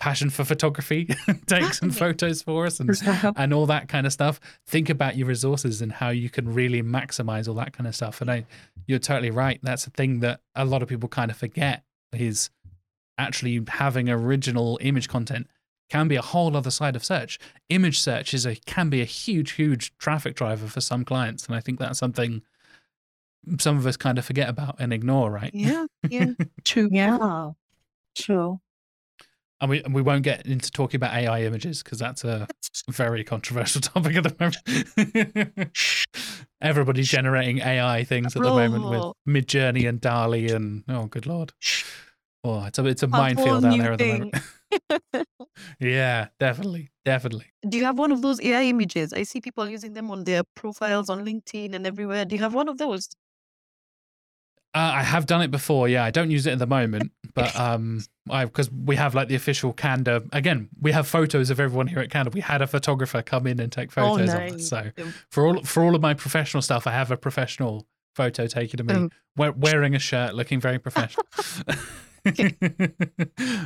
passion 0.00 0.30
for 0.30 0.44
photography 0.44 1.04
take 1.46 1.72
some 1.74 1.90
photos 1.90 2.42
for 2.42 2.64
us 2.66 2.80
and 2.80 2.88
and 3.36 3.52
all 3.54 3.66
that 3.66 3.86
kind 3.86 4.06
of 4.06 4.12
stuff 4.12 4.40
think 4.66 4.88
about 4.88 5.14
your 5.16 5.28
resources 5.28 5.82
and 5.82 5.92
how 5.92 6.08
you 6.08 6.28
can 6.30 6.52
really 6.52 6.82
maximize 6.82 7.46
all 7.46 7.54
that 7.54 7.72
kind 7.74 7.86
of 7.86 7.94
stuff 7.94 8.20
and 8.22 8.30
I, 8.30 8.46
you're 8.86 8.98
totally 8.98 9.30
right 9.30 9.60
that's 9.62 9.86
a 9.86 9.90
thing 9.90 10.20
that 10.20 10.40
a 10.54 10.64
lot 10.64 10.82
of 10.82 10.88
people 10.88 11.08
kind 11.08 11.30
of 11.30 11.36
forget 11.36 11.84
is 12.14 12.50
actually 13.18 13.62
having 13.68 14.08
original 14.08 14.78
image 14.80 15.06
content 15.08 15.46
can 15.90 16.08
be 16.08 16.16
a 16.16 16.22
whole 16.22 16.56
other 16.56 16.70
side 16.70 16.96
of 16.96 17.04
search 17.04 17.38
image 17.68 18.00
search 18.00 18.32
is 18.32 18.46
a 18.46 18.56
can 18.56 18.88
be 18.88 19.02
a 19.02 19.04
huge 19.04 19.52
huge 19.52 19.94
traffic 19.98 20.34
driver 20.34 20.66
for 20.66 20.80
some 20.80 21.04
clients 21.04 21.46
and 21.46 21.54
i 21.54 21.60
think 21.60 21.78
that's 21.78 21.98
something 21.98 22.40
some 23.58 23.76
of 23.76 23.86
us 23.86 23.96
kind 23.96 24.18
of 24.18 24.24
forget 24.24 24.48
about 24.48 24.76
and 24.78 24.92
ignore 24.92 25.30
right 25.30 25.50
Yeah. 25.54 25.86
Yeah. 26.08 26.32
True. 26.64 26.88
yeah. 26.90 27.50
True. 28.14 28.60
And 29.60 29.68
we 29.68 29.82
and 29.82 29.94
we 29.94 30.00
won't 30.00 30.22
get 30.22 30.46
into 30.46 30.70
talking 30.70 30.96
about 30.96 31.12
ai 31.14 31.42
images 31.42 31.82
because 31.82 31.98
that's 31.98 32.24
a 32.24 32.48
very 32.90 33.24
controversial 33.24 33.80
topic 33.92 34.16
at 34.16 34.24
the 34.24 34.34
moment 34.40 36.06
everybody's 36.62 37.08
generating 37.08 37.58
ai 37.58 38.04
things 38.04 38.34
at 38.34 38.42
the 38.42 38.48
moment 38.48 38.88
with 38.88 39.12
midjourney 39.28 39.86
and 39.86 40.00
DALL-E 40.00 40.48
and 40.50 40.84
oh 40.88 41.06
good 41.06 41.26
lord 41.26 41.52
oh 42.42 42.64
it's 42.64 42.78
a 42.78 42.86
it's 42.86 43.02
a 43.02 43.08
whole 43.08 43.20
minefield 43.20 43.64
out 43.66 43.76
there 43.76 43.92
at 43.92 43.98
the 43.98 44.12
moment 44.12 44.34
yeah 45.78 46.28
definitely 46.38 46.90
definitely 47.04 47.46
Do 47.68 47.76
you 47.76 47.84
have 47.84 47.98
one 47.98 48.12
of 48.12 48.22
those 48.22 48.40
AI 48.40 48.64
images? 48.64 49.12
I 49.12 49.24
see 49.24 49.40
people 49.42 49.68
using 49.68 49.92
them 49.92 50.10
on 50.10 50.24
their 50.24 50.42
profiles 50.54 51.10
on 51.10 51.24
LinkedIn 51.24 51.74
and 51.74 51.86
everywhere. 51.86 52.24
Do 52.24 52.34
you 52.34 52.42
have 52.42 52.54
one 52.54 52.68
of 52.68 52.78
those? 52.78 53.08
Uh, 54.72 54.78
I 54.94 55.02
have 55.02 55.26
done 55.26 55.42
it 55.42 55.50
before. 55.50 55.88
Yeah, 55.88 56.04
I 56.04 56.10
don't 56.10 56.30
use 56.30 56.46
it 56.46 56.52
at 56.52 56.58
the 56.60 56.66
moment, 56.66 57.10
but 57.34 57.54
um, 57.58 58.02
I 58.30 58.44
because 58.44 58.70
we 58.70 58.94
have 58.96 59.14
like 59.16 59.26
the 59.28 59.34
official 59.34 59.72
Candour. 59.72 60.20
Again, 60.32 60.68
we 60.80 60.92
have 60.92 61.08
photos 61.08 61.50
of 61.50 61.58
everyone 61.58 61.88
here 61.88 61.98
at 61.98 62.10
Candour. 62.10 62.32
We 62.32 62.40
had 62.40 62.62
a 62.62 62.68
photographer 62.68 63.20
come 63.22 63.48
in 63.48 63.58
and 63.58 63.72
take 63.72 63.90
Oh, 63.96 64.16
photos 64.16 64.32
of 64.32 64.40
us. 64.54 64.68
So 64.68 64.90
for 65.30 65.46
all 65.46 65.62
for 65.64 65.82
all 65.82 65.94
of 65.96 66.02
my 66.02 66.14
professional 66.14 66.62
stuff, 66.62 66.86
I 66.86 66.92
have 66.92 67.10
a 67.10 67.16
professional 67.16 67.84
photo 68.14 68.46
taken 68.46 68.78
of 68.80 68.86
me 68.86 68.94
Um. 68.94 69.10
we- 69.36 69.50
wearing 69.50 69.94
a 69.96 69.98
shirt, 69.98 70.34
looking 70.36 70.60
very 70.60 70.78
professional. 70.78 71.26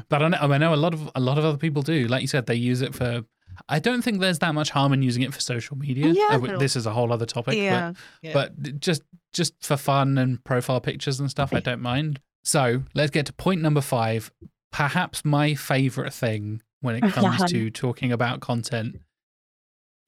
but 0.09 0.23
I 0.23 0.29
know, 0.29 0.39
I 0.41 0.59
know 0.59 0.75
a 0.75 0.77
lot 0.77 0.95
of 0.95 1.11
a 1.15 1.21
lot 1.21 1.39
of 1.39 1.45
other 1.45 1.59
people 1.59 1.83
do. 1.83 2.07
Like 2.07 2.23
you 2.23 2.29
said, 2.29 2.47
they 2.47 2.55
use 2.55 2.81
it 2.83 2.95
for. 2.95 3.25
I 3.69 3.79
don't 3.79 4.03
think 4.03 4.21
there's 4.21 4.41
that 4.41 4.53
much 4.55 4.71
harm 4.71 4.93
in 4.93 5.03
using 5.03 5.23
it 5.23 5.33
for 5.33 5.41
social 5.41 5.77
media. 5.77 6.09
Yeah. 6.09 6.27
Uh, 6.43 6.59
this 6.59 6.75
is 6.75 6.87
a 6.87 6.91
whole 6.91 7.13
other 7.13 7.27
topic. 7.27 7.55
yeah. 7.57 7.93
But, 8.33 8.61
but 8.61 8.81
just 8.81 9.03
just 9.35 9.55
for 9.61 9.77
fun 9.77 10.17
and 10.17 10.43
profile 10.45 10.81
pictures 10.81 11.21
and 11.21 11.31
stuff, 11.31 11.53
I 11.53 11.61
don't 11.61 11.83
mind. 11.83 12.21
So 12.43 12.85
let's 12.95 13.11
get 13.11 13.27
to 13.27 13.33
point 13.33 13.61
number 13.61 13.81
five. 13.81 14.33
Perhaps 14.73 15.25
my 15.25 15.55
favorite 15.55 16.15
thing 16.15 16.63
when 16.81 16.97
it 16.97 17.03
comes 17.13 17.45
to 17.51 17.71
talking 17.71 18.13
about 18.13 18.41
content, 18.41 19.01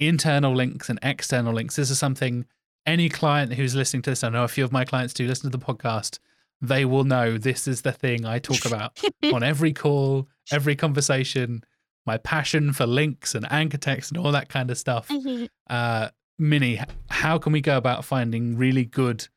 internal 0.01 0.55
links 0.55 0.89
and 0.89 0.99
external 1.03 1.53
links. 1.53 1.77
This 1.77 1.91
is 1.91 1.99
something 1.99 2.47
any 2.87 3.09
client 3.09 3.55
who's 3.55 3.75
listening 3.75 4.03
to 4.03 4.11
this, 4.11 4.23
I 4.23 4.29
know 4.29 4.45
a 4.45 4.49
few 4.49 4.65
of 4.65 4.73
my 4.73 4.85
clients 4.85 5.13
do 5.13 5.27
listen 5.27 5.51
to 5.51 5.59
the 5.59 5.65
podcast. 5.65 6.21
They 6.61 6.85
will 6.85 7.05
know 7.05 7.37
this 7.37 7.67
is 7.67 7.83
the 7.83 7.93
thing 7.93 8.25
I 8.25 8.39
talk 8.39 8.65
about 8.67 8.99
on 9.25 9.43
every 9.43 9.73
call, 9.73 10.29
every 10.51 10.77
conversation. 10.77 11.65
My 12.07 12.19
passion 12.19 12.73
for 12.73 12.87
links 12.87 13.35
and 13.35 13.51
anchor 13.51 13.79
text 13.79 14.13
and 14.13 14.19
all 14.19 14.31
that 14.31 14.49
kind 14.49 14.71
of 14.71 14.79
stuff 14.79 15.11
uh, 15.71 16.09
Minnie, 16.39 16.79
h- 16.79 16.89
how 17.09 17.39
can 17.39 17.53
we 17.53 17.61
go 17.61 17.77
about 17.77 18.05
finding 18.05 18.57
really 18.57 18.85
good 18.85 19.29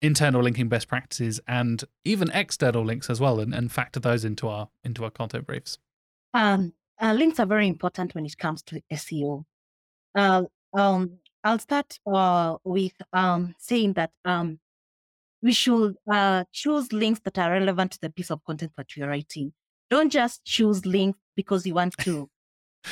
internal 0.00 0.42
linking 0.42 0.68
best 0.68 0.88
practices 0.88 1.40
and 1.48 1.82
even 2.04 2.30
external 2.32 2.84
links 2.84 3.10
as 3.10 3.20
well, 3.20 3.40
and, 3.40 3.54
and 3.54 3.72
factor 3.72 4.00
those 4.00 4.24
into 4.24 4.48
our 4.48 4.68
into 4.84 5.04
our 5.04 5.10
content 5.10 5.46
briefs? 5.46 5.78
Um, 6.34 6.72
uh, 7.00 7.12
links 7.14 7.40
are 7.40 7.46
very 7.46 7.68
important 7.68 8.14
when 8.14 8.26
it 8.26 8.36
comes 8.36 8.62
to 8.64 8.80
SEO. 8.92 9.44
Uh, 10.14 10.44
um, 10.74 11.18
I'll 11.44 11.58
start 11.58 11.98
uh, 12.06 12.56
with 12.64 12.94
um, 13.12 13.54
saying 13.58 13.94
that 13.94 14.10
um, 14.24 14.58
we 15.42 15.52
should 15.52 15.96
uh, 16.10 16.44
choose 16.52 16.92
links 16.92 17.20
that 17.24 17.38
are 17.38 17.52
relevant 17.52 17.92
to 17.92 18.00
the 18.00 18.10
piece 18.10 18.30
of 18.30 18.44
content 18.44 18.72
that 18.76 18.96
you're 18.96 19.08
writing. 19.08 19.52
Don't 19.90 20.10
just 20.10 20.44
choose 20.44 20.84
links 20.84 21.18
because 21.36 21.66
you 21.66 21.74
want 21.74 21.96
to 21.98 22.28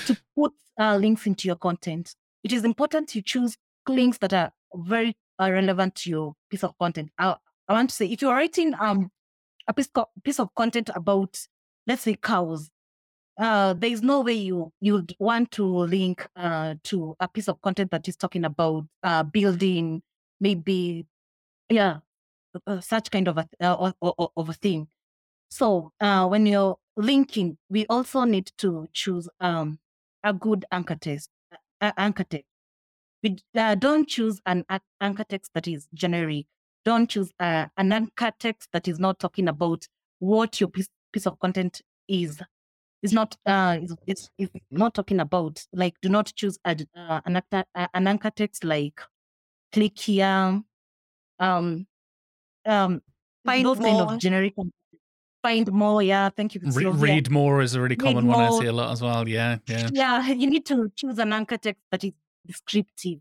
to 0.06 0.16
put 0.36 0.52
uh, 0.78 0.96
links 0.96 1.26
into 1.26 1.48
your 1.48 1.56
content. 1.56 2.14
It 2.46 2.52
is 2.52 2.64
important 2.64 3.08
to 3.10 3.22
choose 3.22 3.56
links 3.88 4.18
that 4.20 4.32
are 4.32 4.52
very 4.74 5.16
uh, 5.42 5.50
relevant 5.50 5.96
to 5.96 6.10
your 6.10 6.34
piece 6.50 6.64
of 6.64 6.78
content. 6.78 7.10
I, 7.18 7.36
I 7.68 7.72
want 7.74 7.90
to 7.90 7.96
say, 7.96 8.06
if 8.06 8.22
you're 8.22 8.34
writing 8.34 8.72
um, 8.78 9.10
a 9.68 9.74
piece, 9.74 9.88
co- 9.88 10.10
piece 10.24 10.40
of 10.40 10.54
content 10.56 10.90
about, 10.94 11.38
let's 11.88 12.02
say, 12.02 12.16
cows, 12.16 12.70
uh, 13.38 13.74
there 13.74 13.90
is 13.90 14.02
no 14.02 14.20
way 14.22 14.34
you 14.34 14.72
you'd 14.80 15.14
want 15.18 15.50
to 15.52 15.64
link 15.66 16.28
uh, 16.36 16.76
to 16.84 17.16
a 17.20 17.28
piece 17.28 17.48
of 17.48 17.60
content 17.62 17.90
that 17.90 18.08
is 18.08 18.16
talking 18.16 18.44
about 18.44 18.86
uh, 19.02 19.24
building, 19.24 20.02
maybe, 20.40 21.06
yeah, 21.70 21.98
uh, 22.66 22.80
such 22.80 23.10
kind 23.10 23.28
of 23.28 23.38
a 23.38 23.48
uh, 23.60 23.92
o- 24.02 24.14
o- 24.18 24.32
of 24.36 24.50
a 24.50 24.54
thing. 24.54 24.88
So 25.50 25.92
uh, 26.00 26.28
when 26.28 26.46
you're 26.46 26.78
linking, 26.96 27.58
we 27.70 27.86
also 27.88 28.24
need 28.24 28.52
to 28.58 28.88
choose 28.94 29.28
um, 29.40 29.80
a 30.24 30.34
good 30.34 30.66
anchor 30.72 30.96
text. 30.96 31.30
Uh, 31.86 31.92
anchor 31.98 32.24
text. 32.24 32.48
We 33.22 33.38
uh, 33.54 33.76
don't 33.76 34.08
choose 34.08 34.40
an 34.44 34.64
a- 34.68 34.80
anchor 35.00 35.22
text 35.22 35.52
that 35.54 35.68
is 35.68 35.86
generic. 35.94 36.46
Don't 36.84 37.08
choose 37.08 37.32
uh, 37.38 37.66
an 37.76 37.92
anchor 37.92 38.32
text 38.40 38.70
that 38.72 38.88
is 38.88 38.98
not 38.98 39.20
talking 39.20 39.46
about 39.46 39.86
what 40.18 40.60
your 40.60 40.68
piece, 40.68 40.88
piece 41.12 41.28
of 41.28 41.38
content 41.38 41.80
is. 42.08 42.42
It's 43.04 43.12
not 43.12 43.36
uh 43.46 43.78
is, 43.80 43.94
is, 44.08 44.30
is 44.36 44.50
not 44.72 44.94
talking 44.94 45.20
about 45.20 45.64
like 45.72 45.94
do 46.02 46.08
not 46.08 46.32
choose 46.34 46.58
a, 46.64 46.76
uh, 46.96 47.20
an 47.24 47.36
anchor 47.36 47.64
uh, 47.76 47.86
an 47.94 48.08
anchor 48.08 48.30
text 48.30 48.64
like 48.64 49.00
click 49.70 49.96
here 49.96 50.60
um 51.38 51.86
um 52.64 53.00
Find 53.44 53.64
those 53.64 53.78
kind 53.78 54.00
of 54.00 54.18
generic 54.18 54.54
find 55.46 55.72
more 55.72 56.02
yeah 56.02 56.28
thank 56.36 56.54
you 56.54 56.60
Re- 56.64 56.86
read 56.86 57.30
more 57.30 57.62
is 57.62 57.74
a 57.74 57.80
really 57.80 57.96
common 57.96 58.26
one 58.26 58.40
I 58.40 58.50
see 58.58 58.66
a 58.66 58.72
lot 58.72 58.90
as 58.92 59.00
well. 59.02 59.28
Yeah, 59.28 59.58
yeah, 59.66 59.88
yeah 59.92 60.26
you 60.40 60.48
need 60.50 60.66
to 60.66 60.90
choose 60.96 61.18
an 61.18 61.32
anchor 61.32 61.56
text 61.56 61.82
that 61.90 62.02
is 62.04 62.12
descriptive. 62.44 63.20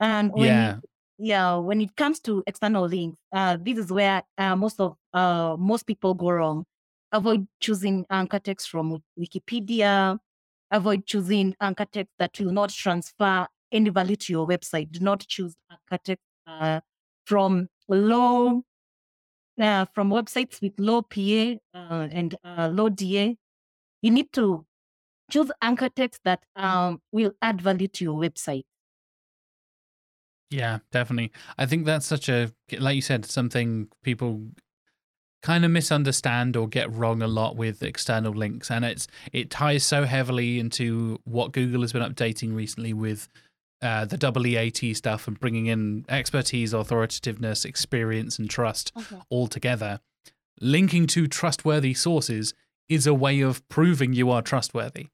And 0.00 0.32
when 0.32 0.46
yeah, 0.46 0.76
yeah 1.18 1.56
when 1.56 1.80
it 1.80 1.96
comes 1.96 2.20
to 2.20 2.42
external 2.46 2.86
links 2.86 3.18
uh 3.32 3.56
this 3.60 3.78
is 3.78 3.92
where 3.92 4.22
uh, 4.38 4.56
most 4.56 4.80
of 4.80 4.96
uh 5.14 5.56
most 5.58 5.86
people 5.86 6.14
go 6.14 6.30
wrong. 6.30 6.64
Avoid 7.12 7.46
choosing 7.60 8.06
anchor 8.10 8.38
text 8.38 8.68
from 8.70 9.02
wikipedia. 9.18 10.18
Avoid 10.70 11.06
choosing 11.06 11.54
anchor 11.60 11.86
text 11.86 12.12
that 12.18 12.38
will 12.40 12.52
not 12.52 12.70
transfer 12.70 13.46
any 13.70 13.90
value 13.90 14.16
to 14.16 14.32
your 14.32 14.46
website. 14.46 14.90
Do 14.90 15.00
not 15.00 15.20
choose 15.20 15.54
anchor 15.70 16.02
text 16.04 16.24
uh, 16.46 16.80
from 17.24 17.68
low 17.88 18.62
uh, 19.62 19.86
from 19.94 20.10
websites 20.10 20.60
with 20.60 20.72
low 20.78 21.02
pa 21.02 21.56
uh, 21.74 22.08
and 22.10 22.36
uh, 22.44 22.68
low 22.68 22.88
da 22.88 23.36
you 24.02 24.10
need 24.10 24.32
to 24.32 24.66
choose 25.30 25.50
anchor 25.62 25.88
text 25.88 26.20
that 26.24 26.42
um, 26.56 27.00
will 27.12 27.32
add 27.40 27.60
value 27.60 27.88
to 27.88 28.04
your 28.04 28.18
website 28.18 28.64
yeah, 30.52 30.80
definitely. 30.90 31.32
I 31.56 31.64
think 31.64 31.86
that's 31.86 32.06
such 32.06 32.28
a 32.28 32.52
like 32.78 32.94
you 32.94 33.00
said, 33.00 33.24
something 33.24 33.88
people 34.02 34.42
kind 35.42 35.64
of 35.64 35.70
misunderstand 35.70 36.56
or 36.56 36.68
get 36.68 36.92
wrong 36.92 37.20
a 37.22 37.26
lot 37.26 37.56
with 37.56 37.82
external 37.82 38.32
links 38.32 38.70
and 38.70 38.84
it's 38.84 39.08
it 39.32 39.50
ties 39.50 39.82
so 39.84 40.04
heavily 40.04 40.60
into 40.60 41.18
what 41.24 41.50
Google 41.50 41.80
has 41.80 41.92
been 41.92 42.02
updating 42.02 42.54
recently 42.54 42.92
with 42.92 43.26
uh, 43.82 44.04
the 44.04 44.16
double 44.16 44.46
EAT 44.46 44.96
stuff 44.96 45.26
and 45.26 45.38
bringing 45.38 45.66
in 45.66 46.04
expertise, 46.08 46.72
authoritativeness, 46.72 47.64
experience, 47.64 48.38
and 48.38 48.48
trust 48.48 48.92
all 49.28 49.48
together. 49.48 50.00
Linking 50.60 51.06
to 51.08 51.26
trustworthy 51.26 51.92
sources 51.92 52.54
is 52.88 53.06
a 53.06 53.14
way 53.14 53.40
of 53.40 53.66
proving 53.68 54.12
you 54.12 54.30
are 54.30 54.42
trustworthy. 54.42 55.08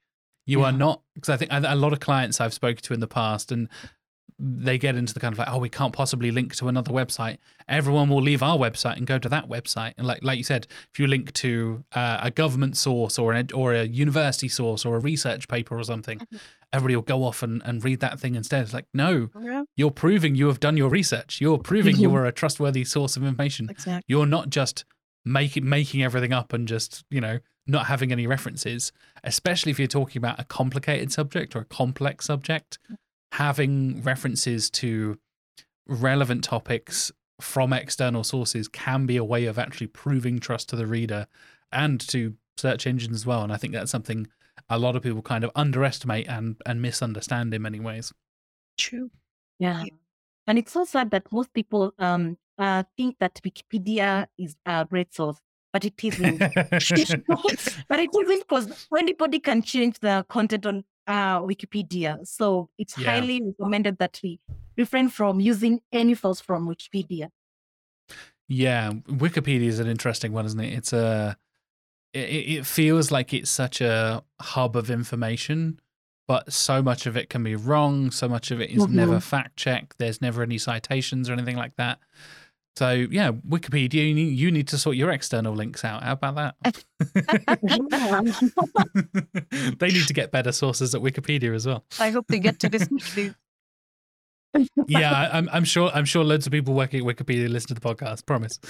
You 0.46 0.62
are 0.62 0.72
not 0.72 1.02
because 1.14 1.28
I 1.28 1.36
think 1.36 1.50
a 1.52 1.76
lot 1.76 1.92
of 1.92 2.00
clients 2.00 2.40
I've 2.40 2.54
spoken 2.54 2.82
to 2.84 2.94
in 2.94 3.00
the 3.00 3.06
past 3.06 3.52
and 3.52 3.68
they 4.40 4.78
get 4.78 4.94
into 4.94 5.12
the 5.12 5.18
kind 5.20 5.32
of 5.32 5.38
like, 5.38 5.48
oh, 5.50 5.58
we 5.58 5.68
can't 5.68 5.92
possibly 5.92 6.30
link 6.30 6.54
to 6.56 6.68
another 6.68 6.92
website. 6.92 7.38
Everyone 7.68 8.08
will 8.08 8.22
leave 8.22 8.42
our 8.42 8.56
website 8.56 8.96
and 8.96 9.06
go 9.06 9.18
to 9.18 9.28
that 9.28 9.48
website. 9.48 9.94
And 9.98 10.06
like 10.06 10.22
like 10.22 10.38
you 10.38 10.44
said, 10.44 10.66
if 10.92 10.98
you 11.00 11.06
link 11.08 11.32
to 11.34 11.84
uh, 11.92 12.18
a 12.22 12.30
government 12.30 12.76
source 12.76 13.18
or 13.18 13.32
an, 13.32 13.48
or 13.52 13.74
a 13.74 13.84
university 13.84 14.48
source 14.48 14.84
or 14.84 14.96
a 14.96 15.00
research 15.00 15.48
paper 15.48 15.76
or 15.76 15.82
something, 15.82 16.20
everybody 16.72 16.94
will 16.94 17.02
go 17.02 17.24
off 17.24 17.42
and, 17.42 17.62
and 17.64 17.82
read 17.84 17.98
that 18.00 18.20
thing 18.20 18.36
instead. 18.36 18.62
It's 18.62 18.72
like, 18.74 18.86
no, 18.94 19.28
Yeah, 19.42 19.64
you're 19.76 19.90
proving 19.90 20.34
you 20.36 20.46
have 20.46 20.60
done 20.60 20.76
your 20.76 20.88
research. 20.90 21.40
You're 21.40 21.58
proving 21.58 21.96
you 21.96 22.10
Mhm. 22.10 22.14
are 22.14 22.26
a 22.26 22.32
trustworthy 22.32 22.84
source 22.84 23.16
of 23.16 23.24
information. 23.24 23.68
exactly. 23.70 24.04
You're 24.06 24.26
not 24.26 24.50
just 24.50 24.84
making 25.24 25.68
making 25.68 26.02
everything 26.02 26.32
up 26.32 26.52
and 26.52 26.68
just 26.68 27.04
you 27.10 27.20
know 27.20 27.40
not 27.66 27.86
having 27.86 28.12
any 28.12 28.26
references. 28.26 28.92
Especially 29.24 29.70
if 29.72 29.78
you're 29.80 29.88
talking 29.88 30.20
about 30.20 30.38
a 30.38 30.44
complicated 30.44 31.10
subject 31.12 31.56
or 31.56 31.60
a 31.60 31.64
complex 31.64 32.24
subject, 32.26 32.78
having 33.32 34.02
references 34.02 34.70
to 34.70 35.18
relevant 35.86 36.44
topics 36.44 37.12
from 37.40 37.72
external 37.72 38.24
sources 38.24 38.68
can 38.68 39.06
be 39.06 39.16
a 39.16 39.24
way 39.24 39.46
of 39.46 39.58
actually 39.58 39.86
proving 39.86 40.38
trust 40.38 40.68
to 40.68 40.76
the 40.76 40.86
reader 40.86 41.26
and 41.72 42.00
to 42.00 42.34
search 42.56 42.86
engines 42.86 43.14
as 43.14 43.26
well. 43.26 43.42
And 43.42 43.52
I 43.52 43.56
think 43.56 43.72
that's 43.72 43.90
something 43.90 44.26
a 44.68 44.78
lot 44.78 44.96
of 44.96 45.02
people 45.02 45.22
kind 45.22 45.44
of 45.44 45.50
underestimate 45.54 46.28
and 46.28 46.56
and 46.66 46.82
misunderstand 46.82 47.54
in 47.54 47.62
many 47.62 47.80
ways. 47.80 48.12
True. 48.76 49.10
Yeah. 49.58 49.84
Yeah. 49.84 49.94
And 50.46 50.58
it's 50.58 50.72
so 50.72 50.84
sad 50.84 51.10
that 51.10 51.30
most 51.30 51.52
people 51.52 51.94
um 51.98 52.36
uh, 52.58 52.82
think 52.96 53.16
that 53.20 53.40
Wikipedia 53.44 54.26
is 54.36 54.56
a 54.66 54.84
great 54.84 55.14
source, 55.14 55.38
but 55.72 55.84
it 55.84 55.94
isn't. 56.02 56.38
but 57.88 58.00
it 58.00 58.10
isn't 58.12 58.48
because 58.48 58.88
anybody 58.96 59.38
can 59.38 59.62
change 59.62 60.00
the 60.00 60.26
content 60.28 60.66
on 60.66 60.84
uh, 61.08 61.40
Wikipedia. 61.40 62.24
So 62.26 62.70
it's 62.78 62.94
Yeah. 62.94 63.10
highly 63.10 63.42
recommended 63.42 63.98
that 63.98 64.20
we 64.22 64.38
refrain 64.76 65.08
from 65.08 65.40
using 65.40 65.80
any 65.92 66.14
source 66.14 66.40
from 66.40 66.68
Wikipedia. 66.68 67.30
Yeah, 68.46 68.92
Wikipedia 69.08 69.66
is 69.66 69.78
an 69.78 69.88
interesting 69.88 70.32
one, 70.32 70.46
isn't 70.46 70.60
it? 70.60 70.72
It's 70.72 70.92
a 70.92 71.36
it, 72.14 72.18
it 72.58 72.66
feels 72.66 73.10
like 73.10 73.34
it's 73.34 73.50
such 73.50 73.80
a 73.82 74.22
hub 74.40 74.76
of 74.76 74.90
information, 74.90 75.78
but 76.26 76.50
so 76.52 76.82
much 76.82 77.06
of 77.06 77.16
it 77.16 77.28
can 77.28 77.42
be 77.42 77.54
wrong. 77.54 78.10
So 78.10 78.28
much 78.28 78.50
of 78.50 78.60
it 78.60 78.70
is 78.70 78.88
never 78.88 79.20
fact 79.20 79.56
checked. 79.56 79.98
There's 79.98 80.22
never 80.22 80.42
any 80.42 80.56
citations 80.58 81.28
or 81.28 81.34
anything 81.34 81.56
like 81.56 81.76
that. 81.76 81.98
So 82.78 82.92
yeah, 82.92 83.32
Wikipedia, 83.32 84.06
you 84.06 84.14
need, 84.14 84.38
you 84.38 84.52
need 84.52 84.68
to 84.68 84.78
sort 84.78 84.94
your 84.94 85.10
external 85.10 85.52
links 85.52 85.84
out. 85.84 86.04
How 86.04 86.12
about 86.12 86.36
that? 86.36 86.54
they 89.80 89.88
need 89.88 90.06
to 90.06 90.14
get 90.14 90.30
better 90.30 90.52
sources 90.52 90.94
at 90.94 91.00
Wikipedia 91.00 91.52
as 91.56 91.66
well. 91.66 91.84
I 91.98 92.10
hope 92.10 92.26
they 92.28 92.38
get 92.38 92.60
to 92.60 92.68
this 92.68 92.88
yeah, 94.86 95.28
I'm, 95.32 95.48
I'm 95.52 95.64
sure. 95.64 95.90
I'm 95.92 96.04
sure 96.04 96.22
loads 96.22 96.46
of 96.46 96.52
people 96.52 96.72
working 96.72 97.00
at 97.00 97.16
Wikipedia 97.16 97.48
listen 97.48 97.66
to 97.66 97.74
the 97.74 97.80
podcast. 97.80 98.24
Promise. 98.26 98.60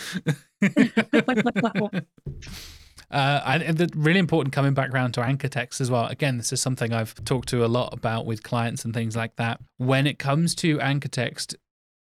Uh, 3.10 3.40
and 3.46 3.78
the 3.78 3.88
really 3.94 4.18
important 4.18 4.54
coming 4.54 4.74
back 4.74 4.90
around 4.90 5.12
to 5.12 5.22
anchor 5.22 5.48
text 5.48 5.80
as 5.80 5.90
well. 5.90 6.06
Again, 6.06 6.36
this 6.36 6.52
is 6.52 6.60
something 6.60 6.92
I've 6.92 7.14
talked 7.24 7.48
to 7.50 7.64
a 7.64 7.68
lot 7.68 7.92
about 7.92 8.26
with 8.26 8.42
clients 8.42 8.84
and 8.84 8.92
things 8.92 9.16
like 9.16 9.36
that. 9.36 9.60
When 9.76 10.06
it 10.06 10.18
comes 10.18 10.54
to 10.56 10.80
anchor 10.80 11.08
text, 11.08 11.56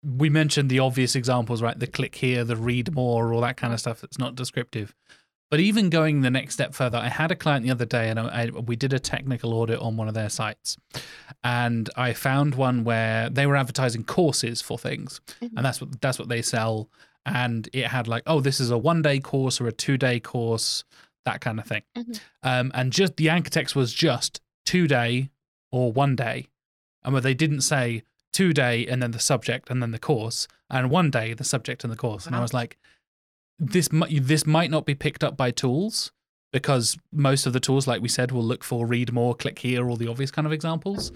we 0.04 0.30
mentioned 0.30 0.70
the 0.70 0.80
obvious 0.80 1.16
examples, 1.16 1.62
right? 1.62 1.78
The 1.78 1.88
click 1.88 2.16
here, 2.16 2.43
the 2.43 2.56
read 2.58 2.93
more, 2.93 3.34
all 3.34 3.41
that 3.41 3.58
kind 3.58 3.74
of 3.74 3.80
stuff 3.80 4.01
that's 4.01 4.20
not 4.20 4.36
descriptive. 4.36 4.93
But 5.49 5.60
even 5.60 5.89
going 5.91 6.22
the 6.22 6.32
next 6.32 6.56
step 6.56 6.74
further, 6.74 6.97
I 6.97 7.10
had 7.10 7.32
a 7.32 7.36
client 7.36 7.64
the 7.64 7.72
other 7.72 7.86
day 7.86 8.10
and 8.10 8.20
I, 8.20 8.45
I, 8.45 8.49
we 8.49 8.76
did 8.76 8.91
a 8.91 8.97
technical 8.99 9.54
audit 9.54 9.80
on 9.80 9.97
one 9.97 10.08
of 10.08 10.16
their 10.16 10.30
sites. 10.30 10.78
And 11.43 11.89
I 11.95 12.14
found 12.14 12.56
one 12.56 12.84
where 12.84 13.30
they 13.30 13.45
were 13.45 13.56
advertising 13.56 14.04
courses 14.04 14.62
for 14.62 14.80
things. 14.80 15.22
Mhm. 15.41 15.51
And 15.56 15.66
that's 15.66 15.80
what 15.80 16.01
that's 16.01 16.18
what 16.18 16.28
they 16.30 16.41
sell. 16.41 16.89
And 17.26 17.70
it 17.72 17.86
had 17.86 18.08
like, 18.08 18.24
oh, 18.26 18.39
this 18.41 18.60
is 18.60 18.72
a 18.72 18.78
one 18.78 19.01
day 19.04 19.20
course 19.20 19.62
or 19.62 19.68
a 19.68 19.72
two 19.72 19.97
day 19.97 20.20
course, 20.20 20.84
that 21.26 21.39
kind 21.39 21.60
of 21.60 21.66
thing. 21.68 21.84
Mhm. 21.95 22.20
Um, 22.41 22.72
and 22.74 22.91
just 22.91 23.16
the 23.18 23.30
anchor 23.30 23.51
text 23.51 23.76
was 23.76 23.93
just 23.93 24.41
two 24.66 24.88
day 24.88 25.30
or 25.72 25.91
one 25.93 26.16
day. 26.16 26.47
And 27.04 27.14
where 27.14 27.22
they 27.22 27.34
didn't 27.36 27.62
say 27.62 28.04
two 28.34 28.52
day 28.52 28.86
and 28.86 29.02
then 29.02 29.12
the 29.12 29.20
subject 29.20 29.70
and 29.70 29.82
then 29.82 29.92
the 29.92 30.00
course, 30.00 30.48
and 30.70 30.90
one 30.90 31.10
day 31.10 31.34
the 31.34 31.44
subject 31.44 31.84
and 31.84 31.94
the 31.94 31.98
course. 31.98 32.26
And 32.26 32.36
I 32.36 32.40
uh-huh. 32.40 32.44
was 32.44 32.54
like, 32.54 32.78
this 33.60 33.92
might 33.92 34.26
this 34.26 34.46
might 34.46 34.72
not 34.72 34.86
be 34.86 34.96
picked 34.96 35.24
up 35.24 35.38
by 35.38 35.52
tools 35.52 36.12
because 36.52 36.98
most 37.12 37.46
of 37.46 37.54
the 37.54 37.60
tools, 37.60 37.88
like 37.88 38.02
we 38.02 38.10
said, 38.10 38.32
will 38.32 38.44
look 38.44 38.64
for 38.64 38.86
read 38.86 39.14
more, 39.14 39.34
click 39.34 39.60
here, 39.60 39.90
all 39.90 39.96
the 39.96 40.08
obvious 40.08 40.32
kind 40.32 40.46
of 40.46 40.52
examples. 40.52 41.12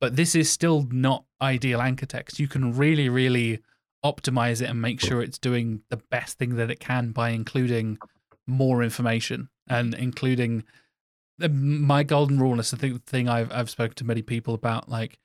But 0.00 0.16
this 0.16 0.34
is 0.34 0.50
still 0.50 0.86
not 0.90 1.24
ideal 1.40 1.80
anchor 1.80 2.06
text. 2.06 2.38
You 2.38 2.48
can 2.48 2.76
really, 2.76 3.08
really 3.08 3.60
optimize 4.04 4.60
it 4.60 4.68
and 4.68 4.82
make 4.82 5.00
sure 5.00 5.22
it's 5.22 5.38
doing 5.38 5.80
the 5.88 5.96
best 5.96 6.36
thing 6.38 6.56
that 6.56 6.70
it 6.70 6.78
can 6.78 7.10
by 7.10 7.30
including 7.30 7.98
more 8.46 8.82
information 8.82 9.48
and 9.66 9.94
including 9.94 10.64
uh, 11.42 11.48
my 11.48 12.02
golden 12.02 12.38
rule 12.38 12.60
is 12.60 12.70
the 12.70 12.76
thing, 12.76 12.98
thing 12.98 13.28
I've 13.28 13.50
I've 13.52 13.70
spoken 13.70 13.94
to 13.96 14.04
many 14.04 14.22
people 14.22 14.54
about. 14.54 14.88
Like, 14.88 15.18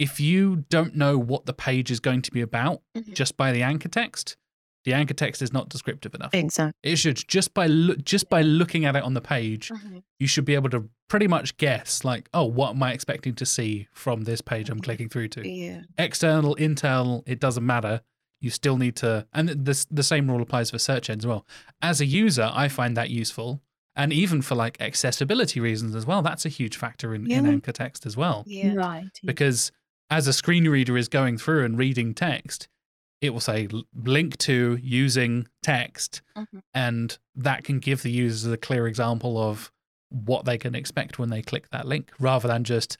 if 0.00 0.18
you 0.18 0.64
don't 0.70 0.96
know 0.96 1.16
what 1.18 1.46
the 1.46 1.52
page 1.52 1.90
is 1.90 2.00
going 2.00 2.22
to 2.22 2.32
be 2.32 2.40
about 2.40 2.82
Mhm. 2.96 3.14
just 3.14 3.36
by 3.36 3.52
the 3.52 3.62
anchor 3.62 3.88
text, 3.88 4.36
the 4.84 4.94
anchor 4.94 5.12
text 5.14 5.42
is 5.42 5.52
not 5.52 5.68
descriptive 5.68 6.14
enough. 6.14 6.32
Exactly. 6.34 6.72
It 6.82 6.96
should 6.96 7.16
just 7.28 7.52
by 7.54 7.66
loo- 7.66 7.96
just 7.96 8.28
by 8.30 8.40
looking 8.42 8.84
at 8.86 8.96
it 8.96 9.02
on 9.02 9.14
the 9.14 9.20
page, 9.20 9.68
Mhm. 9.68 10.02
you 10.18 10.26
should 10.26 10.46
be 10.46 10.54
able 10.54 10.70
to 10.70 10.88
pretty 11.08 11.26
much 11.28 11.56
guess 11.58 12.02
like, 12.04 12.28
oh, 12.32 12.44
what 12.46 12.70
am 12.70 12.82
I 12.82 12.92
expecting 12.92 13.34
to 13.34 13.44
see 13.46 13.88
from 13.92 14.22
this 14.22 14.40
page 14.40 14.70
I'm 14.70 14.80
clicking 14.80 15.08
through 15.10 15.28
to? 15.28 15.46
Yeah. 15.46 15.82
External, 15.98 16.54
internal, 16.54 17.22
it 17.26 17.38
doesn't 17.38 17.66
matter. 17.66 18.00
You 18.40 18.48
still 18.48 18.78
need 18.78 18.96
to, 18.96 19.26
and 19.34 19.50
the 19.50 19.86
the 19.90 20.02
same 20.02 20.30
rule 20.30 20.40
applies 20.40 20.70
for 20.70 20.78
search 20.78 21.10
engines 21.10 21.24
as 21.24 21.28
well. 21.28 21.46
As 21.82 22.00
a 22.00 22.06
user, 22.06 22.50
I 22.54 22.68
find 22.68 22.96
that 22.96 23.10
useful, 23.10 23.60
and 23.94 24.14
even 24.14 24.40
for 24.40 24.54
like 24.54 24.80
accessibility 24.80 25.60
reasons 25.60 25.94
as 25.94 26.06
well. 26.06 26.22
That's 26.22 26.46
a 26.46 26.48
huge 26.48 26.76
factor 26.78 27.14
in, 27.14 27.30
in 27.30 27.44
anchor 27.44 27.72
text 27.72 28.06
as 28.06 28.16
well 28.16 28.44
Yeah. 28.46 28.72
Right. 28.72 29.10
because 29.24 29.72
as 30.10 30.26
a 30.26 30.32
screen 30.32 30.68
reader 30.68 30.96
is 30.96 31.08
going 31.08 31.38
through 31.38 31.64
and 31.64 31.78
reading 31.78 32.14
text, 32.14 32.68
it 33.20 33.30
will 33.30 33.40
say 33.40 33.68
link 33.94 34.36
to 34.38 34.78
using 34.82 35.46
text, 35.62 36.22
Mhm. 36.36 36.62
and 36.74 37.18
that 37.34 37.64
can 37.64 37.78
give 37.78 38.02
the 38.02 38.10
users 38.10 38.50
a 38.50 38.56
clear 38.56 38.86
example 38.86 39.38
of 39.38 39.70
what 40.08 40.44
they 40.44 40.58
can 40.58 40.74
expect 40.74 41.18
when 41.18 41.28
they 41.30 41.42
click 41.42 41.68
that 41.70 41.86
link, 41.86 42.10
rather 42.18 42.48
than 42.48 42.64
just 42.64 42.96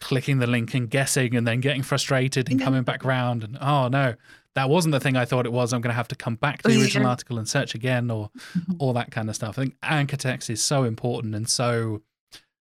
clicking 0.00 0.38
the 0.38 0.46
link 0.46 0.74
and 0.74 0.90
guessing 0.90 1.36
and 1.36 1.46
then 1.46 1.60
getting 1.60 1.82
frustrated 1.82 2.50
and 2.50 2.60
coming 2.60 2.82
back 2.82 3.04
round 3.04 3.44
and 3.44 3.56
oh 3.60 3.86
no, 3.88 4.14
that 4.54 4.68
wasn't 4.68 4.90
the 4.92 4.98
thing 5.00 5.16
I 5.16 5.24
thought 5.24 5.46
it 5.46 5.52
was. 5.52 5.72
I'm 5.72 5.80
going 5.80 5.92
to 5.92 5.96
have 5.96 6.08
to 6.08 6.16
come 6.16 6.34
back 6.34 6.60
to 6.62 6.68
the 6.68 6.74
original 6.82 7.06
article 7.08 7.38
and 7.38 7.48
search 7.48 7.74
again, 7.74 8.10
or 8.10 8.30
all 8.78 8.92
that 8.94 9.10
kind 9.12 9.28
of 9.30 9.36
stuff. 9.36 9.58
I 9.58 9.62
think 9.62 9.76
anchor 9.82 10.16
text 10.16 10.50
is 10.50 10.60
so 10.62 10.84
important 10.84 11.34
and 11.34 11.48
so. 11.48 12.02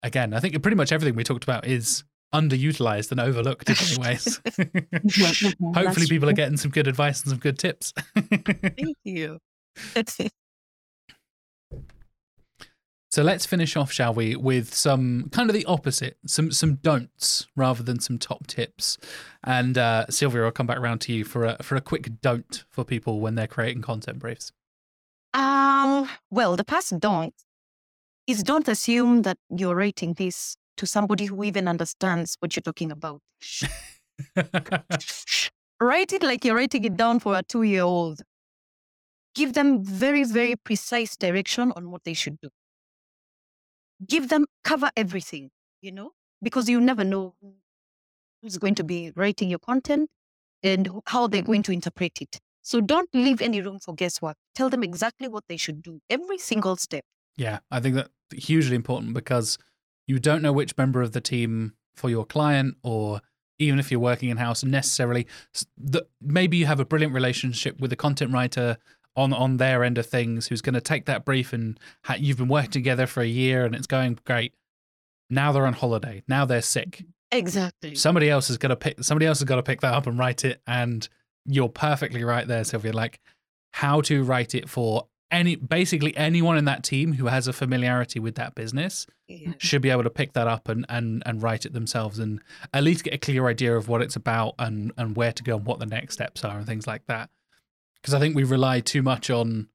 Again, 0.05 0.33
I 0.33 0.41
think 0.41 0.61
pretty 0.61 0.75
much 0.75 0.91
everything 0.91 1.15
we 1.15 1.23
talked 1.23 1.45
about 1.45 1.65
is 1.65 2.03
underutilized 2.33 3.11
and 3.11 3.19
overlooked 3.19 3.69
in 3.69 3.75
many 3.81 4.09
ways. 4.09 4.41
Hopefully, 5.75 6.07
people 6.07 6.29
are 6.29 6.33
getting 6.33 6.57
some 6.57 6.71
good 6.71 6.87
advice 6.87 7.21
and 7.21 7.29
some 7.29 7.39
good 7.39 7.59
tips. 7.59 7.93
Thank 8.15 8.97
you. 9.03 9.39
so 13.09 13.23
let's 13.23 13.45
finish 13.45 13.77
off, 13.77 13.91
shall 13.91 14.13
we, 14.13 14.35
with 14.35 14.73
some 14.73 15.29
kind 15.31 15.49
of 15.49 15.53
the 15.53 15.65
opposite, 15.65 16.17
some 16.25 16.51
some 16.51 16.75
don'ts 16.75 17.47
rather 17.55 17.83
than 17.83 17.99
some 17.99 18.17
top 18.17 18.47
tips. 18.47 18.97
And 19.43 19.77
uh, 19.77 20.07
Silvia, 20.09 20.43
I'll 20.43 20.51
come 20.51 20.67
back 20.67 20.77
around 20.77 20.99
to 21.01 21.13
you 21.13 21.23
for 21.23 21.45
a 21.45 21.63
for 21.63 21.75
a 21.75 21.81
quick 21.81 22.21
don't 22.21 22.63
for 22.69 22.83
people 22.83 23.19
when 23.19 23.35
they're 23.35 23.47
creating 23.47 23.83
content 23.83 24.19
briefs. 24.19 24.51
Um, 25.33 26.07
well, 26.29 26.55
the 26.55 26.65
first 26.67 26.99
don't 26.99 27.33
is 28.27 28.43
don't 28.43 28.67
assume 28.67 29.23
that 29.23 29.37
you're 29.49 29.75
writing 29.75 30.13
this 30.13 30.55
to 30.77 30.85
somebody 30.85 31.25
who 31.25 31.43
even 31.43 31.67
understands 31.67 32.37
what 32.39 32.55
you're 32.55 32.61
talking 32.61 32.91
about. 32.91 33.21
Write 35.79 36.13
it 36.13 36.23
like 36.23 36.45
you're 36.45 36.55
writing 36.55 36.85
it 36.85 36.95
down 36.95 37.19
for 37.19 37.37
a 37.37 37.43
two 37.43 37.63
year 37.63 37.83
old. 37.83 38.21
Give 39.35 39.53
them 39.53 39.83
very, 39.83 40.23
very 40.23 40.55
precise 40.55 41.17
direction 41.17 41.73
on 41.75 41.91
what 41.91 42.03
they 42.03 42.13
should 42.13 42.37
do. 42.41 42.49
Give 44.07 44.29
them, 44.29 44.45
cover 44.63 44.91
everything, 44.95 45.49
you 45.81 45.91
know, 45.91 46.11
because 46.41 46.69
you 46.69 46.79
never 46.79 47.03
know 47.03 47.35
who's 48.41 48.57
going 48.57 48.75
to 48.75 48.83
be 48.83 49.11
writing 49.15 49.49
your 49.49 49.59
content 49.59 50.09
and 50.61 50.89
how 51.07 51.27
they're 51.27 51.41
going 51.41 51.63
to 51.63 51.71
interpret 51.71 52.21
it. 52.21 52.39
So 52.61 52.79
don't 52.79 53.09
leave 53.13 53.41
any 53.41 53.61
room 53.61 53.79
for 53.79 53.93
guesswork. 53.93 54.37
Tell 54.55 54.69
them 54.69 54.83
exactly 54.83 55.27
what 55.27 55.43
they 55.49 55.57
should 55.57 55.81
do, 55.81 55.99
every 56.09 56.37
single 56.37 56.77
step. 56.77 57.03
Yeah, 57.35 57.59
I 57.71 57.79
think 57.79 57.95
that's 57.95 58.09
hugely 58.31 58.75
important 58.75 59.13
because 59.13 59.57
you 60.07 60.19
don't 60.19 60.41
know 60.41 60.53
which 60.53 60.77
member 60.77 61.01
of 61.01 61.11
the 61.11 61.21
team 61.21 61.73
for 61.95 62.09
your 62.09 62.25
client 62.25 62.75
or 62.83 63.21
even 63.59 63.79
if 63.79 63.91
you're 63.91 63.99
working 63.99 64.29
in 64.29 64.37
house 64.37 64.63
necessarily 64.63 65.27
the, 65.77 66.05
maybe 66.21 66.57
you 66.57 66.65
have 66.65 66.79
a 66.79 66.85
brilliant 66.85 67.13
relationship 67.13 67.79
with 67.79 67.91
a 67.93 67.95
content 67.95 68.31
writer 68.31 68.77
on 69.15 69.31
on 69.31 69.57
their 69.57 69.83
end 69.83 69.97
of 69.97 70.05
things 70.05 70.47
who's 70.47 70.61
going 70.61 70.73
to 70.73 70.81
take 70.81 71.05
that 71.05 71.23
brief 71.23 71.53
and 71.53 71.79
ha- 72.05 72.15
you've 72.17 72.37
been 72.37 72.47
working 72.47 72.71
together 72.71 73.05
for 73.05 73.21
a 73.21 73.27
year 73.27 73.65
and 73.65 73.75
it's 73.75 73.87
going 73.87 74.17
great. 74.25 74.53
Now 75.29 75.51
they're 75.51 75.65
on 75.65 75.73
holiday. 75.73 76.23
Now 76.27 76.45
they're 76.45 76.61
sick. 76.61 77.03
Exactly. 77.31 77.95
Somebody 77.95 78.29
else 78.29 78.49
is 78.49 78.57
going 78.57 78.71
to 78.71 78.75
pick 78.75 79.03
somebody 79.03 79.25
else 79.25 79.39
has 79.39 79.45
got 79.45 79.57
to 79.57 79.63
pick 79.63 79.81
that 79.81 79.93
up 79.93 80.07
and 80.07 80.17
write 80.17 80.45
it 80.45 80.61
and 80.67 81.07
you're 81.45 81.69
perfectly 81.69 82.23
right 82.23 82.47
there 82.47 82.63
Silvia 82.63 82.93
like 82.93 83.19
how 83.71 84.01
to 84.01 84.23
write 84.23 84.55
it 84.55 84.69
for 84.69 85.07
any 85.33 85.55
basically 85.55 86.15
anyone 86.15 86.57
in 86.57 86.65
that 86.65 86.83
team 86.83 87.13
who 87.13 87.25
has 87.25 87.47
a 87.47 87.53
familiarity 87.53 88.19
with 88.19 88.35
that 88.35 88.55
business 88.55 89.05
Yeah. 89.27 89.53
should 89.57 89.81
be 89.81 89.89
able 89.89 90.03
to 90.03 90.09
pick 90.09 90.33
that 90.33 90.47
up 90.47 90.69
and 90.69 90.85
and 90.87 91.23
and 91.25 91.41
write 91.41 91.65
it 91.65 91.73
themselves 91.73 92.19
and 92.19 92.39
at 92.73 92.83
least 92.83 93.03
get 93.03 93.15
a 93.15 93.17
clear 93.17 93.47
idea 93.47 93.75
of 93.75 93.89
what 93.89 94.01
it's 94.01 94.15
about 94.15 94.53
and 94.59 94.93
and 94.95 95.15
where 95.15 95.33
to 95.33 95.43
go 95.43 95.57
and 95.57 95.65
what 95.65 95.79
the 95.79 95.85
next 95.87 96.15
mm-hmm. 96.15 96.23
steps 96.23 96.45
are 96.45 96.57
and 96.57 96.67
things 96.67 96.87
like 96.87 97.05
that. 97.07 97.29
Because 97.95 98.13
i 98.13 98.19
think 98.19 98.35
we 98.35 98.43
rely 98.43 98.79
too 98.79 99.01
much 99.01 99.29
on 99.29 99.67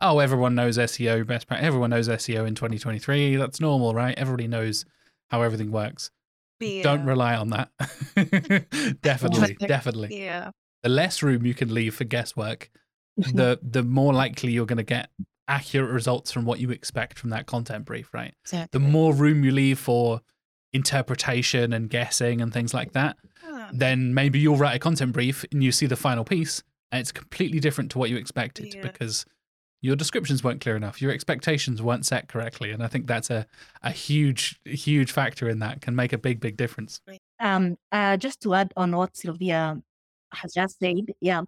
oh 0.00 0.18
everyone 0.18 0.54
knows 0.56 0.76
seo 0.76 1.24
best 1.24 1.46
practice 1.46 1.66
everyone 1.66 1.90
knows 1.90 2.08
seo 2.08 2.46
in 2.46 2.54
2023 2.54 3.36
that's 3.36 3.60
normal 3.60 3.94
right? 3.94 4.18
Everybody 4.18 4.48
knows 4.48 4.84
how 5.30 5.42
everything 5.42 5.70
works. 5.70 6.10
Don't 6.82 7.04
rely 7.04 7.34
on 7.36 7.50
that. 7.50 7.68
Definitely 9.02 9.54
definitely. 9.60 10.24
Yeah. 10.24 10.50
the 10.82 10.88
less 10.88 11.22
room 11.22 11.46
you 11.46 11.54
can 11.54 11.72
leave 11.72 11.94
for 11.94 12.04
guesswork 12.04 12.70
the 13.16 13.58
the 13.62 13.82
more 13.82 14.12
likely 14.12 14.52
you're 14.52 14.66
going 14.66 14.76
to 14.78 14.82
get 14.82 15.10
accurate 15.48 15.90
results 15.90 16.32
from 16.32 16.44
what 16.44 16.58
you 16.58 16.70
expect 16.70 17.18
from 17.18 17.30
that 17.30 17.46
content 17.46 17.84
brief 17.84 18.08
right? 18.14 18.34
Exactly. 18.42 18.68
the 18.78 18.84
more 18.84 19.12
room 19.12 19.44
you 19.44 19.50
leave 19.52 19.78
for 19.78 20.20
interpretation 20.72 21.72
and 21.72 21.88
guessing 21.88 22.40
and 22.40 22.52
things 22.52 22.74
like 22.74 22.92
that 22.92 23.16
Ah, 23.46 23.68
then 23.72 24.14
maybe 24.14 24.38
you'll 24.38 24.56
write 24.56 24.74
a 24.74 24.78
content 24.78 25.12
brief 25.12 25.44
and 25.52 25.62
you 25.62 25.70
see 25.70 25.86
the 25.86 25.96
final 25.96 26.24
piece 26.24 26.62
and 26.90 27.00
it's 27.00 27.12
completely 27.12 27.60
different 27.60 27.90
to 27.92 27.98
what 27.98 28.10
you 28.10 28.16
expected 28.16 28.74
Yeah. 28.74 28.82
because 28.82 29.24
your 29.82 29.96
descriptions 29.96 30.42
weren't 30.42 30.60
clear 30.62 30.76
enough 30.76 31.00
your 31.00 31.12
expectations 31.12 31.80
weren't 31.82 32.06
set 32.06 32.26
correctly 32.28 32.70
and 32.72 32.82
i 32.82 32.86
think 32.88 33.06
that's 33.06 33.28
a, 33.30 33.46
a 33.82 33.90
huge 33.90 34.58
huge 34.64 35.12
factor 35.12 35.48
in 35.48 35.58
that 35.60 35.80
can 35.82 35.94
make 35.94 36.12
a 36.12 36.18
big 36.18 36.40
big 36.40 36.56
difference. 36.56 37.00
Um, 37.40 37.76
uh, 37.92 38.16
just 38.16 38.40
to 38.42 38.54
add 38.54 38.72
on 38.76 38.96
what 38.96 39.16
Silvia 39.16 39.82
has 40.32 40.54
just 40.54 40.78
said, 40.78 41.06
yeah, 41.20 41.42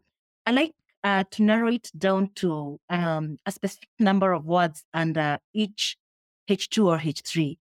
I 0.44 0.50
like 0.50 0.74
uh, 1.06 1.24
to 1.30 1.42
narrow 1.44 1.68
it 1.68 1.90
down 1.96 2.32
to 2.34 2.80
um, 2.90 3.38
a 3.46 3.52
specific 3.52 3.88
number 4.00 4.32
of 4.32 4.44
words 4.44 4.84
under 4.92 5.38
each 5.54 5.96
H2 6.48 6.86
or 6.86 6.98
H3. 6.98 7.58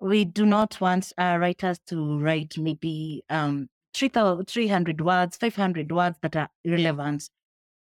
We 0.00 0.24
do 0.24 0.46
not 0.46 0.80
want 0.80 1.12
uh, 1.18 1.36
writers 1.40 1.78
to 1.88 2.18
write 2.18 2.56
maybe 2.58 3.22
um, 3.28 3.68
300 3.94 5.00
words, 5.02 5.36
500 5.36 5.92
words 5.92 6.18
that 6.22 6.36
are 6.36 6.48
irrelevant. 6.64 7.28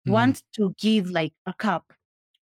Mhm. 0.09 0.13
Want 0.13 0.43
to 0.55 0.75
give 0.79 1.11
like 1.11 1.35
a 1.47 1.55
cap, 1.55 1.93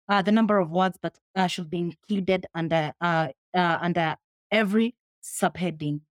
uh, 0.09 0.21
the 0.21 0.31
number 0.33 0.59
of 0.59 0.71
words 0.71 0.97
that 1.03 1.19
uh, 1.35 1.47
should 1.47 1.69
be 1.69 1.79
included 1.79 2.47
under 2.55 2.93
uh, 3.01 3.29
uh, 3.55 3.79
under 3.81 4.17
every 4.51 4.95
subheading. 5.23 6.01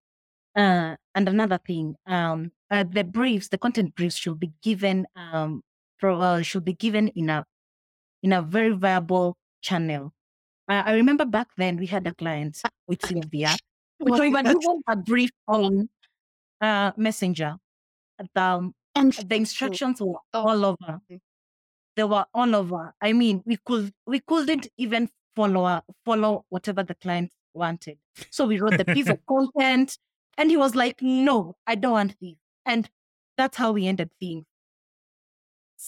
Uh, 0.57 0.97
and 1.15 1.29
another 1.29 1.59
thing, 1.59 1.97
um, 2.07 2.53
uh, 2.71 2.85
the 2.85 3.05
briefs, 3.05 3.49
the 3.49 3.59
content 3.59 3.95
briefs 3.95 4.17
should 4.17 4.41
be 4.41 4.53
given 4.63 5.07
um 5.17 5.63
pro, 5.99 6.21
uh, 6.21 6.43
should 6.43 6.65
be 6.65 6.75
given 6.75 7.09
in 7.09 7.31
a 7.31 7.45
in 8.23 8.33
a 8.33 8.43
very 8.43 8.73
viable 8.73 9.37
channel. 9.63 10.13
Uh, 10.69 10.83
I 10.87 10.95
remember 10.95 11.25
back 11.27 11.49
then 11.57 11.77
we 11.77 11.87
had 11.87 12.07
a 12.07 12.15
client 12.15 12.61
with 12.89 13.05
Silvia, 13.07 13.57
which 13.99 14.13
Was 14.13 14.21
we 14.21 14.31
were 14.31 14.43
given 14.43 14.83
a 14.89 14.97
brief 14.97 15.31
on 15.49 15.89
uh, 16.61 16.93
Messenger. 16.97 17.57
The, 18.35 18.73
And 18.95 19.13
the 19.13 19.35
instructions 19.37 20.01
were 20.01 20.19
Oh. 20.33 20.49
all 20.49 20.65
over. 20.65 21.01
Mm. 21.11 21.21
They 21.97 22.05
were 22.05 22.27
all 22.35 22.55
over. 22.57 22.95
I 23.01 23.13
mean, 23.13 23.43
we 23.47 23.57
could 23.65 23.93
we 24.07 24.21
couldn't 24.21 24.69
even 24.79 25.11
follow 25.37 25.83
follow 26.05 26.45
whatever 26.49 26.83
the 26.83 26.95
client 26.95 27.33
wanted. 27.55 27.99
So 28.31 28.47
we 28.47 28.61
wrote 28.61 28.79
the 28.79 28.85
piece 28.85 29.09
of 29.09 29.21
content, 29.29 29.99
and 30.39 30.51
he 30.51 30.57
was 30.57 30.75
like, 30.75 31.03
"No, 31.03 31.57
I 31.67 31.75
don't 31.77 31.93
want 31.93 32.17
this," 32.21 32.37
and 32.67 32.91
that's 33.37 33.57
how 33.57 33.73
we 33.73 33.87
ended 33.87 34.11
things. 34.21 34.45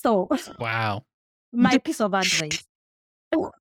So 0.02 0.28
Wow. 0.58 1.04
my 1.52 1.78
piece 1.78 2.00
of 2.00 2.14
advice: 2.14 2.66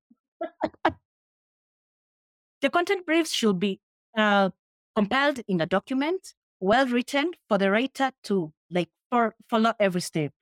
the 2.60 2.70
content 2.70 3.06
briefs 3.06 3.32
should 3.32 3.58
be 3.58 3.80
uh, 4.16 4.50
compiled 4.94 5.40
in 5.48 5.60
a 5.60 5.66
document, 5.66 6.34
well 6.60 6.86
written 6.86 7.32
for 7.48 7.58
the 7.58 7.70
writer 7.70 8.12
to 8.24 8.52
like 8.70 8.88
for, 9.10 9.34
follow 9.48 9.72
every 9.78 10.00
step 10.00 10.32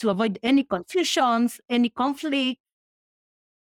to 0.00 0.10
avoid 0.10 0.38
any 0.42 0.64
confusions, 0.64 1.60
any 1.70 1.88
conflict. 1.90 2.60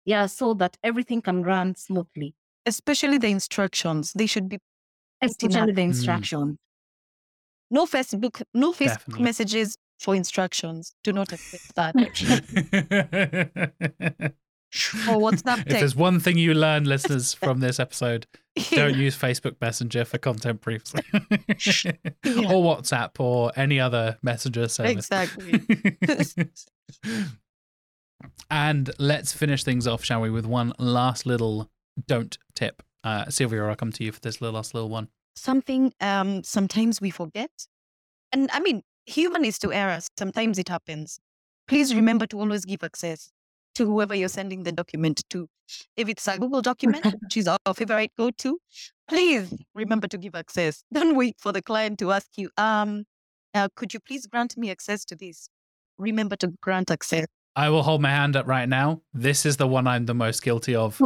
Yeah, 0.06 0.28
so 0.28 0.54
that 0.56 0.78
everything 0.84 1.22
can 1.22 1.42
run 1.44 1.76
smoothly, 1.76 2.36
especially 2.66 3.18
the 3.18 3.28
instructions, 3.30 4.14
they 4.14 4.28
should 4.28 4.48
be 4.48 4.60
especially 5.22 5.72
the 5.74 5.82
Mm. 5.82 5.86
instruction. 5.86 6.60
no 7.70 7.86
Facebook, 7.86 8.44
no 8.54 8.72
Facebook 8.74 8.90
Definitely. 8.90 9.24
messages 9.24 9.78
for 10.00 10.16
instructions. 10.16 10.94
Do 11.04 11.14
not 11.14 11.32
accept 11.32 11.76
that. 11.76 11.96
or 15.10 15.16
WhatsApp 15.20 15.60
If 15.60 15.80
there's 15.80 15.96
one 15.96 16.20
thing 16.20 16.38
you 16.38 16.54
learn, 16.54 16.86
listeners, 16.86 17.34
from 17.34 17.60
this 17.60 17.80
episode, 17.80 18.28
don't 18.72 18.96
use 18.96 19.18
Facebook 19.18 19.56
Messenger 19.62 20.06
for 20.06 20.18
content 20.18 20.62
briefs 20.62 20.94
Yeah. 20.96 21.20
or 22.26 22.64
WhatsApp 22.64 23.20
or 23.20 23.52
any 23.56 23.80
other 23.80 24.18
messenger 24.22 24.68
service. 24.68 25.10
Exactly. 25.10 25.62
and 28.50 28.92
let's 29.00 29.34
finish 29.34 29.64
things 29.64 29.88
off, 29.88 30.04
shall 30.04 30.22
we, 30.22 30.30
with 30.30 30.46
one 30.46 30.74
last 30.78 31.26
little 31.26 31.70
don't 32.08 32.38
tip. 32.56 32.84
Uh, 33.04 33.30
Silvia, 33.30 33.64
I'll 33.66 33.76
come 33.76 33.92
to 33.94 34.04
you 34.04 34.12
for 34.12 34.20
this 34.20 34.42
little 34.42 34.56
last 34.56 34.74
little 34.74 34.90
one. 34.90 35.10
Something 35.38 35.94
um 36.02 36.44
sometimes 36.44 37.02
we 37.02 37.10
forget. 37.12 37.68
And 38.32 38.50
I 38.54 38.60
mean, 38.62 38.84
human 39.06 39.46
is 39.46 39.58
to 39.60 39.74
error. 39.74 40.00
Sometimes 40.18 40.60
it 40.60 40.70
happens. 40.70 41.20
Please 41.68 41.96
remember 41.96 42.28
to 42.28 42.40
always 42.40 42.66
give 42.66 42.84
access 42.84 43.32
to 43.76 43.86
whoever 43.86 44.16
you're 44.16 44.30
sending 44.30 44.64
the 44.64 44.72
document 44.72 45.24
to. 45.30 45.48
If 45.98 46.10
it's 46.10 46.28
a 46.28 46.38
Google 46.38 46.62
document, 46.62 47.06
which 47.22 47.38
is 47.38 47.48
our 47.48 47.74
favorite 47.76 48.12
go 48.18 48.32
to, 48.32 48.60
please 49.08 49.54
remember 49.74 50.08
to 50.08 50.18
give 50.18 50.36
access. 50.36 50.84
Don't 50.94 51.16
wait 51.16 51.36
for 51.40 51.52
the 51.52 51.62
client 51.62 52.00
to 52.00 52.12
ask 52.12 52.28
you, 52.38 52.50
um, 52.58 53.06
uh, 53.54 53.68
could 53.76 53.94
you 53.94 54.00
please 54.00 54.28
grant 54.28 54.58
me 54.58 54.72
access 54.72 55.06
to 55.06 55.16
this? 55.16 55.50
Remember 55.98 56.36
to 56.38 56.54
grant 56.62 56.92
access. 56.92 57.26
I 57.56 57.70
will 57.70 57.84
hold 57.84 58.02
my 58.02 58.10
hand 58.10 58.36
up 58.36 58.48
right 58.48 58.68
now. 58.68 59.02
This 59.14 59.46
is 59.46 59.58
the 59.58 59.68
one 59.68 59.88
I'm 59.88 60.06
the 60.06 60.14
most 60.14 60.44
guilty 60.44 60.76
of 60.76 61.02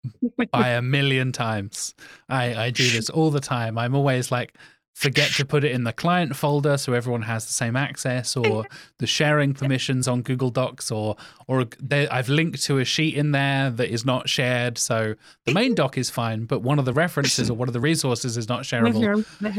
by 0.52 0.70
a 0.70 0.82
million 0.82 1.30
times. 1.30 1.94
I, 2.28 2.54
I 2.54 2.70
do 2.70 2.88
this 2.90 3.08
all 3.08 3.30
the 3.30 3.40
time. 3.40 3.78
I'm 3.78 3.94
always 3.94 4.32
like, 4.32 4.56
forget 4.94 5.30
to 5.32 5.44
put 5.44 5.64
it 5.64 5.72
in 5.72 5.84
the 5.84 5.92
client 5.92 6.36
folder 6.36 6.76
so 6.76 6.92
everyone 6.92 7.22
has 7.22 7.46
the 7.46 7.52
same 7.52 7.76
access, 7.76 8.36
or 8.36 8.66
the 8.98 9.06
sharing 9.06 9.54
permissions 9.54 10.06
on 10.06 10.22
Google 10.22 10.50
Docs, 10.50 10.90
or 10.90 11.16
or 11.48 11.66
they, 11.80 12.08
I've 12.08 12.28
linked 12.28 12.62
to 12.64 12.78
a 12.78 12.84
sheet 12.84 13.14
in 13.14 13.32
there 13.32 13.70
that 13.70 13.90
is 13.90 14.04
not 14.04 14.28
shared. 14.28 14.78
So 14.78 15.14
the 15.44 15.52
main 15.52 15.74
doc 15.74 15.98
is 15.98 16.10
fine, 16.10 16.44
but 16.44 16.60
one 16.60 16.78
of 16.78 16.84
the 16.84 16.92
references 16.92 17.50
or 17.50 17.54
one 17.54 17.68
of 17.68 17.72
the 17.72 17.80
resources 17.80 18.36
is 18.36 18.48
not 18.48 18.62
shareable. 18.62 19.00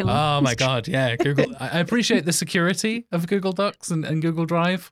Oh 0.09 0.41
my 0.41 0.55
god, 0.55 0.87
yeah, 0.87 1.15
Google. 1.15 1.53
I 1.59 1.69
I 1.73 1.79
appreciate 1.79 2.25
the 2.25 2.33
security 2.33 3.05
of 3.11 3.27
Google 3.27 3.51
Docs 3.51 3.89
and, 3.91 4.05
and 4.05 4.21
Google 4.21 4.45
Drive, 4.45 4.89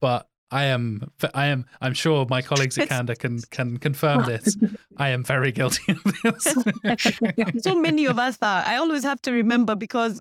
but 0.00 0.26
I 0.52 0.64
am, 0.64 1.10
I 1.34 1.46
am, 1.46 1.64
I'm 1.80 1.94
sure 1.94 2.26
my 2.28 2.42
colleagues 2.42 2.76
at 2.76 2.88
Candour 2.90 3.16
can 3.16 3.40
can 3.50 3.78
confirm 3.78 4.26
this. 4.26 4.56
I 4.98 5.08
am 5.08 5.24
very 5.24 5.50
guilty 5.50 5.92
of 5.92 6.02
this. 6.22 7.62
so 7.64 7.74
many 7.74 8.04
of 8.04 8.18
us 8.18 8.36
are. 8.42 8.62
I 8.64 8.76
always 8.76 9.02
have 9.02 9.20
to 9.22 9.32
remember 9.32 9.74
because 9.74 10.20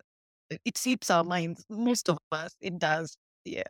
it 0.66 0.78
seeps 0.78 1.10
our 1.10 1.26
minds. 1.26 1.66
Most 1.70 2.10
of 2.10 2.18
us, 2.32 2.56
it 2.62 2.80
does. 2.80 3.18
Yeah. 3.44 3.64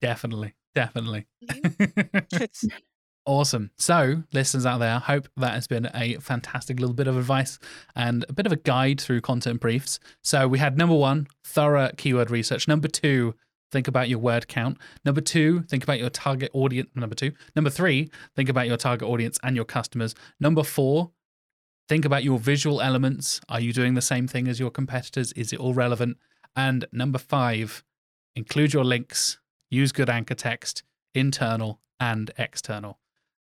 definitely, 0.00 0.54
definitely. 0.74 1.26
Mm-hmm. 1.44 2.68
Awesome. 3.26 3.70
So, 3.76 4.22
listeners 4.32 4.64
out 4.64 4.78
there, 4.78 4.94
I 4.94 4.98
hope 4.98 5.28
that 5.36 5.52
has 5.52 5.66
been 5.66 5.90
a 5.94 6.16
fantastic 6.16 6.80
little 6.80 6.94
bit 6.94 7.06
of 7.06 7.18
advice 7.18 7.58
and 7.94 8.24
a 8.28 8.32
bit 8.32 8.46
of 8.46 8.50
a 8.50 8.56
guide 8.56 8.98
through 9.00 9.20
content 9.20 9.60
briefs. 9.60 10.00
So, 10.24 10.48
we 10.48 10.58
had 10.58 10.78
number 10.78 10.96
one, 10.96 11.28
thorough 11.44 11.90
keyword 11.96 12.30
research. 12.30 12.66
Number 12.66 12.88
two, 12.88 13.34
think 13.70 13.88
about 13.88 14.08
your 14.08 14.18
word 14.18 14.48
count. 14.48 14.78
Number 15.04 15.20
two, 15.20 15.62
think 15.62 15.82
about 15.82 15.98
your 15.98 16.10
target 16.10 16.50
audience. 16.52 16.90
Number 16.94 17.14
two. 17.14 17.32
Number 17.54 17.70
three, 17.70 18.10
think 18.36 18.48
about 18.48 18.66
your 18.66 18.76
target 18.76 19.08
audience 19.08 19.38
and 19.42 19.56
your 19.56 19.64
customers. 19.64 20.14
Number 20.38 20.62
four, 20.62 21.10
think 21.88 22.04
about 22.04 22.24
your 22.24 22.38
visual 22.38 22.80
elements. 22.80 23.40
Are 23.48 23.60
you 23.60 23.72
doing 23.72 23.94
the 23.94 24.02
same 24.02 24.26
thing 24.26 24.48
as 24.48 24.60
your 24.60 24.70
competitors? 24.70 25.32
Is 25.32 25.52
it 25.52 25.60
all 25.60 25.74
relevant? 25.74 26.18
And 26.56 26.84
number 26.92 27.18
five, 27.18 27.84
include 28.34 28.72
your 28.72 28.84
links, 28.84 29.38
use 29.70 29.92
good 29.92 30.10
anchor 30.10 30.34
text, 30.34 30.82
internal 31.14 31.80
and 31.98 32.30
external. 32.38 32.98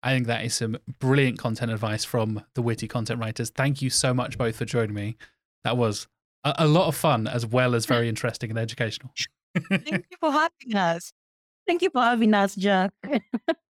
I 0.03 0.15
think 0.15 0.27
that 0.29 0.45
is 0.45 0.55
some 0.55 0.79
brilliant 1.01 1.39
content 1.39 1.73
advice 1.73 2.05
from 2.05 2.45
the 2.55 2.63
witty 2.63 2.87
content 2.87 3.21
writers. 3.21 3.51
Thank 3.51 3.83
you 3.83 3.91
so 3.91 4.15
much 4.15 4.39
both 4.39 4.57
for 4.57 4.65
joining 4.65 4.95
me. 4.95 5.17
That 5.65 5.77
was 5.77 6.07
a, 6.45 6.55
a 6.59 6.67
lot 6.67 6.87
of 6.87 6.95
fun 6.95 7.27
as 7.27 7.45
well 7.45 7.75
as 7.75 7.87
very 7.87 8.09
interesting 8.09 8.51
and 8.51 8.59
educational. 8.59 9.11
Thank 9.69 10.07
you 10.11 10.17
for 10.21 10.33
having 10.63 10.77
us. 10.77 11.13
Thank 11.67 11.83
you 11.83 11.91
for 11.91 12.01
having 12.01 12.33
us, 12.35 12.55
Jack. 12.55 12.93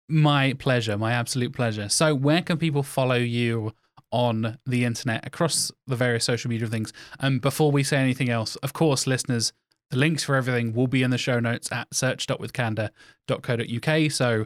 My 0.08 0.54
pleasure, 0.58 0.98
my 0.98 1.12
absolute 1.12 1.54
pleasure. 1.54 1.88
So, 1.88 2.14
where 2.14 2.42
can 2.42 2.58
people 2.58 2.82
follow 2.82 3.14
you 3.14 3.72
on 4.10 4.58
the 4.66 4.84
internet 4.84 5.26
across 5.26 5.72
the 5.86 5.96
various 5.96 6.24
social 6.24 6.50
media 6.50 6.66
things? 6.66 6.92
And 7.20 7.40
before 7.40 7.72
we 7.72 7.82
say 7.82 7.96
anything 7.96 8.28
else, 8.28 8.56
of 8.56 8.74
course, 8.74 9.06
listeners, 9.06 9.54
the 9.90 9.96
links 9.96 10.22
for 10.22 10.34
everything 10.34 10.74
will 10.74 10.88
be 10.88 11.02
in 11.02 11.10
the 11.10 11.16
show 11.16 11.40
notes 11.40 11.72
at 11.72 11.88
search.withcandour.co.uk. 11.94 14.12
So, 14.12 14.44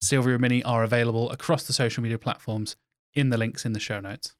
Silvia 0.00 0.34
and 0.34 0.42
Minnie 0.42 0.62
are 0.62 0.84
available 0.84 1.28
across 1.30 1.64
the 1.64 1.72
social 1.72 2.04
media 2.04 2.18
platforms 2.18 2.76
in 3.14 3.30
the 3.30 3.36
links 3.36 3.64
in 3.64 3.72
the 3.72 3.80
show 3.80 3.98
notes. 3.98 4.36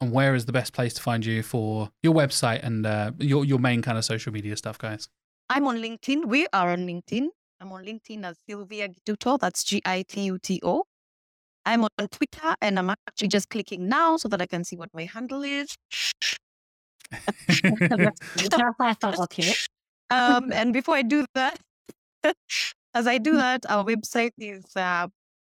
And 0.00 0.12
where 0.12 0.36
is 0.36 0.46
the 0.46 0.52
best 0.52 0.72
place 0.72 0.94
to 0.94 1.02
find 1.02 1.26
you 1.26 1.42
for 1.42 1.90
your 2.04 2.14
website 2.14 2.62
and 2.62 2.86
uh, 2.86 3.10
your 3.18 3.44
your 3.44 3.58
main 3.58 3.82
kind 3.82 3.98
of 3.98 4.04
social 4.04 4.32
media 4.32 4.56
stuff, 4.56 4.78
guys? 4.78 5.08
I'm 5.52 5.68
on 5.68 5.76
LinkedIn. 5.76 6.24
We 6.24 6.46
are 6.54 6.70
on 6.70 6.86
LinkedIn. 6.86 7.28
I'm 7.60 7.72
on 7.72 7.84
LinkedIn 7.84 8.24
as 8.24 8.38
Silvia 8.48 8.88
Gituto. 8.88 9.38
That's 9.38 9.62
G 9.62 9.82
I 9.84 10.02
T 10.08 10.22
U 10.22 10.38
T 10.38 10.58
O. 10.62 10.84
I'm 11.66 11.84
on 11.84 11.90
Twitter 12.10 12.54
and 12.62 12.78
I'm 12.78 12.88
actually 12.88 13.28
just 13.28 13.50
clicking 13.50 13.86
now 13.86 14.16
so 14.16 14.28
that 14.28 14.40
I 14.40 14.46
can 14.46 14.64
see 14.64 14.76
what 14.76 14.88
my 14.94 15.04
handle 15.04 15.42
is. 15.42 15.76
okay. 19.20 19.52
Um, 20.10 20.52
and 20.54 20.72
before 20.72 20.94
I 20.94 21.02
do 21.02 21.26
that, 21.34 21.58
as 22.94 23.06
I 23.06 23.18
do 23.18 23.36
that, 23.36 23.64
our 23.70 23.84
website 23.84 24.32
is 24.38 24.64
uh, 24.76 25.08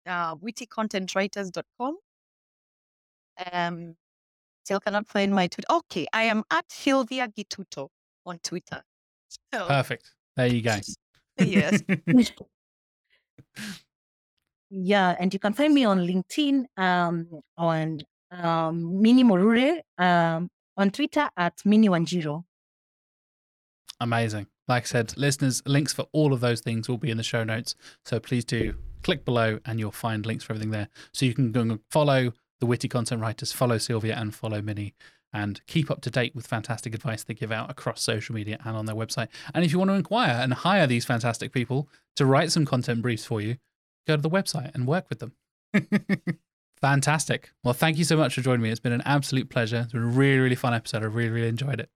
uh, 0.05 0.35
wittycontentwriters.com. 0.35 1.97
Um, 3.51 3.95
still 4.63 4.79
cannot 4.79 5.07
find 5.07 5.33
my 5.33 5.47
Twitter. 5.47 5.67
Okay, 5.69 6.07
I 6.13 6.23
am 6.23 6.43
at 6.51 6.71
Silvia 6.71 7.27
Gituto 7.27 7.89
on 8.25 8.39
Twitter. 8.43 8.81
So, 9.53 9.67
Perfect. 9.67 10.11
There 10.35 10.47
you 10.47 10.61
go. 10.61 10.77
yes. 11.37 11.81
Yeah, 14.77 15.15
and 15.19 15.33
you 15.33 15.39
can 15.39 15.53
find 15.53 15.73
me 15.73 15.85
on 15.85 15.99
LinkedIn, 15.99 16.65
um, 16.75 17.27
on 17.57 18.01
um, 18.31 19.01
Minnie 19.01 19.23
Morure, 19.23 19.81
um, 19.97 20.49
on 20.75 20.89
Twitter 20.89 21.29
at 21.37 21.53
Minnie 21.63 21.87
Wanjiro. 21.87 22.43
Amazing. 24.01 24.47
Like 24.67 24.83
I 24.83 24.85
said, 24.85 25.15
listeners, 25.15 25.61
links 25.65 25.93
for 25.93 26.07
all 26.11 26.33
of 26.33 26.41
those 26.41 26.61
things 26.61 26.89
will 26.89 26.97
be 26.97 27.11
in 27.11 27.17
the 27.17 27.23
show 27.23 27.43
notes. 27.43 27.75
So 28.03 28.19
please 28.19 28.43
do 28.43 28.75
click 29.03 29.23
below 29.23 29.59
and 29.65 29.79
you'll 29.79 29.91
find 29.91 30.25
links 30.25 30.43
for 30.43 30.53
everything 30.53 30.71
there. 30.71 30.89
So 31.13 31.25
you 31.25 31.33
can 31.33 31.51
go 31.51 31.61
and 31.61 31.79
follow 31.91 32.33
the 32.59 32.65
witty 32.65 32.89
content 32.89 33.21
writers, 33.21 33.51
follow 33.51 33.77
Silvia, 33.77 34.15
and 34.15 34.33
follow 34.33 34.61
Minnie, 34.61 34.95
and 35.35 35.59
keep 35.67 35.91
up 35.91 35.99
to 36.01 36.09
date 36.09 36.33
with 36.33 36.47
fantastic 36.47 36.95
advice 36.95 37.23
they 37.25 37.33
give 37.33 37.51
out 37.51 37.69
across 37.69 38.01
social 38.01 38.33
media 38.33 38.57
and 38.63 38.77
on 38.77 38.85
their 38.85 38.95
website. 38.95 39.27
And 39.53 39.65
if 39.65 39.73
you 39.73 39.77
want 39.77 39.89
to 39.91 39.95
inquire 39.95 40.31
and 40.31 40.53
hire 40.53 40.87
these 40.87 41.03
fantastic 41.03 41.51
people 41.51 41.89
to 42.15 42.25
write 42.25 42.53
some 42.53 42.65
content 42.65 43.01
briefs 43.01 43.25
for 43.25 43.41
you, 43.41 43.57
go 44.07 44.15
to 44.15 44.21
the 44.21 44.29
website 44.29 44.73
and 44.73 44.87
work 44.87 45.07
with 45.09 45.19
them. 45.19 45.33
Fantastic. 46.81 47.51
Well, 47.63 47.73
thank 47.73 47.97
you 47.97 48.05
so 48.05 48.15
much 48.15 48.35
for 48.35 48.41
joining 48.41 48.61
me. 48.61 48.69
It's 48.69 48.79
been 48.79 48.93
an 48.93 49.03
absolute 49.05 49.49
pleasure. 49.49 49.81
It's 49.83 49.91
been 49.91 50.03
a 50.03 50.07
really, 50.07 50.39
really 50.39 50.55
fun 50.55 50.73
episode. 50.73 51.03
I 51.03 51.07
really, 51.07 51.29
really 51.29 51.49
enjoyed 51.49 51.81
it. 51.81 51.89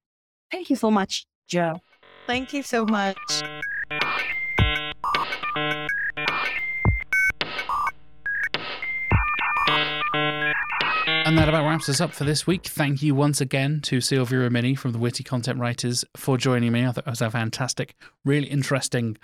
Thank 0.51 0.69
you 0.69 0.75
so 0.75 0.91
much. 0.91 1.25
Joe. 1.47 1.79
Thank 2.27 2.53
you 2.53 2.61
so 2.61 2.85
much. 2.85 3.17
And 11.29 11.37
that 11.37 11.47
about 11.47 11.67
wraps 11.67 11.87
us 11.89 12.01
up 12.01 12.11
for 12.11 12.23
this 12.23 12.47
week. 12.47 12.65
Thank 12.65 13.03
you 13.03 13.13
once 13.13 13.39
again 13.39 13.81
to 13.81 14.01
Silvia 14.01 14.39
Remini 14.39 14.75
from 14.75 14.93
the 14.93 14.97
Witty 14.97 15.23
Content 15.23 15.59
Writers 15.59 16.03
for 16.17 16.39
joining 16.39 16.71
me. 16.71 16.83
I 16.83 16.91
thought 16.91 17.05
it 17.05 17.09
was 17.11 17.21
a 17.21 17.29
fantastic, 17.29 17.93
really 18.25 18.47
interesting 18.47 19.15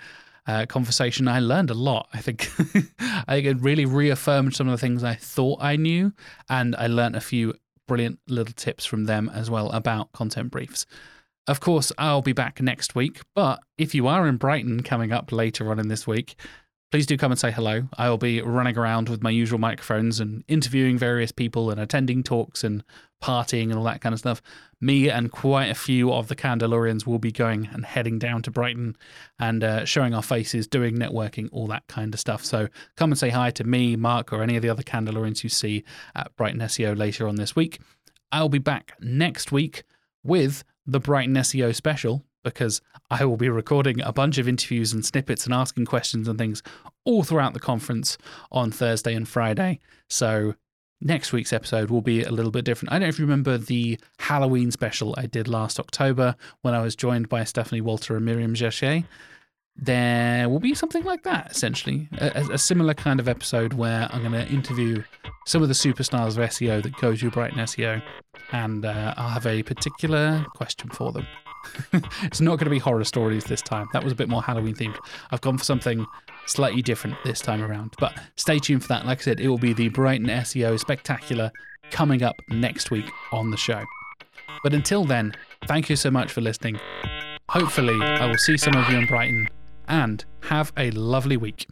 uh, 0.46 0.66
conversation. 0.66 1.26
I 1.26 1.40
learned 1.40 1.68
a 1.68 1.74
lot. 1.74 2.06
I 2.14 2.20
think 2.20 2.48
I 3.00 3.34
think 3.34 3.46
it 3.48 3.60
really 3.60 3.86
reaffirmed 3.86 4.54
some 4.54 4.68
of 4.68 4.70
the 4.70 4.78
things 4.78 5.02
I 5.02 5.14
thought 5.14 5.60
I 5.60 5.74
knew, 5.74 6.12
and 6.48 6.76
I 6.76 6.86
learned 6.86 7.16
a 7.16 7.20
few 7.20 7.54
brilliant 7.88 8.20
little 8.28 8.54
tips 8.54 8.86
from 8.86 9.06
them 9.06 9.28
as 9.34 9.50
well 9.50 9.68
about 9.72 10.12
content 10.12 10.52
briefs. 10.52 10.86
Of 11.48 11.58
course, 11.58 11.90
I'll 11.98 12.22
be 12.22 12.32
back 12.32 12.62
next 12.62 12.94
week, 12.94 13.22
but 13.34 13.58
if 13.78 13.96
you 13.96 14.06
are 14.06 14.28
in 14.28 14.36
Brighton 14.36 14.84
coming 14.84 15.10
up 15.10 15.32
later 15.32 15.72
on 15.72 15.80
in 15.80 15.88
this 15.88 16.06
week, 16.06 16.36
please 16.96 17.04
do 17.04 17.18
come 17.18 17.30
and 17.30 17.38
say 17.38 17.50
hello. 17.50 17.86
I 17.98 18.08
will 18.08 18.16
be 18.16 18.40
running 18.40 18.78
around 18.78 19.10
with 19.10 19.22
my 19.22 19.28
usual 19.28 19.58
microphones 19.58 20.18
and 20.18 20.42
interviewing 20.48 20.96
various 20.96 21.30
people 21.30 21.70
and 21.70 21.78
attending 21.78 22.22
talks 22.22 22.64
and 22.64 22.82
partying 23.22 23.64
and 23.64 23.74
all 23.74 23.84
that 23.84 24.00
kind 24.00 24.14
of 24.14 24.18
stuff. 24.18 24.40
Me 24.80 25.10
and 25.10 25.30
quite 25.30 25.66
a 25.66 25.74
few 25.74 26.10
of 26.10 26.28
the 26.28 26.34
Candourians 26.34 27.04
will 27.06 27.18
be 27.18 27.30
going 27.30 27.68
and 27.70 27.84
heading 27.84 28.18
down 28.18 28.40
to 28.40 28.50
Brighton 28.50 28.96
and 29.38 29.62
uh, 29.62 29.84
showing 29.84 30.14
our 30.14 30.22
faces, 30.22 30.66
doing 30.66 30.96
networking, 30.96 31.50
all 31.52 31.66
that 31.66 31.86
kind 31.86 32.14
of 32.14 32.18
stuff. 32.18 32.42
So 32.42 32.66
come 32.96 33.12
and 33.12 33.18
say 33.18 33.28
hi 33.28 33.50
to 33.50 33.64
me, 33.64 33.94
Mark, 33.94 34.32
or 34.32 34.42
any 34.42 34.56
of 34.56 34.62
the 34.62 34.70
other 34.70 34.82
Candourians 34.82 35.42
you 35.42 35.50
see 35.50 35.84
at 36.14 36.34
Brighton 36.36 36.60
SEO 36.60 36.96
later 36.96 37.28
on 37.28 37.36
this 37.36 37.54
week. 37.54 37.78
I'll 38.32 38.48
be 38.48 38.58
back 38.58 38.94
next 39.02 39.52
week 39.52 39.82
with 40.24 40.64
the 40.86 41.00
Brighton 41.00 41.34
SEO 41.34 41.74
special 41.74 42.24
because 42.46 42.80
I 43.10 43.24
will 43.24 43.36
be 43.36 43.48
recording 43.48 44.00
a 44.00 44.12
bunch 44.12 44.38
of 44.38 44.46
interviews 44.48 44.92
and 44.92 45.04
snippets 45.04 45.44
and 45.44 45.52
asking 45.52 45.86
questions 45.86 46.28
and 46.28 46.38
things 46.38 46.62
all 47.04 47.24
throughout 47.24 47.54
the 47.54 47.60
conference 47.60 48.16
on 48.52 48.70
Thursday 48.70 49.14
and 49.14 49.28
Friday. 49.28 49.80
So 50.08 50.54
next 51.00 51.32
week's 51.32 51.52
episode 51.52 51.90
will 51.90 52.02
be 52.02 52.22
a 52.22 52.30
little 52.30 52.52
bit 52.52 52.64
different. 52.64 52.92
I 52.92 52.94
don't 52.94 53.02
know 53.02 53.08
if 53.08 53.18
you 53.18 53.24
remember 53.24 53.58
the 53.58 53.98
Halloween 54.20 54.70
special 54.70 55.12
I 55.18 55.26
did 55.26 55.48
last 55.48 55.80
October 55.80 56.36
when 56.62 56.72
I 56.72 56.82
was 56.82 56.94
joined 56.94 57.28
by 57.28 57.42
Stephanie 57.42 57.80
Walter 57.80 58.14
and 58.16 58.24
Miriam 58.24 58.54
Jachet. 58.54 59.04
There 59.74 60.48
will 60.48 60.60
be 60.60 60.74
something 60.74 61.02
like 61.02 61.24
that, 61.24 61.50
essentially, 61.50 62.08
a, 62.18 62.46
a 62.52 62.58
similar 62.58 62.94
kind 62.94 63.18
of 63.18 63.28
episode 63.28 63.74
where 63.74 64.08
I'm 64.10 64.20
going 64.20 64.32
to 64.32 64.48
interview 64.50 65.02
some 65.46 65.62
of 65.62 65.68
the 65.68 65.74
superstars 65.74 66.38
of 66.38 66.48
SEO 66.50 66.82
that 66.84 66.96
go 66.96 67.14
to 67.14 67.30
Brighton 67.30 67.58
SEO, 67.58 68.00
and 68.52 68.86
uh, 68.86 69.14
I'll 69.16 69.30
have 69.30 69.46
a 69.46 69.64
particular 69.64 70.46
question 70.54 70.88
for 70.90 71.10
them. 71.10 71.26
it's 72.22 72.40
not 72.40 72.58
going 72.58 72.66
to 72.66 72.70
be 72.70 72.78
horror 72.78 73.04
stories 73.04 73.44
this 73.44 73.62
time. 73.62 73.88
That 73.92 74.02
was 74.02 74.12
a 74.12 74.16
bit 74.16 74.28
more 74.28 74.42
Halloween 74.42 74.74
themed. 74.74 74.96
I've 75.30 75.40
gone 75.40 75.58
for 75.58 75.64
something 75.64 76.06
slightly 76.46 76.82
different 76.82 77.16
this 77.24 77.40
time 77.40 77.62
around. 77.62 77.94
But 77.98 78.18
stay 78.36 78.58
tuned 78.58 78.82
for 78.82 78.88
that. 78.88 79.06
Like 79.06 79.20
I 79.20 79.22
said, 79.22 79.40
it 79.40 79.48
will 79.48 79.58
be 79.58 79.72
the 79.72 79.88
Brighton 79.88 80.26
SEO 80.26 80.78
Spectacular 80.78 81.50
coming 81.90 82.22
up 82.22 82.36
next 82.48 82.90
week 82.90 83.10
on 83.32 83.50
the 83.50 83.56
show. 83.56 83.84
But 84.62 84.74
until 84.74 85.04
then, 85.04 85.34
thank 85.66 85.88
you 85.88 85.96
so 85.96 86.10
much 86.10 86.32
for 86.32 86.40
listening. 86.40 86.78
Hopefully, 87.48 87.98
I 88.02 88.26
will 88.26 88.38
see 88.38 88.56
some 88.56 88.74
of 88.74 88.88
you 88.90 88.98
in 88.98 89.06
Brighton 89.06 89.48
and 89.88 90.24
have 90.42 90.72
a 90.76 90.90
lovely 90.92 91.36
week. 91.36 91.66